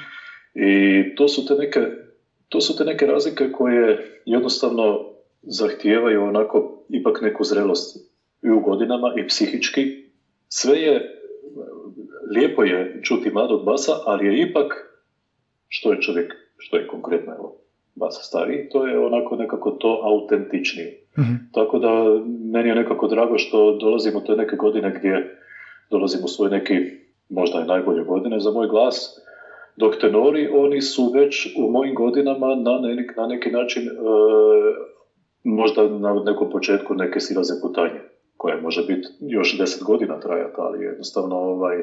I 0.55 1.15
to 1.15 1.29
su 1.29 1.47
te 1.47 1.55
neke 1.55 1.81
to 2.49 2.61
su 2.61 2.77
te 2.77 2.85
neke 2.85 3.07
razlike 3.07 3.53
koje 3.53 4.21
jednostavno 4.25 5.05
zahtijevaju 5.43 6.23
onako 6.23 6.85
ipak 6.89 7.21
neku 7.21 7.45
zrelost 7.45 8.16
i 8.47 8.51
u 8.51 8.61
godinama 8.61 9.13
i 9.17 9.27
psihički. 9.27 9.83
Sve 10.49 10.81
je, 10.81 11.21
lijepo 12.35 12.63
je 12.63 13.01
čuti 13.03 13.31
mladog 13.31 13.65
basa, 13.65 13.93
ali 14.05 14.27
je 14.27 14.43
ipak, 14.43 14.67
što 15.69 15.93
je 15.93 16.01
čovjek, 16.01 16.35
što 16.59 16.77
je 16.77 16.87
konkretno 16.87 17.33
evo, 17.33 17.57
basa 17.95 18.23
stariji, 18.23 18.69
to 18.69 18.87
je 18.87 18.99
onako 18.99 19.37
nekako 19.37 19.71
to 19.71 20.01
autentičnije. 20.05 21.01
mm 21.19 21.37
Tako 21.53 21.79
da 21.79 21.93
meni 22.53 22.69
je 22.69 22.75
nekako 22.75 23.07
drago 23.07 23.39
što 23.39 23.79
dolazimo 23.81 24.21
te 24.21 24.37
neke 24.37 24.57
godine 24.57 24.95
gdje 24.99 25.41
dolazimo 25.91 26.25
u 26.25 26.29
svoje 26.29 26.51
neki, 26.51 26.75
možda 27.29 27.61
i 27.61 27.69
najbolje 27.69 28.03
godine 28.05 28.41
za 28.41 28.51
moj 28.51 28.67
glas, 28.67 29.21
dok 29.77 29.97
tenori, 30.01 30.49
oni 30.53 30.81
su 30.83 31.11
već 31.15 31.57
u 31.57 31.71
mojim 31.71 31.95
godinama 31.95 32.47
na, 32.47 32.79
neki, 32.79 33.15
na 33.17 33.27
neki 33.27 33.51
način 33.51 33.83
e, 33.83 33.93
možda 35.45 35.89
na 35.89 36.15
nekom 36.25 36.51
početku 36.51 36.95
neke 36.95 37.21
silaze 37.21 37.55
putanje 37.63 38.01
koja 38.37 38.61
može 38.61 38.87
biti 38.87 39.09
još 39.21 39.59
deset 39.59 39.83
godina 39.83 40.21
trajati, 40.21 40.55
ali 40.57 40.85
jednostavno 40.85 41.37
ovaj, 41.37 41.77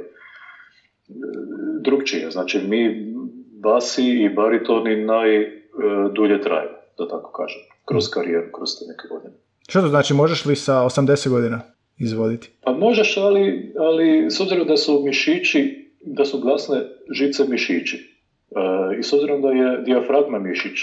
drugčije. 1.82 2.32
Znači 2.32 2.60
mi 2.68 3.14
basi 3.62 4.04
i 4.04 4.30
baritoni 4.30 5.06
najdulje 5.06 6.42
traju, 6.42 6.70
da 6.98 7.08
tako 7.08 7.32
kažem, 7.32 7.62
kroz 7.86 8.10
karijeru, 8.10 8.48
kroz 8.52 8.70
te 8.80 8.86
neke 8.88 9.08
godine. 9.10 9.34
Što 9.68 9.82
to 9.82 9.88
znači, 9.88 10.14
možeš 10.14 10.46
li 10.46 10.56
sa 10.56 10.74
80 10.74 11.30
godina 11.30 11.62
izvoditi? 12.00 12.52
Pa 12.64 12.72
možeš, 12.72 13.18
ali, 13.18 13.74
ali 13.80 14.32
s 14.32 14.40
obzirom 14.40 14.68
da 14.68 14.78
su 14.78 15.02
mišići, 15.06 15.92
da 16.02 16.26
su 16.26 16.40
glasne 16.40 16.82
žice 17.12 17.44
mišići 17.48 17.98
e, 17.98 19.00
i 19.00 19.04
s 19.04 19.14
obzirom 19.14 19.42
da 19.42 19.50
je 19.50 19.82
dijafragma 19.82 20.40
mišić 20.40 20.80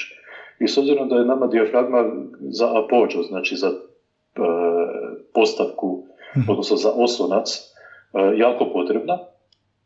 i 0.60 0.68
s 0.68 0.78
obzirom 0.78 1.08
da 1.08 1.16
je 1.16 1.24
nama 1.24 1.46
dijafragma 1.46 2.04
za 2.40 2.84
apođo, 2.84 3.22
znači 3.22 3.56
za 3.56 3.70
E, 4.36 4.40
postavku, 5.34 6.04
mhm. 6.36 6.50
odnosno 6.50 6.76
za 6.76 6.90
oslonac, 6.92 7.48
e, 7.50 8.38
jako 8.38 8.70
potrebna 8.72 9.18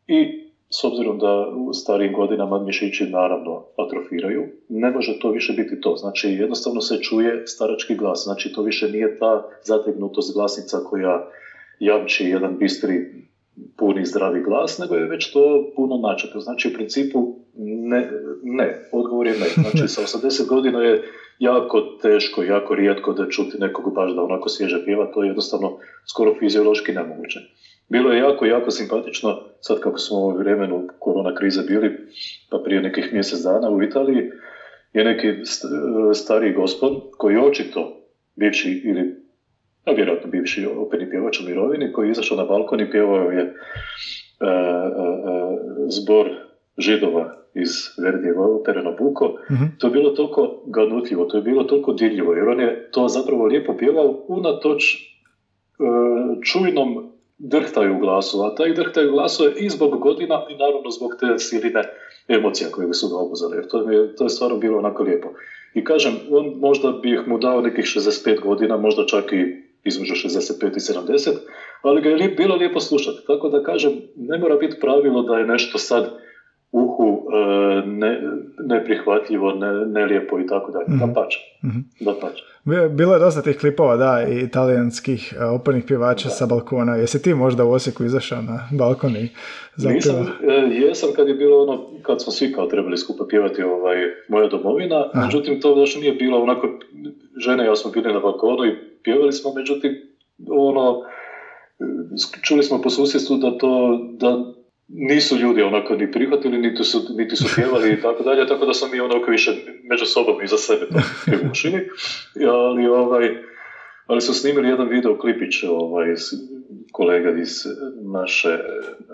i 0.07 0.45
s 0.69 0.83
obzirom 0.83 1.19
da 1.19 1.47
u 1.47 1.73
starijim 1.73 2.13
godinama 2.13 2.63
mišići 2.63 3.05
naravno 3.05 3.65
atrofiraju, 3.77 4.43
ne 4.69 4.91
može 4.91 5.19
to 5.19 5.31
više 5.31 5.53
biti 5.53 5.81
to. 5.81 5.95
Znači 5.95 6.29
jednostavno 6.29 6.81
se 6.81 7.01
čuje 7.01 7.47
starački 7.47 7.95
glas, 7.95 8.23
znači 8.23 8.53
to 8.53 8.61
više 8.61 8.89
nije 8.89 9.19
ta 9.19 9.43
zategnutost 9.63 10.33
glasnica 10.33 10.77
koja 10.89 11.29
jamči 11.79 12.23
jedan 12.23 12.57
bistri 12.57 13.25
puni 13.77 14.05
zdravi 14.05 14.43
glas, 14.43 14.77
nego 14.77 14.95
je 14.95 15.07
već 15.07 15.31
to 15.31 15.71
puno 15.75 15.97
načeto. 15.97 16.39
Znači 16.39 16.67
u 16.67 16.73
principu 16.73 17.35
ne, 17.57 18.11
ne, 18.43 18.89
odgovor 18.91 19.27
je 19.27 19.33
ne. 19.33 19.47
Znači 19.63 19.87
sa 19.87 20.01
80 20.01 20.47
godina 20.47 20.81
je 20.81 21.03
jako 21.39 21.81
teško, 22.01 22.43
jako 22.43 22.75
rijetko 22.75 23.13
da 23.13 23.29
čuti 23.29 23.57
nekog 23.57 23.93
baš 23.93 24.11
da 24.11 24.23
onako 24.23 24.49
svježe 24.49 24.85
pjeva, 24.85 25.11
to 25.13 25.23
je 25.23 25.27
jednostavno 25.27 25.77
skoro 26.11 26.35
fiziološki 26.39 26.91
nemoguće. 26.91 27.39
Bilo 27.89 28.11
je 28.11 28.19
jako, 28.19 28.45
jako 28.45 28.71
simpatično, 28.71 29.41
sad 29.61 29.79
kako 29.79 29.97
smo 29.97 30.17
u 30.17 30.37
vremenu 30.37 30.87
korona 30.99 31.35
krize 31.35 31.61
bili, 31.61 31.91
pa 32.51 32.57
prije 32.63 32.81
nekih 32.81 33.13
mjesec 33.13 33.39
dana 33.39 33.69
u 33.69 33.83
Italiji, 33.83 34.29
je 34.93 35.03
neki 35.03 35.27
stariji 36.13 36.53
gospod 36.53 36.91
koji 37.17 37.37
očito 37.37 38.01
bivši 38.35 38.81
ili 38.85 39.25
a 39.85 39.91
vjerojatno 39.91 40.29
bivši 40.29 40.65
operni 40.65 41.09
pjevač 41.09 41.39
u 41.39 41.43
mirovini 41.43 41.93
koji 41.93 42.07
je 42.07 42.11
izašao 42.11 42.37
na 42.37 42.45
balkon 42.45 42.81
i 42.81 42.91
pjevao 42.91 43.31
je 43.31 43.41
e, 43.41 43.45
e, 43.45 44.49
e, 44.49 44.65
zbor 45.89 46.29
židova 46.77 47.45
iz 47.53 47.69
Verdijeva 48.03 48.47
opere 48.47 48.83
Nabuko, 48.83 49.37
mm 49.51 49.65
to 49.79 49.87
je 49.87 49.91
bilo 49.91 50.09
toliko 50.09 50.63
ganutljivo, 50.65 51.25
to 51.25 51.37
je 51.37 51.43
bilo 51.43 51.63
toliko 51.63 51.93
dirljivo, 51.93 52.33
jer 52.33 52.49
on 52.49 52.59
je 52.59 52.89
to 52.91 53.07
zapravo 53.07 53.45
lijepo 53.45 53.77
pjevao 53.77 54.25
unatoč 54.27 54.95
e, 54.95 55.03
čujnom 56.43 57.11
drhtaju 57.37 57.95
u 57.95 57.99
glasu, 57.99 58.41
a 58.41 58.55
taj 58.55 58.73
drhtaju 58.73 59.09
u 59.09 59.11
glasu 59.11 59.43
je 59.43 59.53
i 59.57 59.69
zbog 59.69 59.99
godina 59.99 60.45
i 60.49 60.57
naravno 60.57 60.89
zbog 60.89 61.11
te 61.19 61.39
siline 61.39 61.83
emocija 62.27 62.69
koje 62.71 62.93
su 62.93 63.09
ga 63.09 63.15
obuzeli, 63.15 63.57
jer 63.57 63.67
to 63.67 63.91
je, 63.91 64.15
to 64.15 64.23
je 64.23 64.29
stvarno 64.29 64.57
bilo 64.57 64.77
onako 64.77 65.03
lijepo. 65.03 65.29
I 65.73 65.83
kažem, 65.83 66.13
on 66.31 66.53
možda 66.59 66.91
bih 66.91 67.27
mu 67.27 67.37
dao 67.37 67.61
nekih 67.61 67.85
65 67.85 68.41
godina, 68.41 68.77
možda 68.77 69.05
čak 69.05 69.33
i 69.33 69.65
između 69.83 70.13
65 70.13 70.67
i 70.67 70.93
70, 71.19 71.29
ali 71.81 72.01
ga 72.01 72.09
je 72.09 72.29
bilo 72.29 72.55
lijepo 72.55 72.79
slušati. 72.79 73.17
Tako 73.27 73.49
da 73.49 73.63
kažem, 73.63 73.91
ne 74.15 74.37
mora 74.37 74.55
biti 74.55 74.79
pravilo 74.81 75.21
da 75.21 75.37
je 75.37 75.47
nešto 75.47 75.77
sad 75.77 76.24
uhu 76.75 77.27
e, 77.33 77.85
ne, 77.87 78.21
neprihvatljivo, 78.59 79.51
ne, 79.51 79.85
nelijepo 79.85 80.39
i 80.39 80.47
tako 80.47 80.71
dalje. 80.71 80.85
Da 80.87 81.13
pače. 81.13 81.39
Da 81.99 82.13
pače. 82.21 82.43
Bilo 82.89 83.13
je 83.13 83.19
dosta 83.19 83.41
tih 83.41 83.57
klipova, 83.57 83.97
da, 83.97 84.25
i 84.29 84.39
italijanskih 84.39 85.33
e, 85.39 85.45
opernih 85.45 85.83
pjevača 85.87 86.29
sa 86.29 86.45
balkona. 86.45 86.95
Jesi 86.95 87.21
ti 87.21 87.33
možda 87.33 87.65
u 87.65 87.71
Osijeku 87.71 88.03
izašao 88.03 88.41
na 88.41 88.69
balkon 88.71 89.15
i 89.15 89.29
Nisam, 89.77 90.15
e, 90.15 90.53
jesam 90.75 91.09
kad 91.15 91.27
je 91.27 91.33
bilo 91.33 91.63
ono, 91.63 92.01
kad 92.01 92.21
smo 92.21 92.31
svi 92.31 92.53
kao 92.53 92.65
trebali 92.65 92.97
skupa 92.97 93.25
pjevati 93.29 93.63
ovaj, 93.63 93.95
Moja 94.29 94.47
domovina, 94.47 95.09
međutim 95.13 95.61
to 95.61 95.79
još 95.79 95.95
nije 95.95 96.11
bilo 96.11 96.41
onako, 96.41 96.67
žene 97.37 97.63
i 97.63 97.67
ja 97.67 97.75
smo 97.75 97.91
bili 97.91 98.13
na 98.13 98.19
balkonu 98.19 98.65
i 98.65 98.75
pjevali 99.03 99.33
smo, 99.33 99.53
međutim, 99.53 99.91
ono, 100.49 101.01
čuli 102.41 102.63
smo 102.63 102.81
po 102.81 102.89
susjedstvu 102.89 103.37
da 103.37 103.57
to, 103.57 103.99
da 104.19 104.54
nisu 104.87 105.37
ljudi 105.37 105.61
onako 105.61 105.95
ni 105.95 106.11
prihvatili, 106.11 106.57
niti 106.57 106.83
su, 106.83 107.01
niti 107.17 107.35
su 107.35 107.45
pjevali 107.55 107.93
i 107.93 108.01
tako 108.01 108.23
dalje, 108.23 108.47
tako 108.47 108.65
da 108.65 108.73
sam 108.73 108.91
mi 108.91 108.99
onako 108.99 109.31
više 109.31 109.51
među 109.83 110.05
sobom 110.05 110.43
i 110.43 110.47
za 110.47 110.57
sebe 110.57 110.85
to 110.85 110.99
pjevušili. 111.25 111.89
Ali, 112.49 112.87
ovaj, 112.87 113.29
ali 114.07 114.21
su 114.21 114.33
snimili 114.33 114.69
jedan 114.69 114.87
video 114.87 115.17
klipić 115.19 115.63
ovaj, 115.63 116.07
kolega 116.91 117.29
iz 117.29 117.63
naše, 118.13 118.59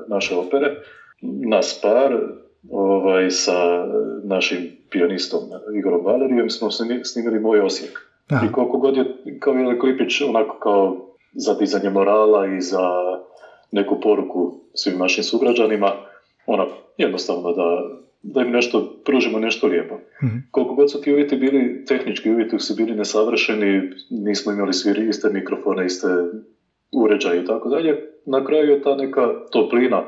naše 0.07 0.35
opere, 0.35 0.75
nas 1.21 1.79
par, 1.81 2.19
ovaj, 2.71 3.29
sa 3.29 3.85
našim 4.23 4.57
pijanistom 4.89 5.39
Igorom 5.77 6.05
Valerijem 6.05 6.49
smo 6.49 6.69
snimili 7.03 7.39
Moj 7.39 7.59
Osijek. 7.59 7.99
I 8.49 8.51
koliko 8.51 8.77
god 8.77 8.97
je 8.97 9.05
kao 9.39 9.53
jedan 9.53 9.79
klipić 9.79 10.21
onako 10.21 10.59
kao 10.59 11.07
za 11.33 11.53
dizanje 11.53 11.89
morala 11.89 12.47
i 12.47 12.61
za 12.61 12.79
neku 13.71 13.99
poruku 13.99 14.59
svim 14.73 14.97
našim 14.97 15.23
sugrađanima, 15.23 15.91
ona 16.45 16.65
jednostavno 16.97 17.53
da, 17.53 17.89
da 18.21 18.41
im 18.41 18.51
nešto, 18.51 19.01
pružimo 19.05 19.39
nešto 19.39 19.67
lijepo. 19.67 19.95
mm 19.95 20.27
Koliko 20.51 20.75
god 20.75 20.91
su 20.91 21.01
ti 21.01 21.13
uvjeti 21.13 21.35
bili, 21.35 21.85
tehnički 21.85 22.31
uvjeti 22.31 22.59
su 22.59 22.75
bili 22.75 22.95
nesavršeni, 22.95 23.91
nismo 24.09 24.51
imali 24.51 24.73
svi 24.73 25.07
iste 25.09 25.29
mikrofone, 25.29 25.85
iste 25.85 26.07
uređaje 26.91 27.41
i 27.41 27.45
tako 27.45 27.69
dalje, 27.69 27.95
na 28.25 28.45
kraju 28.45 28.71
je 28.71 28.81
ta 28.81 28.95
neka 28.95 29.27
toplina, 29.51 30.03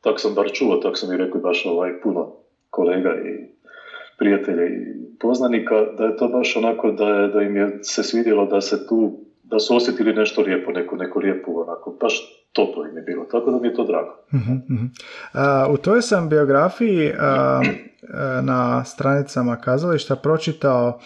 tak 0.00 0.20
sam 0.20 0.34
bar 0.34 0.50
čuo, 0.52 0.76
tak 0.76 0.98
sam 0.98 1.12
i 1.12 1.16
rekli 1.16 1.40
baš 1.40 1.66
ovaj, 1.66 2.00
puno 2.00 2.36
kolega 2.70 3.10
i 3.10 3.58
prijatelja 4.18 4.66
i 4.66 4.78
poznanika, 5.20 5.74
da 5.98 6.04
je 6.04 6.16
to 6.16 6.28
baš 6.28 6.56
onako 6.56 6.90
da, 6.90 7.08
je, 7.08 7.28
da 7.28 7.42
im 7.42 7.56
je 7.56 7.78
se 7.82 8.02
svidjelo 8.02 8.46
da 8.46 8.60
se 8.60 8.86
tu, 8.88 9.27
da 9.50 9.58
su 9.58 9.76
osjetili 9.76 10.12
nešto 10.12 10.42
lijepo, 10.42 10.72
neku, 10.72 10.96
neku 10.96 11.18
lijepu 11.18 11.60
onako, 11.60 11.96
baš 12.00 12.44
toplo 12.52 12.86
im 12.86 12.96
je 12.96 13.02
bilo, 13.02 13.24
tako 13.24 13.50
da 13.50 13.58
mi 13.58 13.68
je 13.68 13.74
to 13.74 13.84
drago. 13.84 14.10
Uh, 14.32 15.74
u 15.74 15.76
toj 15.76 16.02
sam 16.02 16.28
biografiji 16.28 17.12
na 18.42 18.84
stranicama 18.84 19.56
kazališta 19.56 20.16
pročitao 20.16 21.00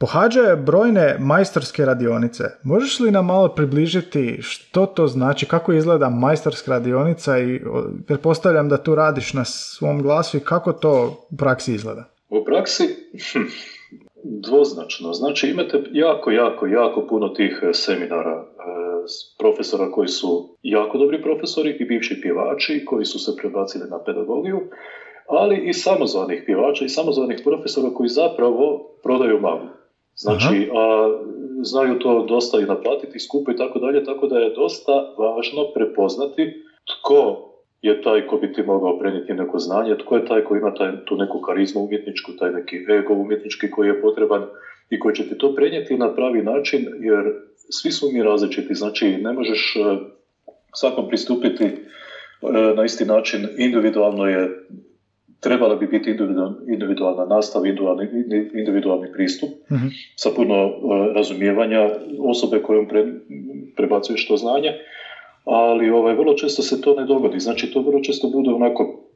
Pohađaju 0.00 0.56
brojne 0.56 1.16
majstorske 1.18 1.84
radionice. 1.84 2.44
Možeš 2.62 3.00
li 3.00 3.10
nam 3.10 3.26
malo 3.26 3.48
približiti 3.48 4.38
što 4.42 4.86
to 4.86 5.06
znači, 5.06 5.46
kako 5.46 5.72
izgleda 5.72 6.08
majstorska 6.08 6.70
radionica 6.70 7.38
i 7.38 7.60
pretpostavljam 8.06 8.68
da 8.68 8.76
tu 8.76 8.94
radiš 8.94 9.32
na 9.32 9.44
svom 9.44 10.02
glasu 10.02 10.36
i 10.36 10.40
kako 10.40 10.72
to 10.72 11.26
u 11.30 11.36
praksi 11.36 11.74
izgleda? 11.74 12.04
U 12.28 12.44
praksi 12.44 12.84
dvoznačno. 14.24 15.12
Znači 15.12 15.48
imate 15.48 15.82
jako, 15.92 16.30
jako, 16.30 16.66
jako 16.66 17.06
puno 17.08 17.28
tih 17.28 17.62
seminara 17.72 18.44
profesora 19.38 19.90
koji 19.90 20.08
su 20.08 20.56
jako 20.62 20.98
dobri 20.98 21.22
profesori 21.22 21.76
i 21.80 21.84
bivši 21.84 22.20
pjevači 22.22 22.84
koji 22.84 23.04
su 23.04 23.18
se 23.18 23.36
prebacili 23.36 23.84
na 23.90 23.98
pedagogiju, 24.04 24.60
ali 25.26 25.68
i 25.68 25.72
samozvanih 25.72 26.42
pjevača 26.46 26.84
i 26.84 26.88
samozvanih 26.88 27.40
profesora 27.44 27.90
koji 27.94 28.08
zapravo 28.08 28.90
prodaju 29.02 29.40
maglu. 29.40 29.68
Znači, 30.14 30.70
a, 30.74 31.08
znaju 31.62 31.98
to 31.98 32.24
dosta 32.28 32.60
i 32.60 32.64
naplatiti 32.64 33.20
skupo 33.20 33.50
i 33.50 33.56
tako 33.56 33.78
dalje, 33.78 34.04
tako 34.04 34.26
da 34.26 34.38
je 34.38 34.54
dosta 34.54 34.92
važno 35.18 35.62
prepoznati 35.74 36.62
tko 36.84 37.49
je 37.82 38.02
taj 38.02 38.26
ko 38.26 38.36
bi 38.36 38.52
ti 38.52 38.62
mogao 38.62 38.98
prenijeti 38.98 39.34
neko 39.34 39.58
znanje, 39.58 39.96
tko 39.98 40.16
je 40.16 40.24
taj 40.24 40.44
ko 40.44 40.56
ima 40.56 40.74
taj, 40.74 40.90
tu 41.04 41.16
neku 41.16 41.40
karizmu 41.40 41.80
umjetničku, 41.80 42.32
taj 42.38 42.50
neki 42.50 42.76
ego 42.98 43.14
umjetnički 43.14 43.70
koji 43.70 43.88
je 43.88 44.00
potreban 44.00 44.42
i 44.90 44.98
koji 44.98 45.14
će 45.14 45.28
ti 45.28 45.38
to 45.38 45.54
prenijeti 45.54 45.96
na 45.96 46.14
pravi 46.14 46.42
način, 46.42 46.86
jer 47.00 47.24
svi 47.70 47.90
smo 47.92 48.08
mi 48.10 48.22
različiti, 48.22 48.74
znači 48.74 49.06
ne 49.08 49.32
možeš 49.32 49.76
e, 49.76 49.80
svakom 50.74 51.08
pristupiti 51.08 51.64
e, 51.64 51.74
na 52.76 52.84
isti 52.84 53.04
način, 53.04 53.48
individualno 53.58 54.26
je, 54.26 54.48
trebala 55.40 55.76
bi 55.76 55.86
biti 55.86 56.16
individualna 56.72 57.24
nastava, 57.24 57.66
individualni, 57.66 58.08
individualni 58.54 59.12
pristup 59.12 59.50
mhm. 59.72 59.86
sa 60.16 60.30
puno 60.36 60.54
e, 60.54 60.70
razumijevanja 61.14 61.90
osobe 62.18 62.62
kojom 62.62 62.88
pre, 62.88 63.06
prebacuješ 63.76 64.28
to 64.28 64.36
znanje, 64.36 64.72
ali 65.44 65.90
ovaj, 65.90 66.14
vrlo 66.14 66.34
često 66.34 66.62
se 66.62 66.80
to 66.80 66.94
ne 66.94 67.04
dogodi, 67.04 67.40
znači 67.40 67.70
to 67.70 67.80
vrlo 67.80 68.00
često 68.00 68.28
bude 68.28 68.50
onako 68.50 69.10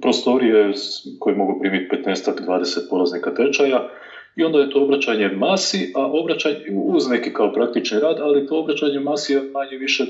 prostorije 0.00 0.72
koje 1.18 1.36
mogu 1.36 1.60
primiti 1.60 1.96
15-20 1.96 2.90
polaznika 2.90 3.34
tečaja, 3.34 3.88
i 4.36 4.44
onda 4.44 4.58
je 4.58 4.70
to 4.70 4.82
obraćanje 4.82 5.28
masi, 5.28 5.92
a 5.94 6.06
obraćanje 6.06 6.56
uz 6.72 7.08
neki 7.08 7.32
kao 7.32 7.52
praktični 7.52 8.00
rad, 8.00 8.16
ali 8.20 8.46
to 8.46 8.58
obraćanje 8.58 8.98
masi 8.98 9.32
je 9.32 9.42
manje 9.42 9.76
više 9.76 10.04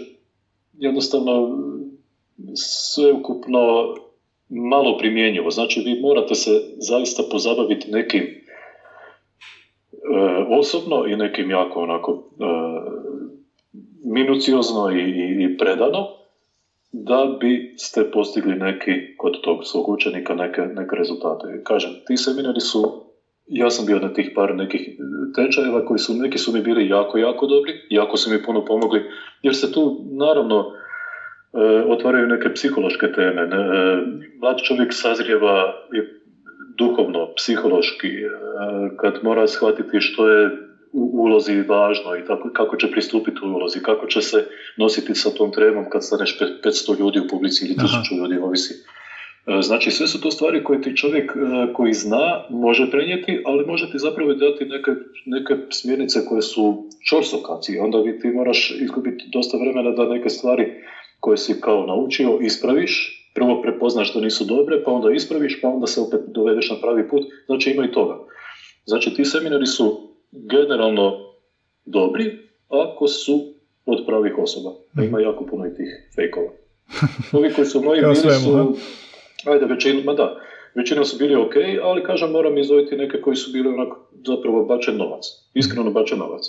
jednostavno 0.73 1.59
sveukupno 2.55 3.95
malo 4.49 4.99
primjenjivo. 4.99 5.51
Znači 5.51 5.81
vi 5.81 6.01
morate 6.01 6.35
se 6.35 6.51
zaista 6.79 7.23
pozabaviti 7.31 7.91
nekim 7.91 8.23
e, 8.23 8.31
osobno 10.59 11.07
i 11.07 11.17
nekim 11.17 11.51
jako 11.51 11.81
onako 11.81 12.13
e, 12.13 12.45
minuciozno 14.05 14.91
i, 14.91 15.45
i, 15.45 15.57
predano 15.59 16.07
da 16.93 17.37
bi 17.41 17.75
ste 17.77 18.11
postigli 18.11 18.57
neki 18.57 19.17
kod 19.17 19.33
tog 19.43 19.59
svog 19.63 19.89
učenika 19.89 20.35
neke, 20.35 20.61
neke 20.61 20.97
rezultate. 20.97 21.63
Kažem, 21.65 21.91
ti 22.07 22.17
seminari 22.17 22.61
su 22.61 23.11
ja 23.47 23.71
sam 23.71 23.87
bio 23.87 23.99
na 23.99 24.13
tih 24.13 24.31
par 24.35 24.55
nekih 24.55 24.81
e, 24.89 24.93
tečajeva 25.35 25.85
koji 25.85 25.99
su, 25.99 26.15
neki 26.15 26.39
su 26.39 26.53
mi 26.53 26.61
bili 26.61 26.89
jako, 26.89 27.19
jako 27.19 27.47
dobri, 27.47 27.73
jako 27.89 28.17
su 28.17 28.31
mi 28.31 28.43
puno 28.43 28.65
pomogli, 28.65 29.03
jer 29.43 29.55
se 29.55 29.73
tu 29.73 29.97
naravno 30.19 30.59
e, 30.61 31.85
otvaraju 31.89 32.27
neke 32.27 32.53
psihološke 32.55 33.13
teme. 33.13 33.47
Ne, 33.47 33.57
e, 33.57 34.03
mlad 34.41 34.57
čovjek 34.63 34.89
sazrijeva 34.93 35.73
duhovno, 36.79 37.33
psihološki, 37.37 38.09
kad 38.97 39.15
mora 39.23 39.47
shvatiti 39.47 40.01
što 40.01 40.29
je 40.29 40.51
u 40.93 41.11
ulozi 41.13 41.63
važno 41.63 42.17
i 42.17 42.25
tako, 42.25 42.51
kako 42.53 42.77
će 42.77 42.91
pristupiti 42.91 43.39
u 43.43 43.49
ulozi, 43.49 43.81
kako 43.83 44.07
će 44.07 44.21
se 44.21 44.45
nositi 44.77 45.15
sa 45.15 45.31
tom 45.31 45.53
tremom 45.53 45.85
kad 45.91 46.05
staneš 46.05 46.39
500 46.65 46.99
ljudi 46.99 47.19
u 47.19 47.29
publici 47.29 47.65
ili 47.65 47.75
1000 47.75 48.17
ljudi, 48.17 48.37
ovisi 48.37 48.75
E, 49.47 49.63
znači 49.63 49.91
sve 49.91 50.07
su 50.07 50.21
to 50.21 50.31
stvari 50.31 50.65
koje 50.65 50.83
ti 50.83 50.97
čovjek 50.97 51.31
e, 51.31 51.73
koji 51.73 51.93
zna 51.93 52.47
može 52.51 52.91
prenijeti, 52.91 53.43
ali 53.47 53.67
može 53.67 53.91
ti 53.91 53.99
zapravo 53.99 54.35
dati 54.35 54.65
neke, 54.65 54.91
neke 55.27 55.55
smjernice 55.71 56.25
koje 56.29 56.43
su 56.43 56.89
čorsokaci. 57.09 57.79
Onda 57.79 57.99
ti 58.23 58.29
moraš 58.29 58.77
izgubiti 58.81 59.25
dosta 59.33 59.57
vremena 59.57 59.91
da 59.91 60.09
neke 60.15 60.29
stvari 60.29 60.73
koje 61.21 61.37
si 61.37 61.61
kao 61.61 61.87
naučio 61.87 62.39
ispraviš, 62.43 63.17
prvo 63.35 63.63
prepoznaš 63.63 64.11
što 64.11 64.21
nisu 64.21 64.45
dobre, 64.45 64.85
pa 64.85 64.91
onda 64.91 65.13
ispraviš, 65.13 65.61
pa 65.61 65.69
onda 65.69 65.87
se 65.87 66.01
opet 66.01 66.21
dovedeš 66.27 66.71
na 66.71 66.77
pravi 66.83 67.09
put. 67.09 67.23
Znači 67.47 67.71
ima 67.71 67.85
i 67.85 67.93
toga. 67.93 68.19
Znači 68.85 69.15
ti 69.15 69.25
seminari 69.25 69.67
su 69.67 70.10
generalno 70.33 71.35
dobri 71.85 72.39
ako 72.69 73.07
su 73.07 73.55
od 73.87 74.07
pravih 74.07 74.39
osoba. 74.39 74.71
Ima 75.05 75.21
jako 75.21 75.47
puno 75.47 75.67
i 75.67 75.75
tih 75.75 76.11
fejkova. 76.15 76.51
Ovi 77.39 77.53
koji 77.53 77.67
su 77.67 77.83
moji 77.83 78.01
bili 78.01 78.17
su 78.17 78.29
ajde 79.47 79.67
većinom, 79.67 80.17
da, 80.17 80.41
većinom 80.75 81.05
su 81.05 81.19
bili 81.19 81.35
ok, 81.35 81.55
ali 81.83 82.03
kažem 82.03 82.31
moram 82.31 82.59
izvojiti 82.59 82.97
neke 82.97 83.21
koji 83.21 83.37
su 83.37 83.53
bili 83.53 83.69
onako 83.69 84.09
zapravo 84.27 84.65
bačen 84.65 84.97
novac, 84.97 85.25
iskreno 85.55 85.91
bačen 85.91 86.19
novac. 86.19 86.43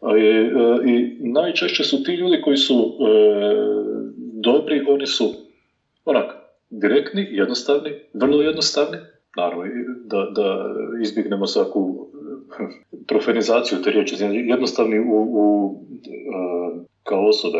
A 0.00 0.16
je, 0.16 0.40
e, 0.40 0.50
I 0.86 1.16
najčešće 1.20 1.84
su 1.84 2.02
ti 2.02 2.12
ljudi 2.12 2.40
koji 2.42 2.56
su 2.56 2.74
e, 2.74 3.10
dobri, 4.42 4.84
oni 4.88 5.06
su 5.06 5.34
onak, 6.04 6.36
direktni, 6.70 7.28
jednostavni, 7.30 7.90
vrlo 8.14 8.42
jednostavni, 8.42 8.98
naravno 9.36 9.64
da, 10.04 10.30
da 10.34 10.74
izbjegnemo 11.02 11.46
svaku 11.46 12.09
profenizaciju 13.08 13.78
te 13.82 13.90
riječi, 13.90 14.16
jednostavni 14.24 14.98
u, 14.98 15.26
u 15.28 15.74
kao 17.02 17.28
osobe, 17.28 17.58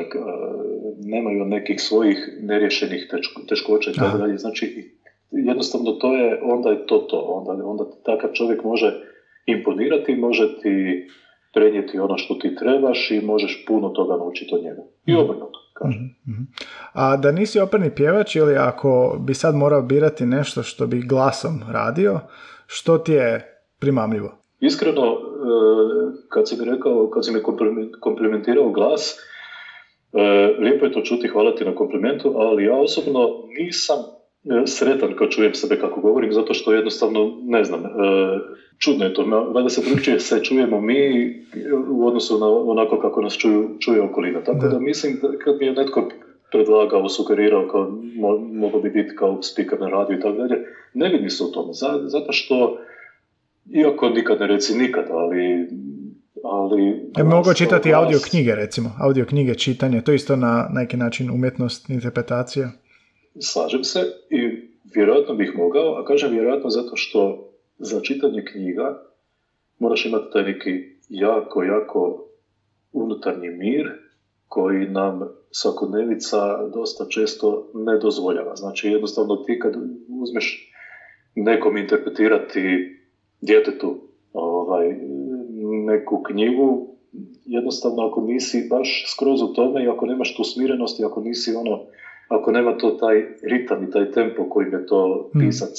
nemaju 1.05 1.45
nekih 1.45 1.81
svojih 1.81 2.39
neriješenih 2.43 3.09
teškoća 3.49 3.91
i 3.91 3.95
tako 3.95 4.19
dalje. 4.19 4.39
Znači, 4.39 4.93
jednostavno 5.31 5.93
to 5.93 6.17
je, 6.17 6.41
onda 6.43 6.71
je 6.71 6.87
to 6.87 6.99
to. 6.99 7.19
Onda, 7.19 7.65
onda 7.65 7.85
takav 8.05 8.31
čovjek 8.33 8.65
može 8.65 8.93
imponirati, 9.47 10.17
može 10.17 10.61
ti 10.61 11.07
prenijeti 11.55 11.99
ono 11.99 12.19
što 12.19 12.35
ti 12.35 12.57
trebaš 12.57 13.11
i 13.11 13.21
možeš 13.21 13.65
puno 13.67 13.89
toga 13.89 14.17
naučiti 14.17 14.55
od 14.55 14.63
njega. 14.63 14.83
I 15.07 15.13
mhm. 15.13 15.21
obrnuto, 15.21 15.59
mhm. 15.85 16.43
A 16.93 17.17
da 17.17 17.33
nisi 17.33 17.61
operni 17.61 17.95
pjevač 17.95 18.37
ili 18.37 18.57
ako 18.57 19.17
bi 19.21 19.35
sad 19.35 19.55
morao 19.55 19.83
birati 19.83 20.27
nešto 20.27 20.63
što 20.63 20.87
bi 20.87 21.07
glasom 21.07 21.63
radio, 21.69 22.21
što 22.67 22.99
ti 22.99 23.13
je 23.13 23.61
primamljivo? 23.79 24.40
Iskreno, 24.61 25.05
e, 25.05 25.17
kad 26.29 26.49
si 26.49 26.57
mi 26.57 26.65
rekao, 26.65 27.11
kad 27.11 27.25
si 27.25 27.33
mi 27.33 27.41
komplimentirao 28.01 28.71
glas, 28.71 29.17
e, 30.13 30.23
lijepo 30.59 30.85
je 30.85 30.93
to 30.93 31.01
čuti, 31.01 31.29
hvala 31.29 31.55
ti 31.55 31.65
na 31.65 31.75
komplimentu, 31.75 32.33
ali 32.37 32.65
ja 32.65 32.75
osobno 32.75 33.29
nisam 33.59 33.99
e, 33.99 34.67
sretan 34.67 35.15
kad 35.19 35.29
čujem 35.29 35.55
sebe 35.55 35.77
kako 35.77 36.01
govorim, 36.01 36.33
zato 36.33 36.55
što 36.55 36.73
jednostavno, 36.73 37.39
ne 37.43 37.65
znam, 37.65 37.83
čudno 38.79 39.05
je 39.05 39.15
to, 39.15 39.25
valjda 39.55 39.69
se 39.69 39.83
drugčije 39.89 40.19
se 40.19 40.43
čujemo 40.43 40.81
mi 40.81 41.31
u 41.91 42.07
odnosu 42.07 42.39
na 42.39 42.47
onako 42.49 42.99
kako 42.99 43.21
nas 43.21 43.37
čuju, 43.37 43.69
čuje 43.81 44.03
okolina. 44.03 44.41
Tako 44.41 44.69
da, 44.69 44.79
mislim 44.79 45.19
da 45.23 45.39
kad 45.45 45.57
mi 45.59 45.67
je 45.67 45.73
netko 45.73 46.09
predlagao, 46.53 47.09
sugerirao 47.09 47.69
kao 47.69 47.89
mogu 48.53 48.81
bi 48.81 48.91
biti 48.91 49.17
kao 49.17 49.43
speaker 49.43 49.81
na 49.81 49.89
radiju 49.89 50.19
i 50.19 50.21
tako 50.21 50.37
dalje, 50.37 50.65
ne 50.95 51.09
vidim 51.09 51.31
se 51.31 51.45
u 51.45 51.53
tome. 51.53 51.73
Zato 52.07 52.33
što, 52.33 52.79
iako 53.67 54.09
nikad 54.09 54.41
ne 54.41 54.47
reci 54.47 54.79
nikad, 54.79 55.05
ali 55.11 55.69
ali... 56.45 57.11
Ja 57.19 57.25
mogu 57.25 57.55
čitati 57.55 57.95
audio 57.95 58.19
knjige, 58.31 58.55
recimo. 58.55 58.93
Audio 59.01 59.27
knjige, 59.27 59.55
čitanje, 59.55 60.03
to 60.03 60.13
isto 60.13 60.37
na 60.37 60.69
neki 60.73 60.97
način 60.97 61.31
umjetnost, 61.31 61.91
interpretacija. 61.91 62.71
Slažem 63.41 63.85
se 63.85 64.01
i 64.31 64.71
vjerojatno 64.95 65.35
bih 65.35 65.53
mogao, 65.57 65.95
a 65.95 66.05
kažem 66.05 66.33
vjerojatno 66.33 66.71
zato 66.71 66.97
što 66.97 67.51
za 67.79 68.01
čitanje 68.01 68.45
knjiga 68.53 69.03
moraš 69.79 70.07
imati 70.07 70.33
taj 70.33 70.43
neki 70.43 70.71
jako, 71.09 71.63
jako 71.63 72.27
unutarnji 72.93 73.49
mir 73.49 73.91
koji 74.49 74.89
nam 74.89 75.21
svakodnevica 75.51 76.67
dosta 76.75 77.07
često 77.09 77.71
ne 77.75 77.99
dozvoljava. 77.99 78.57
Znači 78.57 78.89
jednostavno 78.89 79.37
ti 79.37 79.59
kad 79.59 79.75
uzmeš 80.09 80.73
nekom 81.35 81.77
interpretirati 81.77 82.61
djetetu 83.41 83.97
ovaj, 84.33 84.87
neku 85.87 86.23
knjigu, 86.23 86.97
jednostavno 87.45 88.07
ako 88.07 88.21
nisi 88.21 88.67
baš 88.71 89.05
skroz 89.13 89.43
u 89.43 89.55
tome 89.55 89.85
i 89.85 89.89
ako 89.89 90.07
nemaš 90.07 90.37
tu 90.37 90.45
smirenost 90.45 91.01
i 91.01 91.05
ako 91.05 91.21
nisi 91.21 91.55
ono, 91.55 91.81
ako 92.29 92.53
nema 92.53 92.79
to 92.79 92.91
taj 92.91 93.17
ritam 93.43 93.85
i 93.85 93.91
taj 93.91 94.13
tempo 94.13 94.49
koji 94.49 94.67
je 94.67 94.87
to 94.87 95.31
hmm. 95.33 95.41
pisac 95.41 95.75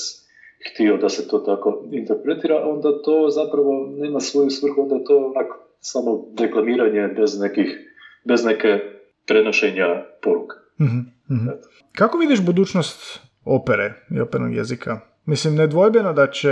htio 0.70 0.98
da 0.98 1.10
se 1.10 1.28
to 1.28 1.40
tako 1.40 1.84
interpretira, 1.92 2.66
onda 2.66 3.02
to 3.02 3.30
zapravo 3.30 3.94
nema 3.98 4.20
svoju 4.20 4.50
svrhu, 4.50 4.82
onda 4.82 4.96
je 4.96 5.04
to 5.04 5.18
onako 5.18 5.68
samo 5.80 6.26
deklamiranje 6.38 7.08
bez 7.08 7.40
nekih, 7.40 7.78
bez 8.26 8.46
neke 8.46 8.80
prenošenja 9.28 10.06
poruka. 10.24 10.56
mm 10.80 11.48
Kako 11.92 12.18
vidiš 12.18 12.46
budućnost 12.46 13.20
opere 13.46 13.94
i 14.16 14.20
opernog 14.20 14.56
jezika? 14.56 15.00
Mislim, 15.32 15.56
nedvojbeno 15.56 16.14
da 16.14 16.28
će, 16.28 16.50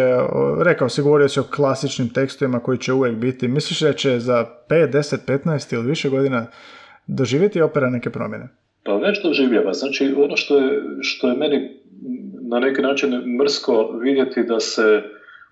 rekao 0.64 0.90
si, 0.90 1.02
govorio 1.02 1.30
si 1.30 1.40
o 1.40 1.44
klasičnim 1.56 2.10
tekstovima 2.10 2.60
koji 2.60 2.78
će 2.78 2.94
uvijek 2.94 3.16
biti. 3.16 3.48
Misliš 3.48 3.80
da 3.80 3.94
će 3.94 4.20
za 4.20 4.46
5, 4.70 4.92
10, 4.92 5.18
15 5.28 5.74
ili 5.74 5.88
više 5.88 6.10
godina 6.10 6.48
doživjeti 7.08 7.62
opera 7.62 7.90
neke 7.90 8.10
promjene? 8.10 8.48
Pa 8.86 8.96
već 8.96 9.24
doživljava. 9.24 9.74
Znači, 9.74 10.14
ono 10.18 10.38
što 10.38 10.60
je, 10.60 10.82
što 11.02 11.30
je 11.30 11.38
meni 11.38 11.70
na 12.50 12.60
neki 12.60 12.82
način 12.82 13.10
mrsko 13.42 14.00
vidjeti 14.02 14.44
da 14.44 14.60
se 14.60 15.02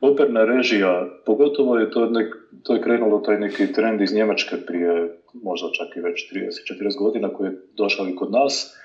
operna 0.02 0.46
režija, 0.46 1.08
pogotovo 1.26 1.80
je 1.80 1.92
to, 1.92 2.10
nek, 2.10 2.28
to 2.64 2.74
je 2.74 2.82
krenulo 2.82 3.20
taj 3.20 3.40
neki 3.40 3.74
trend 3.74 4.02
iz 4.02 4.14
Njemačke 4.14 4.56
prije 4.68 5.20
možda 5.34 5.68
čak 5.78 5.98
i 5.98 6.02
već 6.02 6.34
30-40 6.34 7.00
godina 7.00 7.30
koji 7.34 7.48
je 7.48 7.58
došao 7.78 8.08
i 8.08 8.16
kod 8.16 8.32
nas, 8.32 8.78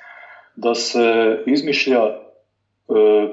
da 0.57 0.74
se 0.74 1.38
izmišlja 1.47 2.31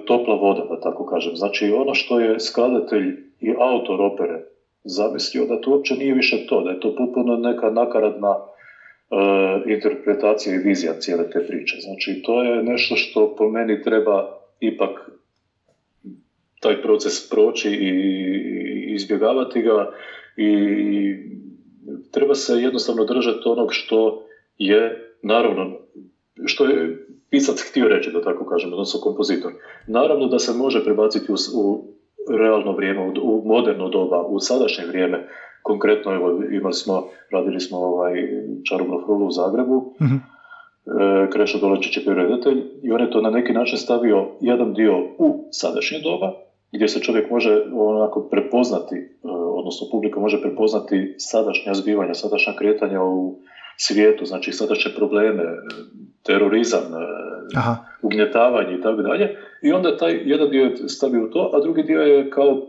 topla 0.07 0.35
voda, 0.35 0.65
da 0.69 0.79
tako 0.79 1.05
kažem. 1.05 1.35
Znači 1.35 1.71
ono 1.71 1.93
što 1.93 2.19
je 2.19 2.39
skladatelj 2.39 3.07
i 3.39 3.53
autor 3.59 4.01
opere 4.01 4.41
zamislio, 4.83 5.45
da 5.45 5.61
to 5.61 5.71
uopće 5.71 5.95
nije 5.95 6.13
više 6.13 6.45
to, 6.45 6.61
da 6.61 6.69
je 6.69 6.79
to 6.79 6.95
potpuno 6.95 7.37
neka 7.37 7.69
nakaradna 7.69 8.35
e, 8.35 9.71
interpretacija 9.73 10.55
i 10.55 10.57
vizija 10.57 10.93
cijele 10.93 11.29
te 11.29 11.39
priče. 11.47 11.77
Znači 11.79 12.21
to 12.25 12.43
je 12.43 12.63
nešto 12.63 12.95
što 12.95 13.35
po 13.37 13.49
meni 13.49 13.81
treba 13.81 14.23
ipak 14.59 15.09
taj 16.59 16.81
proces 16.81 17.29
proći 17.29 17.69
i 17.69 17.91
izbjegavati 18.93 19.61
ga 19.61 19.91
i 20.37 20.51
treba 22.11 22.35
se 22.35 22.53
jednostavno 22.53 23.03
držati 23.03 23.41
onog 23.45 23.67
što 23.71 24.25
je, 24.57 25.13
naravno, 25.21 25.77
što 26.45 26.65
je 26.65 27.05
pisac 27.29 27.61
htio 27.69 27.87
reći, 27.87 28.11
da 28.11 28.21
tako 28.21 28.45
kažem, 28.45 28.73
odnosno 28.73 28.99
kompozitor. 28.99 29.51
Naravno 29.87 30.27
da 30.27 30.39
se 30.39 30.53
može 30.53 30.83
prebaciti 30.83 31.31
u, 31.31 31.35
u 31.35 31.83
realno 32.37 32.71
vrijeme, 32.71 33.13
u 33.21 33.41
moderno 33.45 33.89
doba, 33.89 34.21
u 34.23 34.39
sadašnje 34.39 34.85
vrijeme. 34.85 35.27
Konkretno, 35.63 36.13
evo, 36.13 36.43
imali 36.51 36.73
smo, 36.73 37.07
radili 37.31 37.59
smo 37.59 37.77
ovaj 37.77 38.13
čarobnu 38.69 39.01
frulu 39.05 39.27
u 39.27 39.31
Zagrebu, 39.31 39.93
mm 40.01 40.39
E, 40.89 41.29
Krešo 41.29 41.57
Dolačić 41.59 41.97
je 41.97 42.03
bio 42.03 42.13
redatelj 42.13 42.63
i 42.83 42.91
on 42.91 43.01
je 43.01 43.11
to 43.11 43.21
na 43.21 43.29
neki 43.29 43.53
način 43.53 43.77
stavio 43.77 44.27
jedan 44.41 44.73
dio 44.73 44.97
u 45.17 45.47
sadašnje 45.51 45.99
doba, 45.99 46.33
gdje 46.71 46.87
se 46.87 46.99
čovjek 46.99 47.29
može 47.29 47.61
onako 47.73 48.27
prepoznati, 48.31 48.95
e, 48.95 49.07
odnosno 49.31 49.87
publika 49.91 50.19
može 50.19 50.41
prepoznati 50.41 51.15
sadašnja 51.17 51.73
zbivanja, 51.73 52.13
sadašnja 52.13 52.53
kretanja 52.59 53.03
u 53.03 53.39
svijetu, 53.81 54.25
znači 54.25 54.51
sadašnje 54.51 54.91
probleme, 54.95 55.43
terorizam, 56.23 56.83
e, 56.83 57.05
Aha. 57.57 57.75
ugnjetavanje 58.01 58.75
i 58.75 58.81
tako 58.81 59.01
dalje. 59.01 59.35
I 59.61 59.71
onda 59.71 59.97
taj 59.97 60.21
jedan 60.23 60.49
dio 60.49 60.63
je 60.63 60.89
stavio 60.89 61.29
to, 61.33 61.51
a 61.53 61.59
drugi 61.59 61.83
dio 61.83 62.01
je 62.01 62.29
kao 62.29 62.61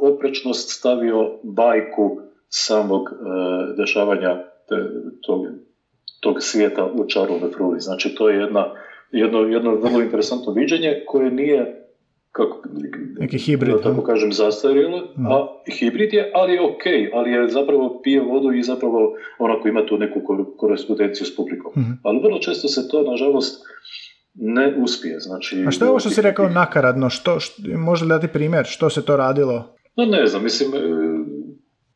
oprečnost 0.00 0.70
stavio 0.78 1.30
bajku 1.42 2.20
samog 2.48 3.02
dešavanja 3.76 4.36
te, 4.68 4.76
tog 5.26 5.46
tog 6.20 6.42
svijeta 6.42 6.84
u 6.84 7.04
čarovnoj 7.04 7.50
fruli. 7.50 7.80
Znači 7.80 8.14
to 8.14 8.28
je 8.28 8.40
jedna, 8.40 8.74
jedno, 9.12 9.38
jedno 9.38 9.74
vrlo 9.74 10.00
interesantno 10.00 10.52
viđenje 10.52 11.02
koje 11.06 11.30
nije 11.30 11.79
kako, 12.40 12.68
neki 13.18 13.38
hibrid, 13.38 13.74
da 13.74 13.82
tako 13.82 14.02
kažem, 14.02 14.32
zastarjelo, 14.32 14.98
a 15.30 15.46
hibrid 15.78 16.12
je, 16.12 16.30
ali 16.34 16.52
je 16.52 16.60
ok, 16.60 16.84
ali 17.14 17.30
je 17.30 17.48
zapravo 17.48 18.00
pije 18.02 18.20
vodu 18.20 18.52
i 18.52 18.62
zapravo 18.62 19.12
onako 19.38 19.68
ima 19.68 19.86
tu 19.86 19.98
neku 19.98 20.20
korespondenciju 20.56 21.26
s 21.26 21.36
publikom. 21.36 21.72
mm 21.76 21.98
Ali 22.02 22.20
vrlo 22.22 22.38
često 22.38 22.68
se 22.68 22.88
to, 22.88 23.02
nažalost, 23.02 23.66
ne 24.34 24.74
uspije. 24.76 25.20
Znači, 25.20 25.64
a 25.66 25.70
što 25.70 25.84
je 25.84 25.88
ovo 25.88 25.98
što 25.98 26.10
si 26.10 26.22
rekao 26.22 26.48
nakaradno? 26.48 27.10
Što, 27.10 27.40
što, 27.40 27.62
može 27.76 28.04
li 28.04 28.08
dati 28.08 28.28
primjer? 28.28 28.64
Što 28.66 28.90
se 28.90 29.04
to 29.04 29.16
radilo? 29.16 29.74
No 29.96 30.04
ne 30.04 30.26
znam, 30.26 30.42
mislim, 30.42 30.74
e, 30.74 30.80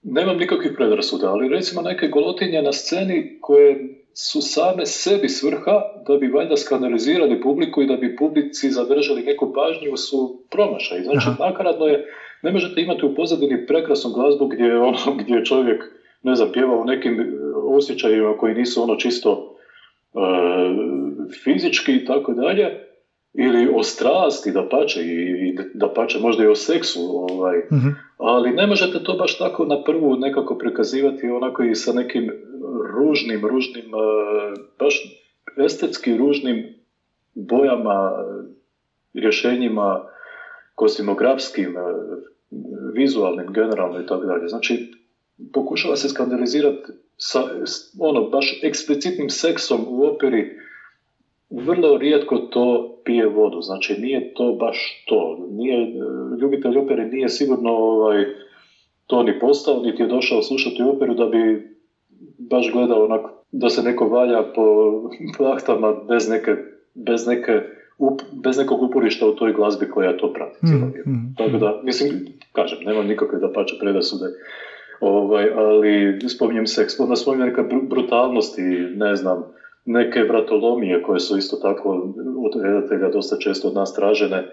nemam 0.03 0.36
nikakvih 0.36 0.72
predrasuda, 0.76 1.30
ali 1.30 1.49
recimo 1.49 1.82
neke 1.82 2.09
golotinje 2.09 2.62
na 2.62 2.72
sceni 2.72 3.38
koje 3.40 4.03
su 4.14 4.40
same 4.40 4.86
sebi 4.86 5.28
svrha 5.28 5.82
da 6.06 6.16
bi 6.16 6.28
valjda 6.28 6.56
skandalizirali 6.56 7.40
publiku 7.40 7.82
i 7.82 7.86
da 7.86 7.96
bi 7.96 8.16
publici 8.16 8.70
zadržali 8.70 9.22
neku 9.22 9.52
pažnju 9.52 9.96
su 9.96 10.38
promašaj. 10.50 11.02
Znači, 11.02 11.28
Aha. 11.28 11.44
nakaradno 11.46 11.86
je, 11.86 12.04
ne 12.42 12.52
možete 12.52 12.80
imati 12.80 13.06
u 13.06 13.14
pozadini 13.14 13.66
prekrasnu 13.66 14.10
glazbu 14.10 14.46
gdje 14.46 14.64
je, 14.64 14.78
ono, 14.78 14.98
gdje 15.20 15.34
je 15.34 15.44
čovjek, 15.44 15.84
ne 16.22 16.34
znam, 16.34 16.52
pjeva 16.52 16.76
u 16.76 16.84
nekim 16.84 17.20
e, 17.20 17.24
osjećajima 17.68 18.36
koji 18.36 18.54
nisu 18.54 18.82
ono 18.82 18.96
čisto 18.96 19.56
e, 20.14 20.18
fizički 21.44 21.92
i 21.92 22.04
tako 22.04 22.32
dalje, 22.32 22.84
ili 23.35 23.68
o 23.74 23.82
strasti 23.82 24.53
da 24.53 24.68
pače 24.68 25.01
i 25.03 25.59
da 25.74 25.89
pače 25.89 26.18
možda 26.18 26.45
i 26.45 26.47
o 26.47 26.55
seksu, 26.55 27.01
ovaj. 27.03 27.59
Mhm. 27.72 27.89
ali 28.18 28.51
ne 28.51 28.66
možete 28.66 29.05
to 29.05 29.14
baš 29.14 29.39
tako 29.39 29.64
na 29.64 29.82
prvu 29.85 30.16
nekako 30.16 30.59
prikazivati 30.59 31.28
onako 31.28 31.62
i 31.62 31.74
sa 31.74 31.93
nekim 31.93 32.30
ružnim, 32.97 33.47
ružnim, 33.47 33.85
e, 33.85 34.61
baš 34.78 35.22
estetski 35.64 36.16
ružnim 36.16 36.74
bojama, 37.35 38.12
rješenjima 39.14 40.05
kostimografskim, 40.74 41.76
e, 41.76 41.80
vizualnim, 42.95 43.53
generalno 43.53 44.01
i 44.01 44.07
tako 44.07 44.24
dalje. 44.24 44.49
Znači, 44.49 44.93
pokušava 45.53 45.97
se 45.97 46.09
skandalizirati 46.09 46.93
sa 47.16 47.43
ono, 48.01 48.28
baš 48.28 48.61
eksplicitnim 48.62 49.30
seksom 49.30 49.87
u 49.89 50.05
operi 50.05 50.63
vrlo 51.62 51.96
rijetko 51.96 52.38
to 52.38 52.96
pije 53.05 53.26
vodu, 53.26 53.61
znači 53.61 53.94
nije 53.98 54.34
to 54.34 54.52
baš 54.52 55.05
to. 55.07 55.46
Nije, 55.50 55.88
ljubitelj 56.40 56.78
opere 56.78 57.05
nije 57.05 57.28
sigurno 57.28 57.70
ovaj, 57.70 58.24
to 59.07 59.22
ni 59.22 59.38
postao, 59.38 59.80
niti 59.80 60.02
je 60.02 60.07
došao 60.07 60.42
slušati 60.42 60.82
operu 60.82 61.14
da 61.14 61.26
bi 61.26 61.74
baš 62.38 62.70
gledao 62.72 63.05
onako 63.05 63.30
da 63.52 63.70
se 63.70 63.82
neko 63.82 64.07
valja 64.07 64.42
po 64.55 64.62
plahtama 65.36 65.92
bez 66.09 66.28
neke, 66.28 66.55
bez 66.94 67.26
neke 67.26 67.61
bez 68.44 68.57
nekog 68.59 68.82
uporišta 68.82 69.26
u 69.26 69.32
toj 69.32 69.52
glazbi 69.52 69.88
koja 69.88 70.16
to 70.16 70.32
prati 70.32 70.59
mm, 70.62 71.11
mm, 71.11 71.34
Tako 71.38 71.59
da, 71.59 71.80
mislim, 71.82 72.11
kažem, 72.52 72.78
nema 72.84 73.02
nikakve 73.02 73.38
da 73.38 73.52
pače 73.52 73.76
predasude, 73.80 74.24
ovaj, 75.00 75.50
ali 75.55 76.18
spominjem 76.28 76.64
onda 76.98 77.16
spominjem 77.16 77.46
neka 77.46 77.62
brutalnosti, 77.82 78.62
ne 78.94 79.16
znam, 79.16 79.44
neke 79.85 80.22
vratolomije 80.22 81.03
koje 81.03 81.20
su 81.20 81.39
isto 81.39 81.57
tako 81.57 82.14
od 82.45 82.62
redatelja 82.62 83.09
dosta 83.09 83.37
često 83.39 83.68
od 83.68 83.74
nas 83.74 83.95
tražene, 83.95 84.45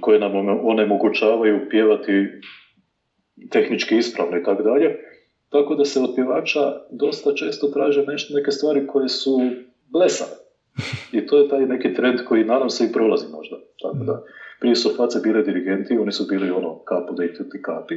koje 0.00 0.18
nam 0.18 0.32
onemogućavaju 0.64 1.68
pjevati 1.70 2.12
tehnički 3.50 3.96
ispravno 3.96 4.38
i 4.38 4.42
tako 4.42 4.62
dalje. 4.62 4.96
Tako 5.48 5.74
da 5.74 5.84
se 5.84 6.00
od 6.00 6.12
pjevača 6.14 6.60
dosta 6.90 7.34
često 7.34 7.66
traže 7.66 8.04
nešto, 8.06 8.34
neke 8.34 8.50
stvari 8.50 8.86
koje 8.86 9.08
su 9.08 9.40
blesave. 9.92 10.36
I 11.16 11.26
to 11.26 11.38
je 11.38 11.48
taj 11.48 11.66
neki 11.66 11.94
trend 11.94 12.20
koji 12.28 12.44
nadam 12.44 12.70
se 12.70 12.84
i 12.84 12.92
prolazi 12.92 13.26
možda. 13.32 13.56
Tako 13.82 14.04
da, 14.04 14.22
prije 14.60 14.74
su 14.74 14.94
face 14.96 15.18
bile 15.22 15.42
dirigenti, 15.42 15.98
oni 15.98 16.12
su 16.12 16.24
bili 16.30 16.50
ono 16.50 16.78
kapu 16.78 17.14
da 17.14 17.24
i 17.24 17.62
kapi, 17.62 17.94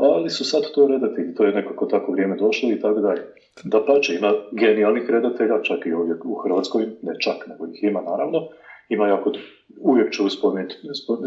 ali 0.00 0.30
su 0.30 0.44
sad 0.44 0.62
to 0.74 0.86
redatelji, 0.86 1.34
to 1.34 1.44
je 1.44 1.52
nekako 1.52 1.86
tako 1.86 2.12
vrijeme 2.12 2.36
došlo 2.36 2.70
i 2.70 2.80
tako 2.80 3.00
dalje. 3.00 3.22
Da 3.64 3.84
pače, 3.84 4.14
ima 4.14 4.32
genijalnih 4.52 5.10
redatelja, 5.10 5.62
čak 5.62 5.86
i 5.86 5.92
ovdje 5.92 6.14
u 6.24 6.34
Hrvatskoj, 6.34 6.86
ne 7.02 7.14
čak, 7.18 7.46
nego 7.46 7.66
ih 7.66 7.82
ima 7.82 8.00
naravno, 8.00 8.48
ima 8.88 9.08
jako, 9.08 9.32
uvijek 9.80 10.12
ću 10.12 10.28
spomenuti, 10.28 10.74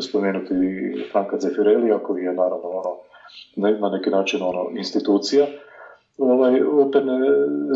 spomenuti 0.10 0.56
Franka 1.12 1.38
Zefirelija 1.40 2.00
koji 2.00 2.24
je 2.24 2.34
naravno 2.34 2.70
ono, 2.70 2.98
na 3.56 3.90
neki 3.90 4.10
način 4.10 4.40
ono, 4.42 4.70
institucija 4.78 5.46
ovaj, 6.18 6.62
operne 6.62 7.20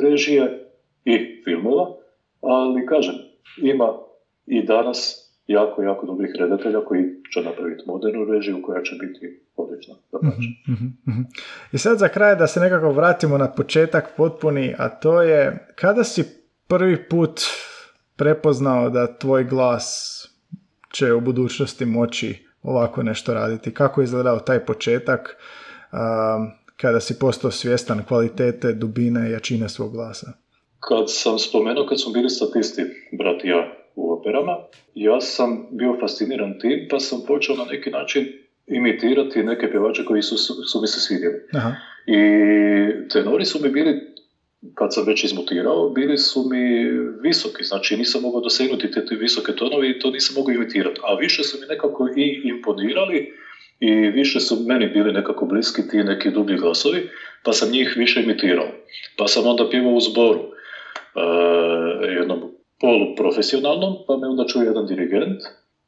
režije 0.03 0.69
i 1.05 1.43
filmova, 1.43 1.95
ali 2.41 2.85
kažem, 2.85 3.15
ima 3.61 3.93
i 4.45 4.65
danas 4.65 5.26
jako, 5.47 5.81
jako 5.81 6.05
dobrih 6.05 6.31
redatelja 6.39 6.85
koji 6.85 7.03
će 7.33 7.41
napraviti 7.41 7.83
modernu 7.87 8.25
režiju 8.25 8.61
koja 8.65 8.81
će 8.83 8.95
biti 8.95 9.43
odlična. 9.55 9.95
mm 10.67 11.23
I 11.71 11.77
sad 11.77 11.97
za 11.97 12.07
kraj 12.07 12.35
da 12.35 12.47
se 12.47 12.59
nekako 12.59 12.91
vratimo 12.91 13.37
na 13.37 13.51
početak 13.51 14.09
potpuni, 14.17 14.75
a 14.77 14.89
to 14.89 15.21
je 15.21 15.67
kada 15.75 16.03
si 16.03 16.23
prvi 16.67 17.09
put 17.09 17.41
prepoznao 18.15 18.89
da 18.89 19.17
tvoj 19.17 19.43
glas 19.43 20.13
će 20.93 21.13
u 21.13 21.21
budućnosti 21.21 21.85
moći 21.85 22.47
ovako 22.63 23.03
nešto 23.03 23.33
raditi? 23.33 23.73
Kako 23.73 24.01
je 24.01 24.05
izgledao 24.05 24.39
taj 24.39 24.65
početak 24.65 25.37
kada 26.77 26.99
si 26.99 27.19
postao 27.19 27.51
svjestan 27.51 28.03
kvalitete, 28.07 28.73
dubine 28.73 29.29
i 29.29 29.31
jačine 29.31 29.69
svog 29.69 29.91
glasa? 29.91 30.31
Kad 30.79 31.03
sam 31.07 31.39
spomenuo, 31.39 31.87
kad 31.87 32.01
smo 32.01 32.13
bili 32.13 32.29
statisti, 32.29 32.81
brat 33.17 33.43
i 33.43 33.47
ja, 33.47 33.76
operama, 34.27 34.57
ja 34.95 35.21
sam 35.21 35.67
bio 35.71 35.97
fasciniran 35.99 36.59
tim, 36.59 36.87
pa 36.89 36.99
sam 36.99 37.23
počeo 37.27 37.55
na 37.55 37.65
neki 37.65 37.89
način 37.89 38.25
imitirati 38.67 39.43
neke 39.43 39.71
pjevače 39.71 40.05
koji 40.05 40.21
su, 40.21 40.37
su 40.37 40.81
mi 40.81 40.87
se 40.87 40.99
svidjeli. 40.99 41.37
Aha. 41.53 41.73
I 42.05 42.19
tenori 43.09 43.45
su 43.45 43.59
mi 43.61 43.69
bili 43.69 44.13
kad 44.73 44.93
sam 44.93 45.05
već 45.05 45.23
izmutirao, 45.23 45.89
bili 45.89 46.17
su 46.17 46.43
mi 46.49 46.85
visoki, 47.21 47.63
znači 47.63 47.97
nisam 47.97 48.21
mogao 48.21 48.41
dosegnuti 48.41 48.91
te, 48.91 49.05
te 49.05 49.15
visoke 49.15 49.51
tonovi 49.51 49.89
i 49.89 49.99
to 49.99 50.09
nisam 50.09 50.35
mogao 50.35 50.53
imitirati. 50.53 50.99
A 51.03 51.15
više 51.15 51.43
su 51.43 51.57
mi 51.61 51.67
nekako 51.67 52.07
i 52.15 52.41
imponirali 52.43 53.31
i 53.79 53.91
više 53.91 54.39
su 54.39 54.65
meni 54.67 54.87
bili 54.87 55.11
nekako 55.11 55.45
bliski 55.45 55.87
ti 55.87 55.97
neki 55.97 56.31
dublji 56.31 56.57
glasovi, 56.57 57.09
pa 57.43 57.53
sam 57.53 57.71
njih 57.71 57.93
više 57.97 58.21
imitirao. 58.21 58.67
Pa 59.17 59.27
sam 59.27 59.45
onda 59.45 59.69
pjevao 59.69 59.93
u 59.93 59.99
zboru, 59.99 60.41
e, 61.15 62.13
jednom 62.13 62.56
poluprofesionalnom, 62.81 63.95
pa 64.07 64.17
me 64.17 64.27
onda 64.27 64.45
čuje 64.45 64.65
jedan 64.65 64.85
dirigent, 64.85 65.41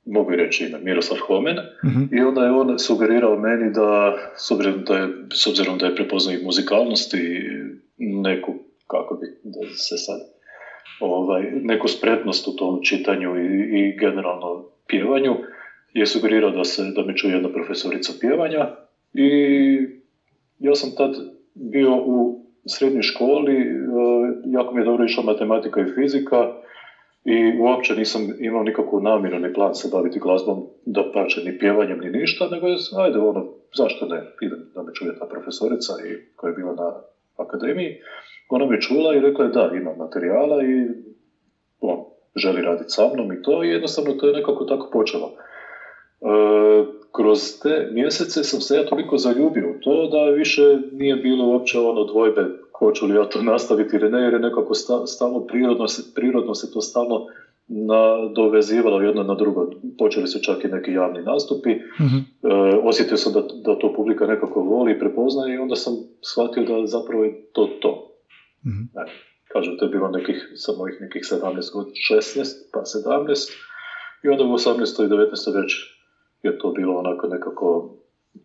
mogu 0.05 0.31
reći 0.31 0.65
ime, 0.65 0.79
Miroslav 0.79 1.19
Homen, 1.27 1.57
mhm. 1.85 2.15
i 2.15 2.21
onda 2.21 2.43
je 2.43 2.51
on 2.51 2.79
sugerirao 2.79 3.39
meni 3.39 3.73
da, 3.73 4.17
s 4.35 4.51
obzirom 4.51 4.83
da 4.87 4.97
je, 4.97 5.07
s 5.33 5.47
obzirom 5.47 5.77
da 5.77 5.85
je 5.85 5.95
prepoznao 5.95 6.35
i 6.35 6.43
muzikalnost 6.43 7.13
i 7.13 7.41
neku, 7.97 8.53
kako 8.87 9.15
bi 9.15 9.27
da 9.43 9.67
se 9.69 9.97
sad, 9.97 10.19
ovaj, 10.99 11.51
neku 11.51 11.87
spretnost 11.87 12.47
u 12.47 12.55
tom 12.55 12.79
čitanju 12.83 13.35
i, 13.37 13.79
i 13.79 13.97
generalno 13.99 14.65
pjevanju, 14.87 15.35
je 15.93 16.05
sugerirao 16.05 16.51
da, 16.51 16.63
se, 16.63 16.83
da 16.95 17.03
me 17.03 17.17
čuje 17.17 17.33
jedna 17.33 17.49
profesorica 17.49 18.13
pjevanja 18.21 18.67
i 19.13 19.29
ja 20.59 20.75
sam 20.75 20.89
tad 20.97 21.15
bio 21.53 21.95
u 21.95 22.45
srednjoj 22.65 23.01
školi, 23.01 23.55
e, 23.55 23.67
jako 24.45 24.73
mi 24.73 24.81
je 24.81 24.85
dobro 24.85 25.05
išla 25.05 25.23
matematika 25.23 25.81
i 25.81 25.91
fizika 25.95 26.53
i 27.25 27.57
uopće 27.59 27.95
nisam 27.95 28.27
imao 28.39 28.63
nikakvu 28.63 28.99
namjeru 28.99 29.39
ni 29.39 29.53
plan 29.53 29.73
se 29.73 29.87
baviti 29.91 30.19
glazbom, 30.19 30.63
da 30.85 31.03
pače 31.13 31.41
ni 31.41 31.57
pjevanjem 31.57 31.99
ni 31.99 32.09
ništa, 32.09 32.47
nego 32.47 32.67
je, 32.67 32.77
ajde 32.97 33.19
ono, 33.19 33.45
zašto 33.77 34.05
ne, 34.05 34.21
idem 34.41 34.59
da 34.75 34.81
me 34.81 34.93
čuje 34.93 35.13
ta 35.19 35.25
profesorica 35.25 35.93
i, 36.07 36.17
koja 36.35 36.49
je 36.49 36.53
bila 36.53 36.73
na 36.73 36.93
akademiji. 37.37 37.91
Ona 38.49 38.65
me 38.65 38.81
čula 38.81 39.15
i 39.15 39.21
rekla 39.21 39.45
je 39.45 39.49
da, 39.49 39.69
ima 39.73 39.93
materijala 39.93 40.63
i 40.63 40.87
on 41.79 41.99
želi 42.35 42.61
raditi 42.61 42.89
sa 42.89 43.07
mnom 43.07 43.31
i 43.31 43.41
to 43.41 43.63
i 43.63 43.69
jednostavno 43.69 44.13
to 44.13 44.27
je 44.27 44.33
nekako 44.33 44.65
tako 44.65 44.89
počelo. 44.91 45.31
E, 45.31 45.35
kroz 47.15 47.39
te 47.61 47.87
mjesece 47.91 48.43
sam 48.43 48.59
se 48.61 48.75
ja 48.75 48.83
toliko 48.83 49.17
zaljubio 49.17 49.69
u 49.69 49.79
to 49.81 50.07
da 50.07 50.29
više 50.29 50.61
nije 50.91 51.15
bilo 51.15 51.45
uopće 51.45 51.79
ono 51.79 52.03
dvojbe 52.03 52.49
hoću 52.79 53.05
li 53.05 53.15
ja 53.15 53.25
to 53.25 53.41
nastaviti 53.41 53.95
ili 53.95 54.09
ne, 54.09 54.21
jer 54.21 54.33
je 54.33 54.39
nekako 54.39 54.73
stalno 55.05 55.39
prirodno 55.47 55.87
se, 55.87 56.01
prirodno 56.15 56.55
se 56.55 56.71
to 56.71 56.81
stalno 56.81 57.25
dovezivalo 58.35 59.01
jedno 59.01 59.23
na 59.23 59.35
drugo. 59.35 59.69
Počeli 59.97 60.27
su 60.27 60.39
čak 60.39 60.63
i 60.63 60.67
neki 60.67 60.91
javni 60.91 61.21
nastupi. 61.21 61.69
mm 61.75 62.39
osjetio 62.83 63.17
sam 63.17 63.33
da, 63.33 63.41
da 63.41 63.79
to 63.79 63.93
publika 63.95 64.25
nekako 64.25 64.61
voli 64.61 64.91
i 64.91 64.99
prepoznaje 64.99 65.53
i 65.53 65.57
onda 65.57 65.75
sam 65.75 65.93
shvatio 66.21 66.63
da 66.63 66.85
zapravo 66.85 67.23
je 67.23 67.51
to 67.53 67.69
to. 67.81 68.11
mm 68.65 68.87
kažem, 69.53 69.77
to 69.77 69.85
je 69.85 69.89
bilo 69.89 70.09
nekih, 70.09 70.37
sa 70.55 70.71
mojih 70.77 70.97
nekih 71.01 71.21
17 71.31 71.73
godina, 71.73 71.95
16 72.09 72.45
pa 72.73 72.79
17 72.79 73.51
i 74.23 74.27
onda 74.27 74.43
u 74.43 74.47
18. 74.47 75.05
i 75.05 75.07
19. 75.07 75.61
već 75.61 75.71
je 76.43 76.57
to 76.57 76.71
bilo 76.71 76.99
onako 76.99 77.27
nekako 77.27 77.95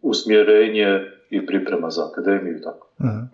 usmjerenje 0.02 1.00
i 1.30 1.46
priprema 1.46 1.90
za 1.90 2.02
akademiju 2.10 2.56
i 2.56 2.62
tako. 2.62 2.88
Uh-huh. 2.98 3.28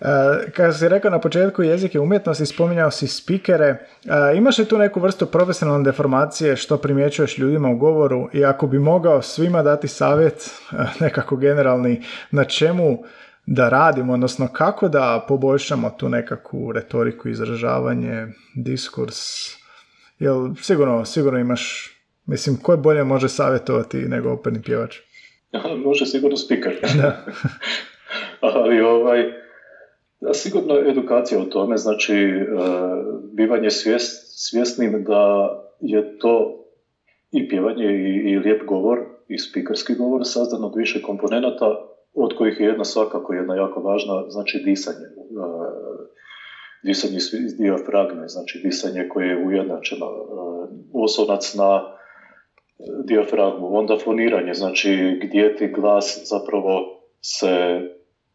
Uh, 0.00 0.52
kada 0.56 0.72
si 0.72 0.88
rekao 0.88 1.10
na 1.10 1.20
početku 1.20 1.62
jezik 1.62 1.94
je 1.94 2.00
umjetnost 2.00 2.46
spominjao 2.46 2.90
si 2.90 3.06
spikere, 3.06 3.70
uh, 4.04 4.36
imaš 4.36 4.58
li 4.58 4.64
tu 4.64 4.78
neku 4.78 5.00
vrstu 5.00 5.26
profesionalne 5.26 5.84
deformacije 5.84 6.56
što 6.56 6.76
primjećuješ 6.76 7.38
ljudima 7.38 7.70
u 7.70 7.76
govoru 7.76 8.28
i 8.32 8.44
ako 8.44 8.66
bi 8.66 8.78
mogao 8.78 9.22
svima 9.22 9.62
dati 9.62 9.88
savjet, 9.88 10.50
uh, 10.72 10.78
nekako 11.00 11.36
generalni, 11.36 12.02
na 12.30 12.44
čemu 12.44 12.98
da 13.46 13.68
radimo, 13.68 14.12
odnosno 14.12 14.48
kako 14.52 14.88
da 14.88 15.24
poboljšamo 15.28 15.90
tu 15.90 16.08
nekakvu 16.08 16.72
retoriku, 16.72 17.28
izražavanje, 17.28 18.26
diskurs, 18.56 19.16
jel 20.18 20.54
sigurno, 20.54 21.04
sigurno 21.04 21.38
imaš 21.38 21.92
Mislim, 22.26 22.56
ko 22.56 22.76
bolje 22.76 23.04
može 23.04 23.28
savjetovati 23.28 23.98
nego 23.98 24.32
operni 24.32 24.62
pjevač? 24.62 24.96
može 25.84 26.06
sigurno 26.06 26.36
speaker. 26.36 26.72
Ali 28.54 28.80
ovaj, 28.80 29.24
sigurno 30.32 30.78
edukacija 30.90 31.40
o 31.40 31.44
tome, 31.44 31.76
znači 31.76 32.14
e, 32.14 32.44
bivanje 33.32 33.70
svijest, 33.70 34.48
svjesnim 34.50 35.04
da 35.04 35.50
je 35.80 36.18
to 36.18 36.64
i 37.30 37.48
pjevanje 37.48 37.84
i, 37.84 38.30
i 38.30 38.38
lijep 38.38 38.64
govor 38.66 38.98
i 39.28 39.38
spikerski 39.38 39.94
govor 39.94 40.20
sazdan 40.24 40.64
od 40.64 40.72
više 40.76 41.02
komponenata, 41.02 41.66
od 42.14 42.36
kojih 42.36 42.60
je 42.60 42.66
jedna 42.66 42.84
svakako 42.84 43.34
jedna 43.34 43.56
jako 43.56 43.80
važna, 43.80 44.24
znači 44.28 44.62
disanje. 44.64 45.06
E, 45.06 45.12
disanje 46.84 47.18
diafragme, 47.58 48.28
znači 48.28 48.60
disanje 48.64 49.08
koje 49.08 49.28
je 49.28 49.46
ujednačeno. 49.46 50.06
E, 50.06 50.12
osonac 50.92 51.54
na 51.54 51.96
diafragmu, 53.04 53.76
onda 53.78 53.96
foniranje, 54.04 54.54
znači 54.54 55.20
gdje 55.22 55.56
ti 55.56 55.66
glas 55.66 56.22
zapravo 56.24 57.00
se... 57.20 57.80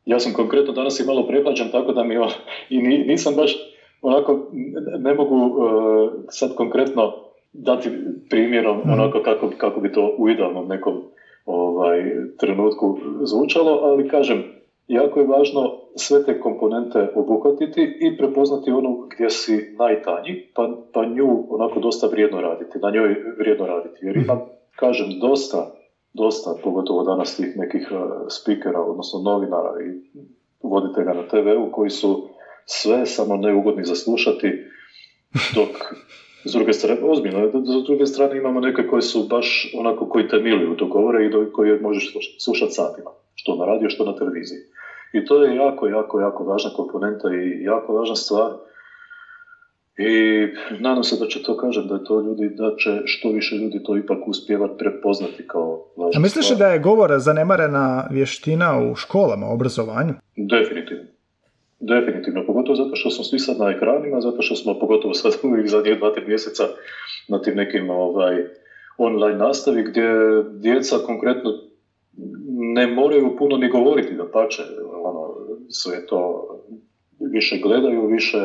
Ja 0.06 0.20
sam 0.20 0.34
konkretno 0.34 0.74
danas 0.74 1.00
i 1.00 1.06
malo 1.06 1.28
preplađen, 1.28 1.72
tako 1.72 1.92
da 1.94 2.04
mi 2.04 2.16
i 2.70 2.78
nisam 2.82 3.36
baš 3.36 3.56
onako, 4.02 4.52
ne 5.00 5.14
mogu 5.14 5.36
uh, 5.36 6.12
sad 6.30 6.56
konkretno 6.56 7.14
dati 7.54 7.90
primjerom 8.30 8.78
mm. 8.78 8.90
onako 8.92 9.22
kako, 9.24 9.52
kako 9.58 9.80
bi 9.80 9.92
to 9.92 10.16
u 10.18 10.30
idealnom 10.30 10.68
nekom 10.68 11.04
ovaj, 11.46 12.04
trenutku 12.40 13.00
zvučalo, 13.24 13.80
ali 13.84 14.10
kažem, 14.10 14.44
jako 14.88 15.20
je 15.20 15.26
važno 15.26 15.62
sve 15.96 16.24
te 16.24 16.40
komponente 16.40 17.12
obuhvatiti 17.16 17.98
i 18.00 18.18
prepoznati 18.18 18.72
onu 18.72 19.08
gdje 19.16 19.30
si 19.30 19.76
najtanji, 19.80 20.52
pa, 20.56 20.70
pa 20.94 21.06
nju 21.06 21.46
onako 21.50 21.80
dosta 21.80 22.08
vrijedno 22.08 22.42
raditi, 22.42 22.80
na 22.80 22.92
njoj 22.92 23.16
vrijedno 23.40 23.66
raditi. 23.66 24.06
Jer 24.06 24.18
ima, 24.18 24.40
kažem, 24.76 25.08
dosta, 25.22 25.72
dosta, 26.14 26.56
pogotovo 26.64 27.04
danas 27.04 27.36
tih 27.36 27.58
nekih 27.58 27.88
uh, 27.92 27.98
spikera, 28.30 28.82
odnosno 28.82 29.20
novinara 29.20 29.74
i 29.86 30.20
voditelja 30.64 31.14
na 31.14 31.28
TV-u 31.28 31.72
koji 31.72 31.90
su 31.90 32.30
sve 32.66 33.06
samo 33.06 33.38
neugodni 33.38 33.84
za 33.84 33.96
slušati, 33.96 34.48
dok 35.56 35.70
s 36.46 36.54
druge 36.54 36.74
strane, 36.74 37.02
ozbiljno, 37.04 37.50
s 37.82 37.86
druge 37.86 38.06
strane 38.06 38.38
imamo 38.38 38.60
neke 38.60 38.88
koji 38.88 39.02
su 39.02 39.28
baš 39.30 39.74
onako 39.78 40.10
koji 40.10 40.28
te 40.28 40.40
miluju 40.40 40.78
to 40.78 40.86
govore 40.86 41.26
i 41.26 41.30
do, 41.30 41.46
koje 41.54 41.82
možeš 41.82 42.14
slušati 42.40 42.72
satima, 42.72 43.12
što 43.36 43.56
na 43.56 43.66
radio, 43.66 43.90
što 43.90 44.06
na 44.06 44.16
televiziji. 44.16 44.60
I 45.14 45.26
to 45.26 45.44
je 45.44 45.56
jako, 45.56 45.88
jako, 45.88 46.20
jako 46.20 46.44
važna 46.44 46.70
komponenta 46.76 47.28
i 47.34 47.64
jako 47.64 47.94
važna 47.94 48.16
stvar. 48.16 48.52
I 49.98 50.48
nadam 50.80 51.04
se 51.04 51.16
da 51.20 51.28
će 51.28 51.44
to 51.44 51.58
kažem, 51.58 51.88
da 51.88 51.96
je 51.96 52.04
to 52.04 52.22
ljudi, 52.22 52.50
da 52.50 52.76
će 52.78 53.02
što 53.06 53.30
više 53.30 53.56
ljudi 53.56 53.84
to 53.84 53.98
ipak 53.98 54.28
uspjevati 54.28 54.78
prepoznati 54.78 55.48
kao 55.48 55.86
važna 55.98 56.20
A 56.20 56.22
misliš 56.22 56.50
da 56.50 56.68
je 56.68 56.80
govora 56.80 57.20
zanemarena 57.20 58.08
vještina 58.12 58.80
u 58.92 58.96
školama, 58.96 59.48
obrazovanju? 59.48 60.14
Definitivno. 60.36 61.04
Definitivno, 61.80 62.46
pogotovo 62.46 62.76
zato 62.76 62.96
što 62.96 63.10
smo 63.10 63.24
svi 63.24 63.40
sad 63.40 63.60
na 63.60 63.70
ekranima, 63.70 64.22
zato 64.22 64.42
što 64.42 64.56
smo 64.56 64.80
pogotovo 64.80 65.14
sad 65.14 65.32
u 65.64 65.68
zadnjih 65.68 65.98
dva, 65.98 66.14
tri 66.14 66.26
mjeseca 66.28 66.64
na 67.28 67.42
tim 67.42 67.56
nekim 67.56 67.90
ovaj, 67.90 68.36
online 68.98 69.38
nastavi 69.38 69.84
gdje 69.84 70.10
djeca 70.54 70.96
konkretno 71.06 71.52
ne 72.76 72.88
moraju 72.88 73.36
puno 73.38 73.58
ni 73.58 73.70
govoriti 73.70 74.16
da 74.16 74.26
pače, 74.26 74.62
ono, 75.04 75.34
sve 75.70 76.06
to 76.06 76.48
više 77.20 77.58
gledaju, 77.58 78.06
više 78.06 78.38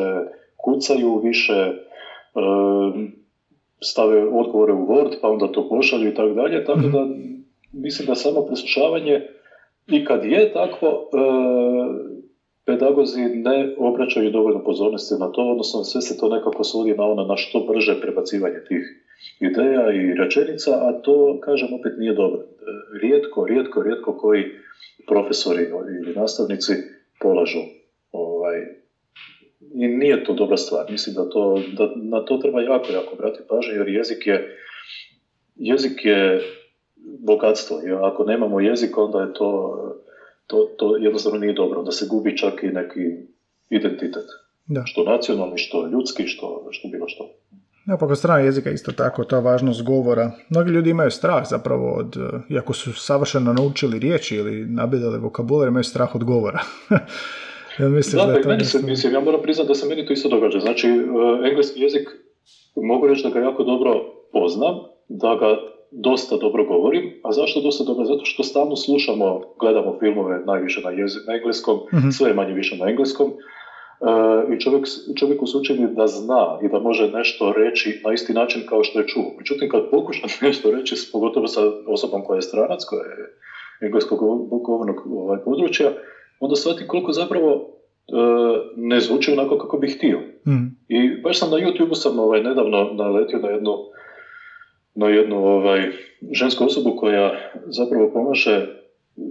kucaju, 0.57 1.17
više 1.17 1.53
e, 1.53 1.71
stave 3.81 4.23
odgovore 4.23 4.73
u 4.73 4.85
Word, 4.85 5.15
pa 5.21 5.29
onda 5.29 5.47
to 5.47 5.69
pošalju 5.69 6.09
i 6.09 6.13
tako 6.13 6.33
dalje, 6.33 6.63
tako 6.63 6.87
da 6.87 7.07
mislim 7.73 8.05
da 8.07 8.15
samo 8.15 8.41
preslušavanje 8.41 9.19
i 9.87 10.05
kad 10.05 10.23
je 10.23 10.51
takvo, 10.53 10.89
e, 10.89 11.19
pedagozi 12.65 13.21
ne 13.21 13.75
obraćaju 13.77 14.29
dovoljno 14.29 14.63
pozornosti 14.63 15.13
na 15.19 15.31
to, 15.31 15.41
odnosno 15.41 15.83
sve 15.83 16.01
se 16.01 16.17
to 16.17 16.29
nekako 16.29 16.63
svodi 16.63 16.93
na 16.93 17.03
ono 17.03 17.23
na 17.23 17.37
što 17.37 17.59
brže 17.59 18.01
prebacivanje 18.01 18.59
tih 18.67 19.02
ideja 19.39 19.91
i 19.91 20.13
rečenica, 20.13 20.71
a 20.71 21.01
to, 21.01 21.39
kažem, 21.39 21.73
opet 21.73 21.93
nije 21.97 22.13
dobro. 22.13 22.41
Rijetko, 23.01 23.45
rijetko, 23.45 23.81
rijetko 23.83 24.17
koji 24.17 24.43
profesori 25.07 25.63
ili 26.03 26.13
nastavnici 26.15 26.73
polažu 27.21 27.59
ovaj, 28.11 28.57
i 29.73 29.87
nije 29.87 30.23
to 30.23 30.33
dobra 30.33 30.57
stvar. 30.57 30.85
Mislim 30.91 31.15
da, 31.15 31.29
to, 31.29 31.61
da 31.77 31.91
na 31.95 32.25
to 32.25 32.37
treba 32.37 32.61
jako, 32.61 32.91
jako 32.91 33.15
brati 33.15 33.39
pažnju, 33.49 33.73
jer 33.73 33.87
jezik 33.87 34.27
je, 34.27 34.57
jezik 35.55 36.05
je 36.05 36.41
bogatstvo. 37.19 37.81
ako 38.01 38.23
nemamo 38.23 38.59
jezik, 38.59 38.97
onda 38.97 39.21
je 39.21 39.33
to 39.33 39.49
to, 40.47 40.69
to 40.77 40.97
jednostavno 40.97 41.39
nije 41.39 41.53
dobro, 41.53 41.83
da 41.83 41.91
se 41.91 42.05
gubi 42.09 42.37
čak 42.37 42.63
i 42.63 42.67
neki 42.67 42.99
identitet. 43.69 44.25
Da. 44.65 44.83
Što 44.85 45.03
nacionalni, 45.03 45.57
što 45.57 45.87
ljudski, 45.87 46.27
što, 46.27 46.67
što 46.71 46.87
bilo 46.87 47.07
što. 47.07 47.29
Ja, 47.85 47.97
pa 47.97 48.07
kod 48.07 48.17
jezika 48.43 48.71
isto 48.71 48.91
tako, 48.91 49.23
ta 49.23 49.39
važnost 49.39 49.83
govora. 49.83 50.31
Mnogi 50.49 50.71
ljudi 50.71 50.89
imaju 50.89 51.11
strah 51.11 51.43
zapravo 51.49 51.91
od, 51.91 52.15
iako 52.49 52.73
su 52.73 52.93
savršeno 52.93 53.53
naučili 53.53 53.99
riječi 53.99 54.35
ili 54.35 54.65
nabidali 54.65 55.19
vokabular, 55.19 55.67
imaju 55.67 55.83
strah 55.83 56.15
od 56.15 56.23
govora. 56.23 56.59
ja 57.79 57.89
mislim 57.89 58.27
da, 58.27 58.33
da 58.33 58.41
to 58.41 58.49
meni 58.49 58.65
se, 58.65 58.81
mislim, 58.81 59.13
ja 59.13 59.19
moram 59.19 59.41
priznati 59.41 59.67
da 59.67 59.75
se 59.75 59.87
meni 59.87 60.05
to 60.07 60.13
isto 60.13 60.29
događa. 60.29 60.59
Znači, 60.59 60.89
uh, 60.89 61.47
engleski 61.49 61.81
jezik 61.81 62.09
mogu 62.75 63.07
reći 63.07 63.23
da 63.23 63.29
ga 63.29 63.39
jako 63.39 63.63
dobro 63.63 63.93
poznam, 64.31 64.75
da 65.09 65.35
ga 65.35 65.57
dosta 65.91 66.37
dobro 66.37 66.65
govorim. 66.65 67.19
A 67.23 67.31
zašto 67.31 67.61
dosta 67.61 67.83
dobro? 67.83 68.05
Zato 68.05 68.25
što 68.25 68.43
stalno 68.43 68.75
slušamo, 68.75 69.41
gledamo 69.59 69.97
filmove 69.99 70.39
najviše 70.45 70.81
na, 70.81 70.91
na 71.27 71.35
engleskom, 71.35 71.79
mm 71.93 72.11
sve 72.11 72.33
manje 72.33 72.53
više 72.53 72.77
na 72.77 72.89
engleskom. 72.89 73.31
Uh, 74.03 74.53
I 74.53 74.59
čovjek, 74.59 74.85
čovjek 75.19 75.41
u 75.41 75.47
slučaju 75.47 75.87
da 75.87 76.07
zna 76.07 76.59
i 76.63 76.67
da 76.69 76.79
može 76.79 77.07
nešto 77.07 77.53
reći 77.57 78.01
na 78.05 78.13
isti 78.13 78.33
način 78.33 78.61
kao 78.69 78.83
što 78.83 78.99
je 78.99 79.07
čuo. 79.07 79.35
Međutim, 79.37 79.69
kad 79.69 79.89
pokuša 79.91 80.27
nešto 80.47 80.71
reći, 80.71 80.95
pogotovo 81.11 81.47
sa 81.47 81.61
osobom 81.87 82.23
koja 82.23 82.35
je 82.35 82.41
stranac, 82.41 82.83
koja 82.89 83.03
je 83.03 83.33
engleskog 83.81 84.19
govornog 84.63 84.95
ovaj, 85.11 85.39
područja, 85.45 85.91
onda 86.39 86.55
shvati 86.55 86.87
koliko 86.87 87.11
zapravo 87.11 87.53
uh, 87.53 88.57
ne 88.75 88.99
zvuči 88.99 89.31
onako 89.31 89.57
kako 89.57 89.77
bih 89.77 89.95
htio. 89.97 90.19
mm 90.47 90.73
I 90.87 91.21
baš 91.21 91.39
sam 91.39 91.49
na 91.49 91.57
YouTube 91.57 91.95
sam 91.95 92.19
ovaj, 92.19 92.43
nedavno 92.43 92.93
naletio 92.93 93.39
na 93.39 93.49
jednu 93.49 93.71
na 94.95 95.09
jednu 95.09 95.45
ovaj, 95.45 95.91
žensku 96.31 96.65
osobu 96.65 96.95
koja 96.95 97.31
zapravo 97.65 98.11
pomaže 98.13 98.67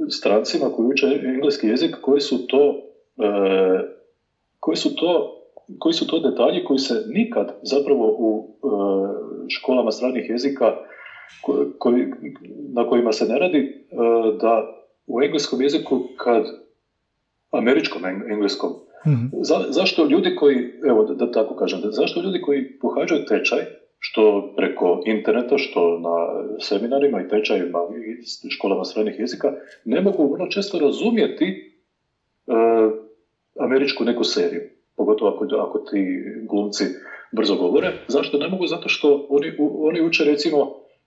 strancima 0.08 0.72
koji 0.72 0.86
uče 0.86 1.06
engleski 1.24 1.66
jezik, 1.66 1.96
koji 2.00 2.20
su 2.20 2.46
to, 2.46 2.76
e, 3.18 4.01
koji 4.64 4.76
su 4.76 4.94
to 4.94 5.38
koji 5.78 5.92
su 5.92 6.06
to 6.06 6.18
detalji 6.30 6.64
koji 6.64 6.78
se 6.78 6.94
nikad 7.06 7.46
zapravo 7.62 8.06
u 8.18 8.30
e, 8.42 8.68
školama 9.48 9.90
stranih 9.90 10.30
jezika 10.30 10.76
koji, 11.78 12.06
na 12.74 12.86
kojima 12.86 13.12
se 13.12 13.24
ne 13.26 13.38
radi, 13.38 13.58
e, 13.58 13.66
da 14.40 14.52
u 15.06 15.22
engleskom 15.22 15.62
jeziku 15.62 16.00
kad 16.16 16.42
američkom 17.50 18.04
engleskom, 18.04 18.70
mm 19.06 19.28
zašto 19.68 20.04
ljudi 20.04 20.34
koji, 20.36 20.56
evo 20.88 21.04
da, 21.04 21.14
da 21.14 21.30
tako 21.30 21.56
kažem, 21.56 21.80
zašto 21.90 22.20
ljudi 22.20 22.40
koji 22.40 22.78
pohađaju 22.80 23.24
tečaj 23.28 23.60
što 23.98 24.54
preko 24.56 25.02
interneta, 25.06 25.58
što 25.58 25.98
na 25.98 26.16
seminarima 26.58 27.20
i 27.20 27.28
tečajima 27.28 27.78
i 28.42 28.50
školama 28.50 28.84
stranih 28.84 29.14
jezika, 29.18 29.52
ne 29.84 30.00
mogu 30.00 30.32
vrlo 30.32 30.46
često 30.46 30.78
razumjeti 30.78 31.46
e, 31.46 32.52
američku 33.60 34.04
neku 34.04 34.24
seriju. 34.24 34.62
Pogotovo 34.96 35.30
ako, 35.30 35.44
ako 35.68 35.78
ti 35.78 36.24
glumci 36.50 36.84
brzo 37.32 37.56
govore. 37.56 37.92
Zašto 38.08 38.38
ne 38.38 38.48
mogu? 38.48 38.66
Zato 38.66 38.88
što 38.88 39.26
oni, 39.30 39.52
oni 39.58 40.00
uče 40.00 40.24
recimo 40.24 40.58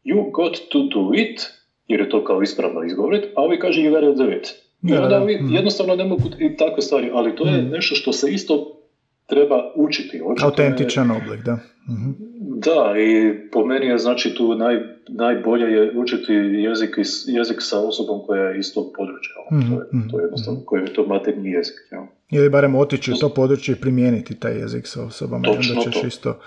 you 0.05 0.31
got 0.31 0.57
to 0.69 0.79
do 0.79 1.11
it, 1.13 1.41
jer 1.87 1.99
je 1.99 2.09
to 2.09 2.23
kao 2.23 2.41
ispravno 2.41 2.83
izgovoriti, 2.83 3.27
a 3.35 3.41
ovi 3.41 3.59
kaže 3.59 3.81
you 3.81 3.89
gotta 3.89 4.23
do 4.23 4.31
it. 4.31 4.47
I 4.83 4.93
onda 4.93 5.21
ovi 5.21 5.41
mm. 5.41 5.53
jednostavno 5.53 5.95
ne 5.95 6.03
mogu 6.03 6.23
i 6.39 6.57
takve 6.57 6.81
stvari, 6.81 7.09
ali 7.13 7.35
to 7.35 7.45
je 7.45 7.61
mm. 7.61 7.69
nešto 7.69 7.95
što 7.95 8.13
se 8.13 8.31
isto 8.31 8.81
treba 9.25 9.71
učiti. 9.75 10.21
Autentičan 10.43 11.11
oblik, 11.11 11.41
da. 11.45 11.59
Mhm. 11.89 12.11
Da, 12.57 12.93
i 12.99 13.33
po 13.51 13.65
meni 13.65 13.85
je 13.85 13.97
znači 13.97 14.35
tu 14.35 14.55
naj, 14.55 14.79
najbolje 15.07 15.65
je 15.65 15.91
učiti 15.97 16.33
jezik, 16.33 16.97
jezik 17.27 17.57
sa 17.59 17.79
osobom 17.79 18.21
koja 18.27 18.43
je 18.43 18.59
iz 18.59 18.73
tog 18.73 18.85
područja. 18.97 19.35
Mm-hmm. 19.51 19.75
To, 19.75 19.81
je, 19.81 19.87
mhm, 19.93 20.09
to 20.09 20.19
je 20.19 20.23
jednostavno, 20.23 20.59
mm-hmm. 20.59 20.65
koji 20.65 20.81
je 20.81 20.93
to 20.93 21.05
materni 21.05 21.51
jezik. 21.51 21.75
Ja. 21.91 22.07
Ili 22.31 22.49
barem 22.49 22.75
otići 22.75 23.11
u 23.11 23.15
to 23.15 23.29
područje 23.29 23.73
i 23.73 23.81
primijeniti 23.81 24.35
taj 24.35 24.53
jezik 24.53 24.87
sa 24.87 25.03
osobama. 25.03 25.43
Točno 25.43 25.75
onda 25.79 25.91
ćeš 25.91 26.01
to. 26.01 26.07
isto 26.07 26.39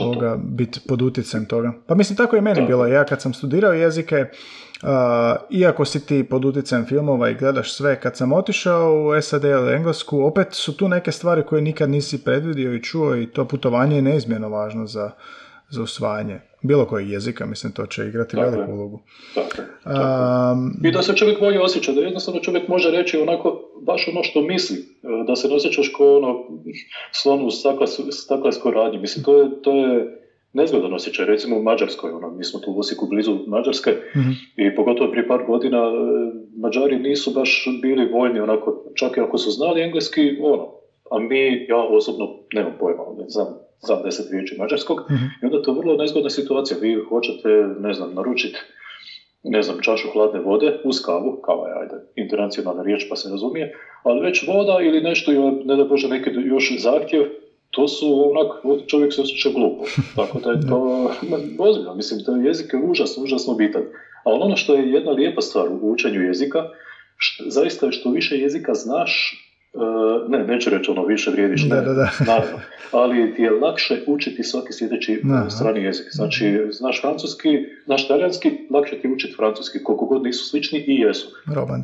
ovoga, 0.00 0.38
biti 0.44 0.80
pod 0.88 1.02
utjecajem 1.02 1.46
toga. 1.46 1.72
Pa 1.86 1.94
mislim, 1.94 2.16
tako 2.16 2.36
je 2.36 2.42
meni 2.42 2.60
da. 2.60 2.66
bilo. 2.66 2.86
Ja 2.86 3.04
kad 3.04 3.22
sam 3.22 3.34
studirao 3.34 3.72
jezike, 3.72 4.24
Uh, 4.82 4.88
iako 5.50 5.84
si 5.84 6.06
ti 6.06 6.24
pod 6.24 6.44
utjecajem 6.44 6.86
filmova 6.86 7.30
i 7.30 7.34
gledaš 7.34 7.72
sve, 7.72 8.00
kad 8.00 8.16
sam 8.16 8.32
otišao 8.32 9.04
u 9.04 9.22
SAD 9.22 9.44
ili 9.44 9.74
Englesku, 9.74 10.20
opet 10.20 10.48
su 10.50 10.76
tu 10.76 10.88
neke 10.88 11.12
stvari 11.12 11.42
koje 11.42 11.62
nikad 11.62 11.90
nisi 11.90 12.24
predvidio 12.24 12.74
i 12.74 12.82
čuo 12.82 13.16
i 13.16 13.26
to 13.26 13.44
putovanje 13.44 13.96
je 13.96 14.02
neizmjerno 14.02 14.48
važno 14.48 14.75
za, 14.86 15.10
za 15.70 15.82
usvajanje 15.82 16.40
bilo 16.66 16.84
kojeg 16.86 17.10
jezika, 17.10 17.46
mislim, 17.46 17.72
to 17.72 17.86
će 17.86 18.06
igrati 18.06 18.36
tako 18.36 18.50
veliku 18.50 18.72
ulogu. 18.72 19.00
Tako, 19.34 19.62
Um, 19.86 20.80
I 20.84 20.90
da 20.90 21.02
se 21.02 21.14
čovjek 21.16 21.40
bolje 21.40 21.60
osjeća, 21.60 21.92
da 21.92 22.00
jednostavno 22.00 22.40
čovjek 22.40 22.68
može 22.68 22.90
reći 22.90 23.18
onako, 23.18 23.60
baš 23.82 24.08
ono 24.08 24.22
što 24.22 24.40
misli, 24.40 24.76
da 25.26 25.36
se 25.36 25.48
ne 25.48 25.54
osjećaš 25.54 25.92
kao 25.96 26.16
ono 26.16 26.44
slon 27.12 27.46
u 27.46 27.50
staklarskoj 28.10 28.72
radnji. 28.72 28.98
Mislim, 28.98 29.24
to 29.24 29.42
je, 29.42 29.62
to 29.62 29.72
je 29.72 30.18
nezgodan 30.52 30.94
osjećaj, 30.94 31.26
recimo 31.26 31.56
u 31.56 31.62
Mađarskoj, 31.62 32.10
ono, 32.10 32.30
mi 32.30 32.44
smo 32.44 32.60
tu 32.60 32.72
u 32.72 32.78
Osijeku 32.78 33.06
blizu 33.06 33.38
Mađarske 33.46 33.90
mm 33.90 34.20
i 34.56 34.74
pogotovo 34.76 35.10
prije 35.10 35.28
par 35.28 35.44
godina 35.46 35.78
e, 35.78 35.90
Mađari 36.60 36.98
nisu 36.98 37.30
baš 37.30 37.68
bili 37.82 38.12
voljni, 38.12 38.40
onako, 38.40 38.84
čak 38.94 39.16
i 39.16 39.20
ako 39.20 39.38
su 39.38 39.50
znali 39.50 39.82
engleski, 39.82 40.38
ono, 40.42 40.72
a 41.10 41.18
mi, 41.18 41.66
ja 41.68 41.76
osobno 41.76 42.28
nemam 42.52 42.72
pojma, 42.80 43.02
ne 43.18 43.28
znam, 43.28 43.46
znam 43.80 44.02
deset 44.02 44.30
riječi 44.30 44.56
mađarskog, 44.58 45.00
mm 45.10 45.14
i 45.42 45.46
onda 45.46 45.62
to 45.62 45.70
je 45.70 45.78
vrlo 45.78 45.96
nezgodna 45.96 46.30
situacija, 46.30 46.78
vi 46.80 46.94
hoćete, 47.08 47.48
ne 47.78 47.92
znam, 47.94 48.14
naručiti 48.14 48.58
ne 49.48 49.62
znam, 49.62 49.80
čašu 49.80 50.08
hladne 50.12 50.40
vode 50.40 50.80
uz 50.84 51.02
kavu, 51.02 51.40
kava 51.44 51.68
je, 51.68 51.74
ajde, 51.80 51.94
internacionalna 52.16 52.82
riječ 52.82 53.06
pa 53.08 53.16
se 53.16 53.28
razumije, 53.30 53.74
ali 54.02 54.20
već 54.20 54.48
voda 54.48 54.78
ili 54.82 55.00
nešto, 55.00 55.32
ne 55.64 55.76
da 55.76 55.84
Bože 55.84 56.08
neki 56.08 56.30
još 56.44 56.78
zahtjev, 56.78 57.22
to 57.70 57.88
su 57.88 58.30
onak, 58.30 58.80
čovjek 58.86 59.12
se 59.12 59.20
osjeća 59.20 59.48
glupo. 59.54 59.84
Tako 60.16 60.38
da 60.40 60.50
je 60.50 60.60
to 60.68 61.10
ozbiljno. 61.58 61.94
Mislim, 61.94 62.24
to 62.24 62.36
jezik 62.36 62.72
je 62.72 62.78
užasno, 62.78 63.22
užasno 63.22 63.54
bitan. 63.54 63.82
Ali 64.24 64.38
ono 64.42 64.56
što 64.56 64.74
je 64.74 64.92
jedna 64.92 65.10
lijepa 65.10 65.40
stvar 65.40 65.68
u 65.68 65.90
učenju 65.90 66.22
jezika 66.22 66.64
zaista 67.46 67.90
što 67.90 68.10
više 68.10 68.38
jezika 68.38 68.74
znaš, 68.74 69.42
ne, 70.28 70.44
neću 70.44 70.70
reći 70.70 70.90
ono 70.90 71.04
više 71.04 71.30
vrijediš, 71.30 71.64
ne, 71.64 71.76
da, 71.76 71.92
da, 71.92 72.10
naravno, 72.32 72.60
ali 72.92 73.34
ti 73.34 73.42
je 73.42 73.50
lakše 73.50 74.02
učiti 74.06 74.42
svaki 74.42 74.72
sljedeći 74.72 75.22
strani 75.48 75.82
jezik. 75.82 76.06
Znači, 76.10 76.60
znaš 76.70 77.00
francuski, 77.00 77.48
znaš 77.84 78.08
talijanski, 78.08 78.50
lakše 78.70 78.98
ti 78.98 79.08
učiti 79.08 79.34
francuski, 79.36 79.82
koliko 79.82 80.06
god 80.06 80.22
nisu 80.22 80.44
slični 80.44 80.78
i 80.78 80.94
jesu. 80.94 81.28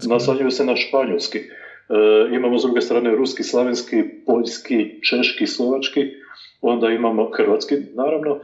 Nasanjuju 0.08 0.50
se 0.50 0.64
na 0.64 0.76
španjolski. 0.76 1.38
E, 1.38 1.44
imamo 2.34 2.58
s 2.58 2.62
druge 2.62 2.80
strane 2.80 3.10
ruski, 3.10 3.42
slavenski, 3.42 4.02
poljski, 4.26 5.00
češki, 5.02 5.46
slovački, 5.46 6.00
onda 6.60 6.88
imamo 6.88 7.30
hrvatski, 7.30 7.74
naravno, 7.94 8.38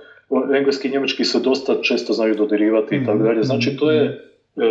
engleski 0.57 0.89
i 0.89 0.91
njemački 0.91 1.25
se 1.25 1.41
dosta 1.41 1.83
često 1.83 2.13
znaju 2.13 2.35
dodirivati 2.35 2.97
i 2.97 3.05
tako 3.07 3.19
dalje. 3.19 3.43
Znači, 3.43 3.77
to 3.77 3.91
je 3.91 4.05
e, 4.05 4.69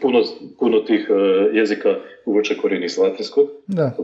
puno, 0.00 0.22
puno 0.58 0.80
tih 0.80 1.10
uh, 1.10 1.56
jezika 1.56 1.96
uvuče 2.24 2.56
korijeni 2.56 2.86
iz 2.86 2.98
latinskog. 2.98 3.48
Da, 3.66 3.96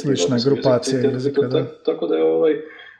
slična 0.00 0.36
grupacija 0.46 1.00
jezika, 1.00 1.42
da. 1.42 1.64
Tako 1.84 2.06
da 2.06 2.16
je 2.16 2.22
ovaj, 2.22 2.54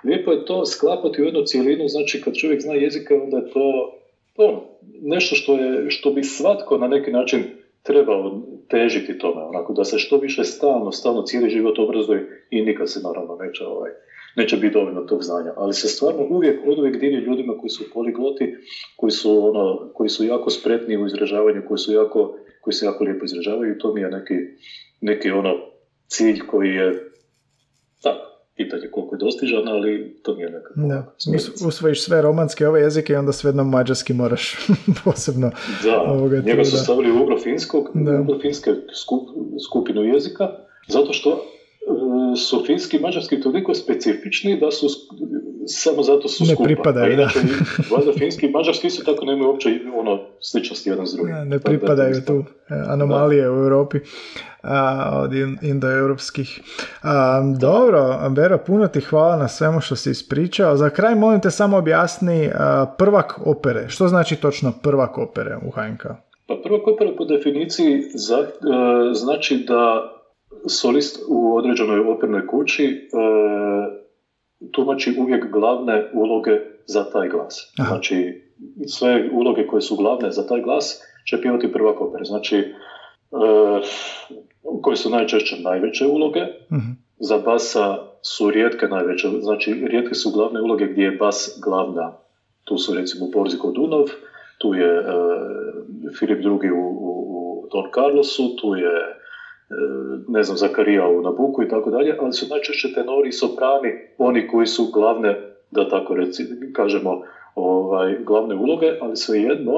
lijepo 0.05 0.33
je 0.33 0.45
to 0.45 0.67
sklapati 0.67 1.23
u 1.23 1.25
jednu 1.25 1.43
cijelinu, 1.43 1.89
znači 1.89 2.21
kad 2.21 2.35
čovjek 2.35 2.63
zna 2.63 2.75
jezika, 2.75 3.15
onda 3.15 3.37
je 3.37 3.51
to 3.51 3.93
ono, 4.37 4.63
nešto 5.03 5.35
što, 5.35 5.55
je, 5.55 5.91
što 5.91 6.11
bi 6.11 6.25
svatko 6.25 6.79
na 6.79 6.89
neki 6.89 7.11
način 7.11 7.43
trebao 7.83 8.41
težiti 8.69 9.19
tome, 9.19 9.43
onako 9.43 9.73
da 9.73 9.85
se 9.85 9.99
što 9.99 10.19
više 10.19 10.45
stalno, 10.45 10.93
stalno 10.93 11.23
cijeli 11.23 11.51
život 11.51 11.79
obrazuje 11.79 12.45
i 12.51 12.63
nikad 12.63 12.91
se 12.91 13.01
naravno 13.05 13.37
neće 13.41 13.65
ovaj, 13.65 13.91
neće 14.37 14.57
biti 14.57 14.75
dovoljno 14.75 15.01
tog 15.01 15.23
znanja, 15.23 15.53
ali 15.57 15.75
se 15.75 15.89
stvarno 15.89 16.27
uvijek 16.31 16.61
od 16.67 16.79
uvijek 16.79 17.01
divi 17.01 17.17
ljudima 17.17 17.59
koji 17.61 17.71
su 17.71 17.85
poligloti, 17.95 18.55
koji 18.97 19.11
su, 19.11 19.49
ono, 19.49 19.91
koji 19.95 20.09
su 20.09 20.25
jako 20.25 20.51
spretni 20.51 20.97
u 20.97 21.07
izražavanju, 21.07 21.63
koji 21.69 21.79
su 21.79 21.93
jako, 21.93 22.39
koji 22.61 22.75
se 22.75 22.87
jako 22.87 23.05
lijepo 23.05 23.25
izražavaju 23.25 23.73
i 23.73 23.79
to 23.79 23.95
mi 23.95 24.01
je 24.01 24.11
neki, 24.11 24.35
neki 25.01 25.31
ono 25.31 25.55
cilj 26.09 26.41
koji 26.47 26.69
je 26.69 27.11
tako, 28.03 28.27
pitanje 28.57 28.89
koliko 28.91 29.15
je 29.15 29.19
dostižan, 29.19 29.69
ali 29.69 30.21
to 30.23 30.35
mi 30.35 30.43
je 30.43 30.51
nekako... 30.51 30.75
Da. 30.77 31.15
Usvojiš 31.67 32.05
sve 32.05 32.23
romanske 32.23 32.69
ove 32.69 32.81
jezike 32.81 33.13
i 33.13 33.17
onda 33.17 33.33
sve 33.33 33.49
jedno 33.49 33.65
mađarski 33.65 34.13
moraš 34.13 34.57
posebno... 35.05 35.51
Da, 35.85 36.01
ovoga 36.01 36.37
njega 36.37 36.65
su 36.65 36.77
stavili 36.77 37.11
u 37.11 37.23
ugrofinskog, 37.23 37.89
ugrofinske 38.23 38.71
skup, 38.95 39.29
skupinu 39.69 40.03
jezika, 40.05 40.49
zato 40.89 41.13
što 41.13 41.45
su 42.37 42.63
finski 42.67 42.97
i 42.97 43.01
mađarski 43.01 43.41
toliko 43.41 43.75
specifični 43.75 44.61
da 44.61 44.71
su 44.71 44.87
samo 45.67 46.03
zato 46.03 46.29
su 46.29 46.45
ne 46.45 46.55
skupa. 46.55 46.65
pripadaju, 46.65 47.17
da. 47.17 47.31
Valjda 47.97 48.13
finski 48.19 48.47
i 48.47 48.51
mađarski 48.51 48.91
su 48.91 49.05
tako 49.05 49.25
nemaju 49.25 49.51
uopće 49.51 49.69
ono 49.97 50.21
sličnosti 50.41 50.91
jedan 50.91 51.07
s 51.07 51.15
drugim. 51.15 51.35
Ne, 51.35 51.45
ne 51.45 51.59
pripadaju 51.59 52.15
tu 52.27 52.45
e, 52.69 52.75
anomalije 52.89 53.51
u 53.51 53.55
Europi 53.55 53.99
a, 54.63 55.11
od 55.23 55.33
indoeuropskih. 55.63 56.61
dobro, 57.59 58.31
Bero, 58.31 58.59
puno 58.67 58.89
ti 58.89 59.01
hvala 59.01 59.37
na 59.37 59.49
svemu 59.49 59.81
što 59.81 59.97
si 59.97 60.11
ispričao. 60.11 60.77
Za 60.77 60.91
kraj 60.91 61.15
molim 61.15 61.41
te 61.41 61.51
samo 61.51 61.77
objasni 61.77 62.51
prvak 62.99 63.41
opere. 63.45 63.89
Što 63.89 64.09
znači 64.09 64.37
točno 64.37 64.73
prvak 64.83 65.19
opere 65.19 65.57
u 65.67 65.71
HNK? 65.71 66.03
Pa 66.47 66.55
prvak 66.65 66.89
opere 66.89 67.17
po 67.17 67.25
definiciji 67.25 68.03
za, 68.15 68.39
e, 68.39 68.47
znači 69.15 69.65
da 69.69 70.13
solist 70.69 71.25
u 71.29 71.57
određenoj 71.57 72.01
opernoj 72.01 72.47
kući 72.47 72.85
e, 72.85 72.99
tumači 74.73 75.17
uvijek 75.19 75.51
glavne 75.53 76.11
uloge 76.15 76.61
za 76.87 77.11
taj 77.11 77.29
glas. 77.29 77.73
Aha. 77.79 77.89
Znači, 77.89 78.43
sve 78.87 79.31
uloge 79.33 79.67
koje 79.67 79.81
su 79.81 79.97
glavne 79.97 80.31
za 80.31 80.47
taj 80.47 80.63
glas 80.63 81.03
će 81.29 81.41
pjevati 81.41 81.73
prvak 81.73 82.01
opere. 82.01 82.25
Znači, 82.25 82.57
e, 82.57 82.73
koje 84.83 84.97
su 84.97 85.11
najčešće 85.11 85.57
najveće 85.63 86.07
uloge, 86.07 86.41
uh 86.41 87.07
za 87.19 87.39
basa 87.39 87.99
su 88.23 88.51
rijetke 88.51 88.87
najveće, 88.87 89.29
znači 89.41 89.73
rijetke 89.73 90.15
su 90.15 90.31
glavne 90.31 90.61
uloge 90.61 90.87
gdje 90.87 91.03
je 91.03 91.17
bas 91.17 91.59
glavna. 91.65 92.13
Tu 92.65 92.79
su 92.79 92.95
recimo 92.95 93.27
Borziko 93.33 93.71
Dunov, 93.71 94.05
tu 94.59 94.75
je 94.75 94.99
e, 94.99 95.05
Filip 96.19 96.41
II. 96.41 96.71
u, 96.71 96.81
u, 96.81 97.11
u 97.31 97.69
Don 97.73 97.91
Carlosu, 97.95 98.57
tu 98.57 98.75
je 98.75 98.91
ne 100.29 100.43
znam, 100.43 100.57
Zakarija 100.57 101.09
u 101.09 101.23
Nabuku 101.23 101.63
i 101.63 101.69
tako 101.69 101.91
dalje, 101.91 102.17
ali 102.21 102.33
su 102.33 102.47
najčešće 102.51 102.93
tenori 102.93 103.29
i 103.29 103.33
soprani 103.33 103.91
oni 104.19 104.47
koji 104.47 104.67
su 104.67 104.91
glavne, 104.93 105.41
da 105.71 105.89
tako 105.89 106.15
reci, 106.15 106.43
kažemo, 106.73 107.21
ovaj, 107.55 108.17
glavne 108.25 108.55
uloge, 108.55 108.87
ali 109.01 109.17
svejedno, 109.17 109.73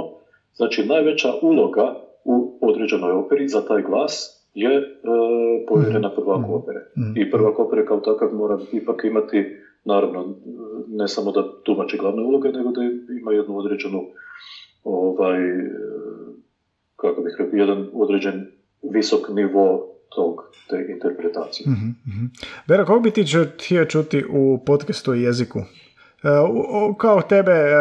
znači 0.54 0.86
najveća 0.86 1.28
uloga 1.42 1.94
u 2.24 2.58
određenoj 2.60 3.12
operi 3.12 3.48
za 3.48 3.60
taj 3.60 3.82
glas 3.82 4.44
je 4.54 4.76
e, 4.76 4.82
povjerena 5.68 6.10
prvaku 6.10 6.40
mhm. 6.40 6.52
opere. 6.52 6.80
Mhm. 6.98 7.12
I 7.16 7.30
prvak 7.30 7.58
opere 7.58 7.86
kao 7.86 8.00
takav 8.00 8.34
mora 8.34 8.58
ipak 8.72 9.04
imati, 9.04 9.44
naravno, 9.84 10.34
ne 10.88 11.08
samo 11.08 11.32
da 11.32 11.44
tumači 11.62 11.96
glavne 11.96 12.22
uloge, 12.22 12.48
nego 12.48 12.70
da 12.70 12.80
ima 13.20 13.32
jednu 13.32 13.58
određenu 13.58 14.02
ovaj, 14.84 15.38
kako 16.96 17.22
bih 17.22 17.34
rekao, 17.38 17.58
jedan 17.58 17.88
određen 17.92 18.57
visok 18.82 19.28
nivo 19.28 19.94
tog, 20.14 20.50
te 20.68 20.92
interpretacije. 20.92 21.70
Mm-hmm. 21.70 22.30
Bera, 22.68 22.84
kako 22.84 23.00
bi 23.00 23.10
ti 23.10 23.24
htio 23.54 23.84
čuti 23.84 24.24
u 24.30 24.58
podcastu 24.66 25.10
o 25.10 25.14
jeziku? 25.14 25.58
E, 25.58 26.28
kao 26.98 27.22
tebe, 27.22 27.52
e, 27.52 27.76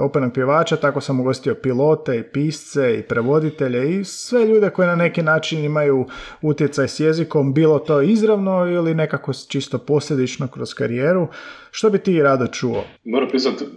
openog 0.00 0.32
pjevača, 0.32 0.76
tako 0.76 1.00
sam 1.00 1.20
ugostio 1.20 1.54
pilote 1.54 2.16
i 2.16 2.22
pisce 2.22 2.98
i 2.98 3.02
prevoditelje 3.02 4.00
i 4.00 4.04
sve 4.04 4.44
ljude 4.46 4.70
koji 4.70 4.88
na 4.88 4.96
neki 4.96 5.22
način 5.22 5.64
imaju 5.64 6.06
utjecaj 6.42 6.88
s 6.88 7.00
jezikom, 7.00 7.54
bilo 7.54 7.78
to 7.78 8.02
izravno 8.02 8.66
ili 8.66 8.94
nekako 8.94 9.32
čisto 9.48 9.78
posljedično 9.78 10.48
kroz 10.48 10.74
karijeru. 10.74 11.28
Što 11.70 11.90
bi 11.90 11.98
ti 11.98 12.22
rado 12.22 12.46
čuo? 12.46 12.84
Moram 13.04 13.28
priznati, 13.28 13.64
e, 13.64 13.68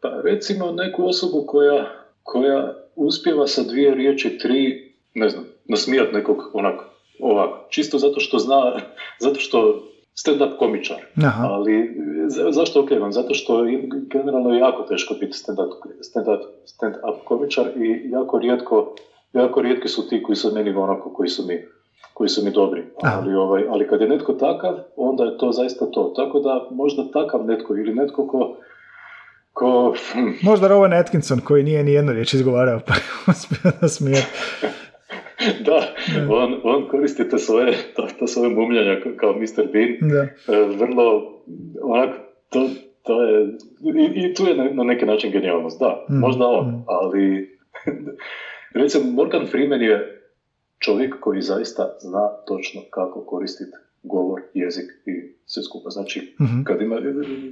pa 0.00 0.20
recimo 0.24 0.72
neku 0.72 1.06
osobu 1.06 1.44
koja, 1.46 1.86
koja 2.22 2.74
uspjeva 2.96 3.46
sa 3.46 3.62
dvije 3.62 3.94
riječi, 3.94 4.38
tri 4.38 4.85
ne 5.16 5.28
znam, 5.28 5.44
nasmijat 5.64 6.12
nekog 6.12 6.50
onako, 6.52 6.84
ovako, 7.20 7.66
čisto 7.70 7.98
zato 7.98 8.20
što 8.20 8.38
zna, 8.38 8.80
zato 9.24 9.40
što 9.40 9.82
stand-up 10.14 10.58
komičar. 10.58 10.96
Aha. 11.24 11.48
Ali 11.50 11.90
zašto 12.50 12.80
ok 12.80 12.88
Zato 13.10 13.34
što 13.34 13.64
generalno 14.12 14.50
je 14.50 14.58
jako 14.58 14.82
teško 14.82 15.14
biti 15.14 15.32
stand-up, 15.32 15.72
stand-up, 16.00 16.40
stand-up 16.66 17.24
komičar 17.24 17.66
i 17.76 18.10
jako 18.10 18.38
rijetko, 18.38 18.94
jako 19.32 19.60
rijetki 19.60 19.88
su 19.88 20.08
ti 20.08 20.22
koji 20.22 20.36
su 20.36 20.54
meni 20.54 20.70
onako, 20.70 21.12
koji 21.14 21.28
su 21.28 21.46
mi 21.46 21.66
koji 22.16 22.28
su 22.28 22.44
mi 22.44 22.50
dobri. 22.50 22.82
Ali, 23.02 23.34
ovaj, 23.34 23.64
ali 23.70 23.88
kad 23.88 24.00
je 24.00 24.08
netko 24.08 24.32
takav, 24.32 24.78
onda 24.96 25.24
je 25.24 25.38
to 25.38 25.52
zaista 25.52 25.86
to. 25.90 26.12
Tako 26.16 26.40
da 26.40 26.68
možda 26.70 27.10
takav 27.12 27.44
netko 27.46 27.76
ili 27.76 27.94
netko 27.94 28.26
ko, 28.26 28.56
ko... 29.52 29.94
Možda 30.48 30.68
Rowan 30.68 31.00
Atkinson 31.00 31.40
koji 31.40 31.62
nije 31.62 31.84
ni 31.84 31.92
jednu 31.92 32.12
riječ 32.12 32.34
izgovarao 32.34 32.80
pa 32.86 32.94
uspio 33.32 33.72
nasmijati. 33.80 34.26
da, 35.66 35.94
on, 36.30 36.60
on 36.62 36.88
koristi 36.88 37.28
to 37.28 37.38
svoje, 37.38 37.72
to, 37.96 38.08
to 38.18 38.26
svoje 38.26 38.50
mumljanja 38.50 39.00
kao 39.16 39.32
Mr. 39.32 39.72
Bean. 39.72 40.10
Da. 40.10 40.52
E, 40.54 40.76
vrlo, 40.78 41.32
onak, 41.82 42.10
to, 42.50 42.68
to 43.02 43.22
je, 43.22 43.46
i, 43.96 44.30
i 44.30 44.34
tu 44.34 44.42
je 44.44 44.72
na, 44.74 44.84
neki 44.84 45.06
način 45.06 45.30
genijalnost, 45.30 45.80
da, 45.80 46.06
mm. 46.10 46.18
možda 46.18 46.46
on, 46.46 46.66
mm. 46.66 46.84
ali 46.86 47.56
recimo 48.82 49.12
Morgan 49.12 49.46
Freeman 49.46 49.82
je 49.82 50.22
čovjek 50.78 51.20
koji 51.20 51.42
zaista 51.42 51.96
zna 52.00 52.28
točno 52.46 52.80
kako 52.90 53.24
koristiti 53.24 53.76
govor, 54.02 54.40
jezik 54.54 54.90
i 55.06 55.36
sve 55.46 55.62
skupa. 55.62 55.90
Znači, 55.90 56.20
mm 56.40 56.64
kad 56.64 56.82
ima, 56.82 56.96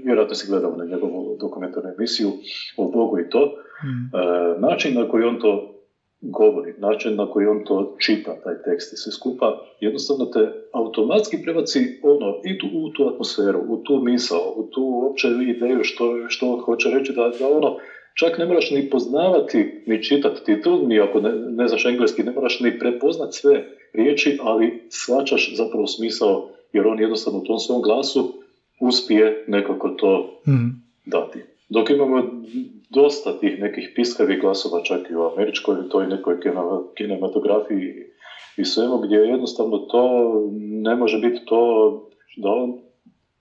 vjerojatno 0.04 0.34
si 0.34 0.50
gledao 0.50 0.76
na 0.76 0.84
njegovu 0.84 1.36
dokumentarnu 1.40 1.90
emisiju 1.98 2.30
o 2.76 2.90
Bogu 2.90 3.18
i 3.18 3.28
to, 3.30 3.54
mm. 3.84 4.16
e, 4.16 4.60
način 4.60 4.94
na 4.94 5.08
koji 5.08 5.24
on 5.24 5.40
to 5.40 5.73
govori, 6.20 6.74
način 6.78 7.16
na 7.16 7.30
koji 7.30 7.46
on 7.46 7.64
to 7.64 7.96
čita, 7.98 8.36
taj 8.44 8.54
tekst 8.64 8.92
i 8.92 8.96
sve 8.96 9.12
skupa, 9.12 9.58
jednostavno 9.80 10.24
te 10.26 10.52
automatski 10.72 11.42
prebaci 11.42 11.78
ono, 12.02 12.40
i 12.44 12.58
tu, 12.58 12.66
u 12.72 12.90
tu 12.90 13.08
atmosferu, 13.08 13.60
u 13.68 13.76
tu 13.76 14.00
misao, 14.02 14.52
u 14.56 14.62
tu 14.62 14.82
uopće 14.82 15.28
ideju 15.28 15.84
što, 15.84 16.28
što 16.28 16.52
on 16.52 16.60
hoće 16.60 16.90
reći, 16.90 17.12
da, 17.12 17.30
da 17.38 17.48
ono, 17.48 17.76
čak 18.14 18.38
ne 18.38 18.46
moraš 18.46 18.70
ni 18.70 18.90
poznavati, 18.90 19.82
ni 19.86 20.02
čitati 20.02 20.44
ti 20.44 20.62
tu, 20.62 20.86
ni 20.86 21.00
ako 21.00 21.20
ne, 21.20 21.32
ne 21.32 21.68
znaš 21.68 21.84
engleski, 21.84 22.22
ne 22.22 22.32
moraš 22.32 22.60
ni 22.60 22.78
prepoznat 22.78 23.34
sve 23.34 23.64
riječi, 23.92 24.38
ali 24.42 24.86
svačaš 24.88 25.56
zapravo 25.56 25.86
smisao, 25.86 26.50
jer 26.72 26.86
on 26.86 27.00
jednostavno 27.00 27.38
u 27.38 27.44
tom 27.44 27.58
svom 27.58 27.82
glasu 27.82 28.34
uspije 28.80 29.44
nekako 29.48 29.88
to 29.88 30.40
mm. 30.46 30.82
dati. 31.06 31.53
Dok 31.74 31.90
imamo 31.90 32.22
dosta 32.90 33.38
tih 33.38 33.58
nekih 33.58 33.90
piskavih 33.94 34.40
glasova 34.40 34.80
čak 34.80 35.10
i 35.10 35.14
u 35.14 35.22
američkoj 35.22 35.88
toj 35.90 36.06
nekoj 36.06 36.36
kinematografiji 36.96 37.90
i 38.56 38.64
svemu 38.64 38.98
gdje 38.98 39.16
jednostavno 39.16 39.78
to 39.78 40.02
ne 40.82 40.96
može 40.96 41.18
biti 41.18 41.40
to 41.44 41.60
da 42.36 42.48
on, 42.50 42.72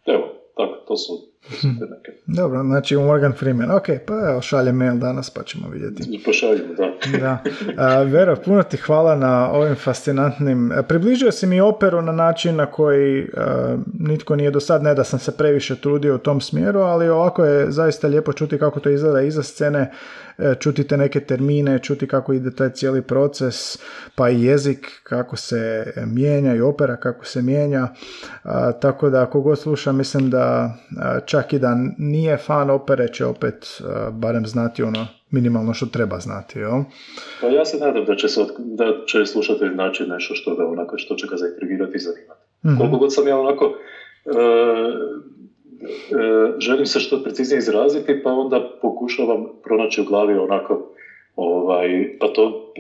evo, 0.06 0.26
tako, 0.58 0.78
to 0.88 0.96
su 0.96 1.33
Dobro, 2.38 2.64
znači 2.64 2.96
Morgan 2.96 3.34
Freeman. 3.34 3.72
Ok, 3.72 3.86
pa 4.08 4.14
evo, 4.30 4.42
šalje 4.42 4.72
mail 4.72 4.98
danas 4.98 5.30
pa 5.30 5.44
ćemo 5.44 5.70
vidjeti. 5.70 6.22
Pošaljemo, 6.26 6.74
da. 6.74 7.18
da. 7.20 7.44
A, 7.78 8.02
Vera, 8.02 8.36
puno 8.36 8.64
ti 8.64 8.78
hvala 8.78 9.16
na 9.16 9.52
ovim 9.52 9.76
fascinantnim... 9.76 10.72
Približio 10.88 11.32
si 11.32 11.48
mi 11.48 11.62
operu 11.62 12.02
na 12.02 12.12
način 12.12 12.56
na 12.56 12.66
koji 12.66 13.28
nitko 14.00 14.36
nije 14.36 14.52
do 14.52 14.60
sad, 14.60 14.84
ne 14.84 14.96
da 14.96 15.04
sam 15.04 15.20
se 15.20 15.38
previše 15.38 15.76
trudio 15.76 16.16
u 16.16 16.18
tom 16.18 16.42
smjeru, 16.42 16.80
ali 16.80 17.10
ovako 17.10 17.46
je 17.46 17.72
zaista 17.72 18.08
lijepo 18.08 18.34
čuti 18.34 18.60
kako 18.60 18.80
to 18.80 18.90
izgleda 18.90 19.22
iza 19.22 19.44
scene 19.44 19.92
E, 20.38 20.56
čuti 20.60 20.84
te 20.84 20.98
neke 20.98 21.20
termine, 21.20 21.80
čuti 21.80 22.08
kako 22.08 22.34
ide 22.34 22.52
taj 22.52 22.70
cijeli 22.70 23.02
proces, 23.02 23.80
pa 24.16 24.30
i 24.30 24.44
jezik 24.44 24.88
kako 25.04 25.36
se 25.36 25.94
mijenja 26.06 26.56
i 26.56 26.62
opera 26.62 26.96
kako 26.96 27.26
se 27.26 27.42
mijenja. 27.42 27.88
tako 28.82 29.10
da 29.10 29.22
ako 29.22 29.42
god 29.42 29.60
sluša 29.60 29.92
mislim 29.92 30.30
da 30.30 30.76
čak 31.34 31.54
i 31.54 31.60
da 31.60 31.76
nije 31.98 32.38
fan 32.38 32.70
opere 32.70 33.08
će 33.14 33.26
opet 33.26 33.82
barem 34.12 34.46
znati 34.46 34.84
ono 34.84 35.08
minimalno 35.32 35.74
što 35.74 35.86
treba 35.86 36.20
znati, 36.20 36.60
jel? 36.60 36.82
Pa 37.42 37.48
ja 37.48 37.66
se 37.66 37.78
nadam 37.78 38.06
da 38.06 38.16
će, 38.16 38.28
se, 38.28 38.42
da 38.58 38.86
će 39.08 39.26
slušatelj 39.26 39.76
naći 39.76 40.04
nešto 40.04 40.36
što 40.36 40.56
ga 40.56 40.68
onako, 40.68 40.98
što 40.98 41.16
će 41.16 41.28
ga 41.28 41.36
zaintrigirati 41.38 41.98
i 41.98 42.00
zanimati. 42.00 42.42
mm 42.66 42.78
Koliko 42.78 42.98
god 42.98 43.14
sam 43.14 43.28
ja 43.28 43.40
onako 43.40 43.66
e, 44.26 44.32
E, 45.84 46.60
želim 46.60 46.86
se 46.86 47.00
što 47.00 47.24
preciznije 47.24 47.58
izraziti, 47.58 48.24
pa 48.24 48.32
onda 48.32 48.70
pokušavam 48.82 49.46
pronaći 49.64 50.02
u 50.02 50.06
glavi 50.06 50.34
onako, 50.34 50.90
ovaj, 51.36 52.18
pa 52.20 52.28
to 52.28 52.74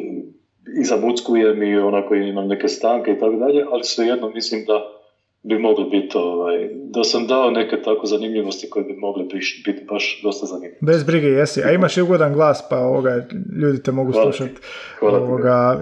i 0.81 0.83
zamuckujem 0.83 1.63
i 1.63 1.77
onako 1.77 2.15
imam 2.15 2.47
neke 2.47 2.67
stanke 2.67 3.11
i 3.11 3.19
tako 3.19 3.35
dalje, 3.35 3.65
ali 3.71 3.83
svejedno 3.83 4.29
mislim 4.29 4.65
da 4.65 5.02
bi 5.43 5.59
mogli 5.59 5.85
biti, 5.85 6.17
ovaj, 6.17 6.69
da 6.73 7.03
sam 7.03 7.27
dao 7.27 7.51
neke 7.51 7.81
tako 7.81 8.05
zanimljivosti 8.05 8.69
koje 8.69 8.85
bi 8.85 8.93
mogle 8.93 9.23
biti 9.65 9.85
baš 9.89 10.19
dosta 10.23 10.45
zanimljive. 10.45 10.77
Bez 10.81 11.03
brige 11.03 11.27
jesi, 11.27 11.63
a 11.63 11.71
imaš 11.71 11.97
i 11.97 12.01
ugodan 12.01 12.33
glas, 12.33 12.63
pa 12.69 12.77
ovoga, 12.77 13.27
ljudi 13.61 13.83
te 13.83 13.91
mogu 13.91 14.13
slušati 14.13 14.53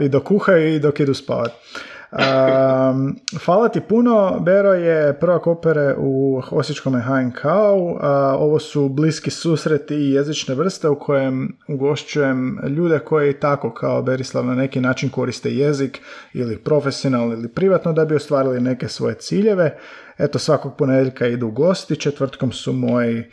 i 0.02 0.10
dok 0.10 0.24
kuhaju 0.24 0.76
i 0.76 0.80
dok 0.80 1.00
idu 1.00 1.14
spavati. 1.14 1.54
Um, 2.12 3.16
hvala 3.46 3.70
ti 3.70 3.82
puno. 3.82 4.40
Bero 4.40 4.74
je 4.74 5.20
prvak 5.20 5.48
opere 5.48 5.96
u 5.98 6.42
Osječkom 6.52 7.02
HNK. 7.02 7.46
Uh, 7.46 8.02
ovo 8.40 8.60
su 8.60 8.90
bliski 8.90 9.30
susreti 9.30 9.96
i 9.96 10.12
jezične 10.12 10.56
vrste 10.56 10.90
u 10.90 11.00
kojem 11.00 11.58
ugošćujem 11.68 12.60
ljude 12.68 13.00
koji 13.00 13.34
tako 13.34 13.74
kao 13.74 14.02
Berislav 14.02 14.46
na 14.46 14.56
neki 14.56 14.82
način 14.82 15.10
koriste 15.10 15.52
jezik 15.52 16.00
ili 16.34 16.58
profesionalno 16.58 17.34
ili 17.34 17.48
privatno 17.48 17.94
da 17.94 18.06
bi 18.06 18.16
ostvarili 18.16 18.62
neke 18.62 18.88
svoje 18.88 19.16
ciljeve. 19.16 19.78
Eto, 20.18 20.40
svakog 20.40 20.78
ponedjeljka 20.78 21.28
idu 21.28 21.52
gosti, 21.52 21.96
četvrtkom 21.96 22.52
su 22.52 22.74
moji, 22.74 23.24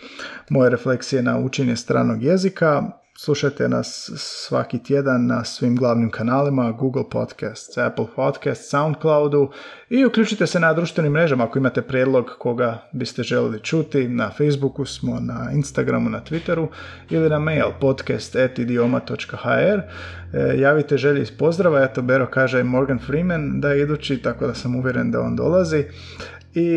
moje 0.49 0.70
refleksije 0.70 1.22
na 1.22 1.39
učenje 1.39 1.76
stranog 1.76 2.22
jezika. 2.22 2.97
Slušajte 3.20 3.68
nas 3.68 4.10
svaki 4.16 4.82
tjedan 4.82 5.26
na 5.26 5.44
svim 5.44 5.76
glavnim 5.76 6.10
kanalima 6.10 6.72
Google 6.72 7.02
Podcasts, 7.10 7.78
Apple 7.78 8.06
Podcasts, 8.16 8.70
Soundcloudu 8.70 9.50
i 9.88 10.04
uključite 10.04 10.46
se 10.46 10.60
na 10.60 10.72
društvenim 10.72 11.12
mrežama 11.12 11.44
ako 11.44 11.58
imate 11.58 11.82
prijedlog 11.82 12.26
koga 12.38 12.88
biste 12.92 13.22
željeli 13.22 13.60
čuti. 13.60 14.08
Na 14.08 14.30
Facebooku 14.30 14.84
smo, 14.84 15.20
na 15.20 15.50
Instagramu, 15.54 16.10
na 16.10 16.20
Twitteru 16.30 16.66
ili 17.10 17.28
na 17.28 17.38
mail 17.38 17.66
podcast.idioma.hr 17.80 19.48
e, 19.78 19.82
Javite 20.58 20.96
želji 20.96 21.22
iz 21.22 21.30
pozdrava, 21.30 21.82
eto 21.82 22.02
Bero 22.02 22.26
kaže 22.26 22.62
Morgan 22.62 22.98
Freeman 22.98 23.60
da 23.60 23.70
je 23.70 23.82
idući, 23.82 24.22
tako 24.22 24.46
da 24.46 24.54
sam 24.54 24.76
uvjeren 24.76 25.10
da 25.10 25.20
on 25.20 25.36
dolazi. 25.36 25.84
I 26.54 26.68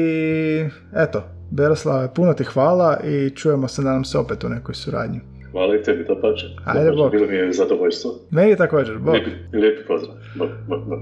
eto, 0.96 1.24
Beroslave, 1.52 2.14
puno 2.14 2.34
ti 2.34 2.44
hvala 2.44 3.00
i 3.04 3.30
čujemo 3.30 3.68
se 3.68 3.82
nadam 3.82 4.06
se 4.06 4.18
opet 4.18 4.44
u 4.44 4.50
nekoj 4.50 4.76
suradnji. 4.76 5.22
Hvala 5.52 5.76
i 5.76 5.84
tebi, 5.84 6.04
da 6.04 6.16
pače. 6.22 6.46
Ajde, 6.66 6.92
Bog. 6.92 7.12
Bilo 7.12 7.28
mi 7.28 7.36
je 7.36 7.54
zadovoljstvo. 7.54 8.12
Meni 8.32 8.56
također, 8.56 8.98
Bog. 8.98 9.14
Lijepi, 9.14 9.32
lijepi 9.54 9.88
pozdrav. 9.88 10.16
Bog, 10.36 10.50
bog, 10.68 10.80
bog. 10.90 11.00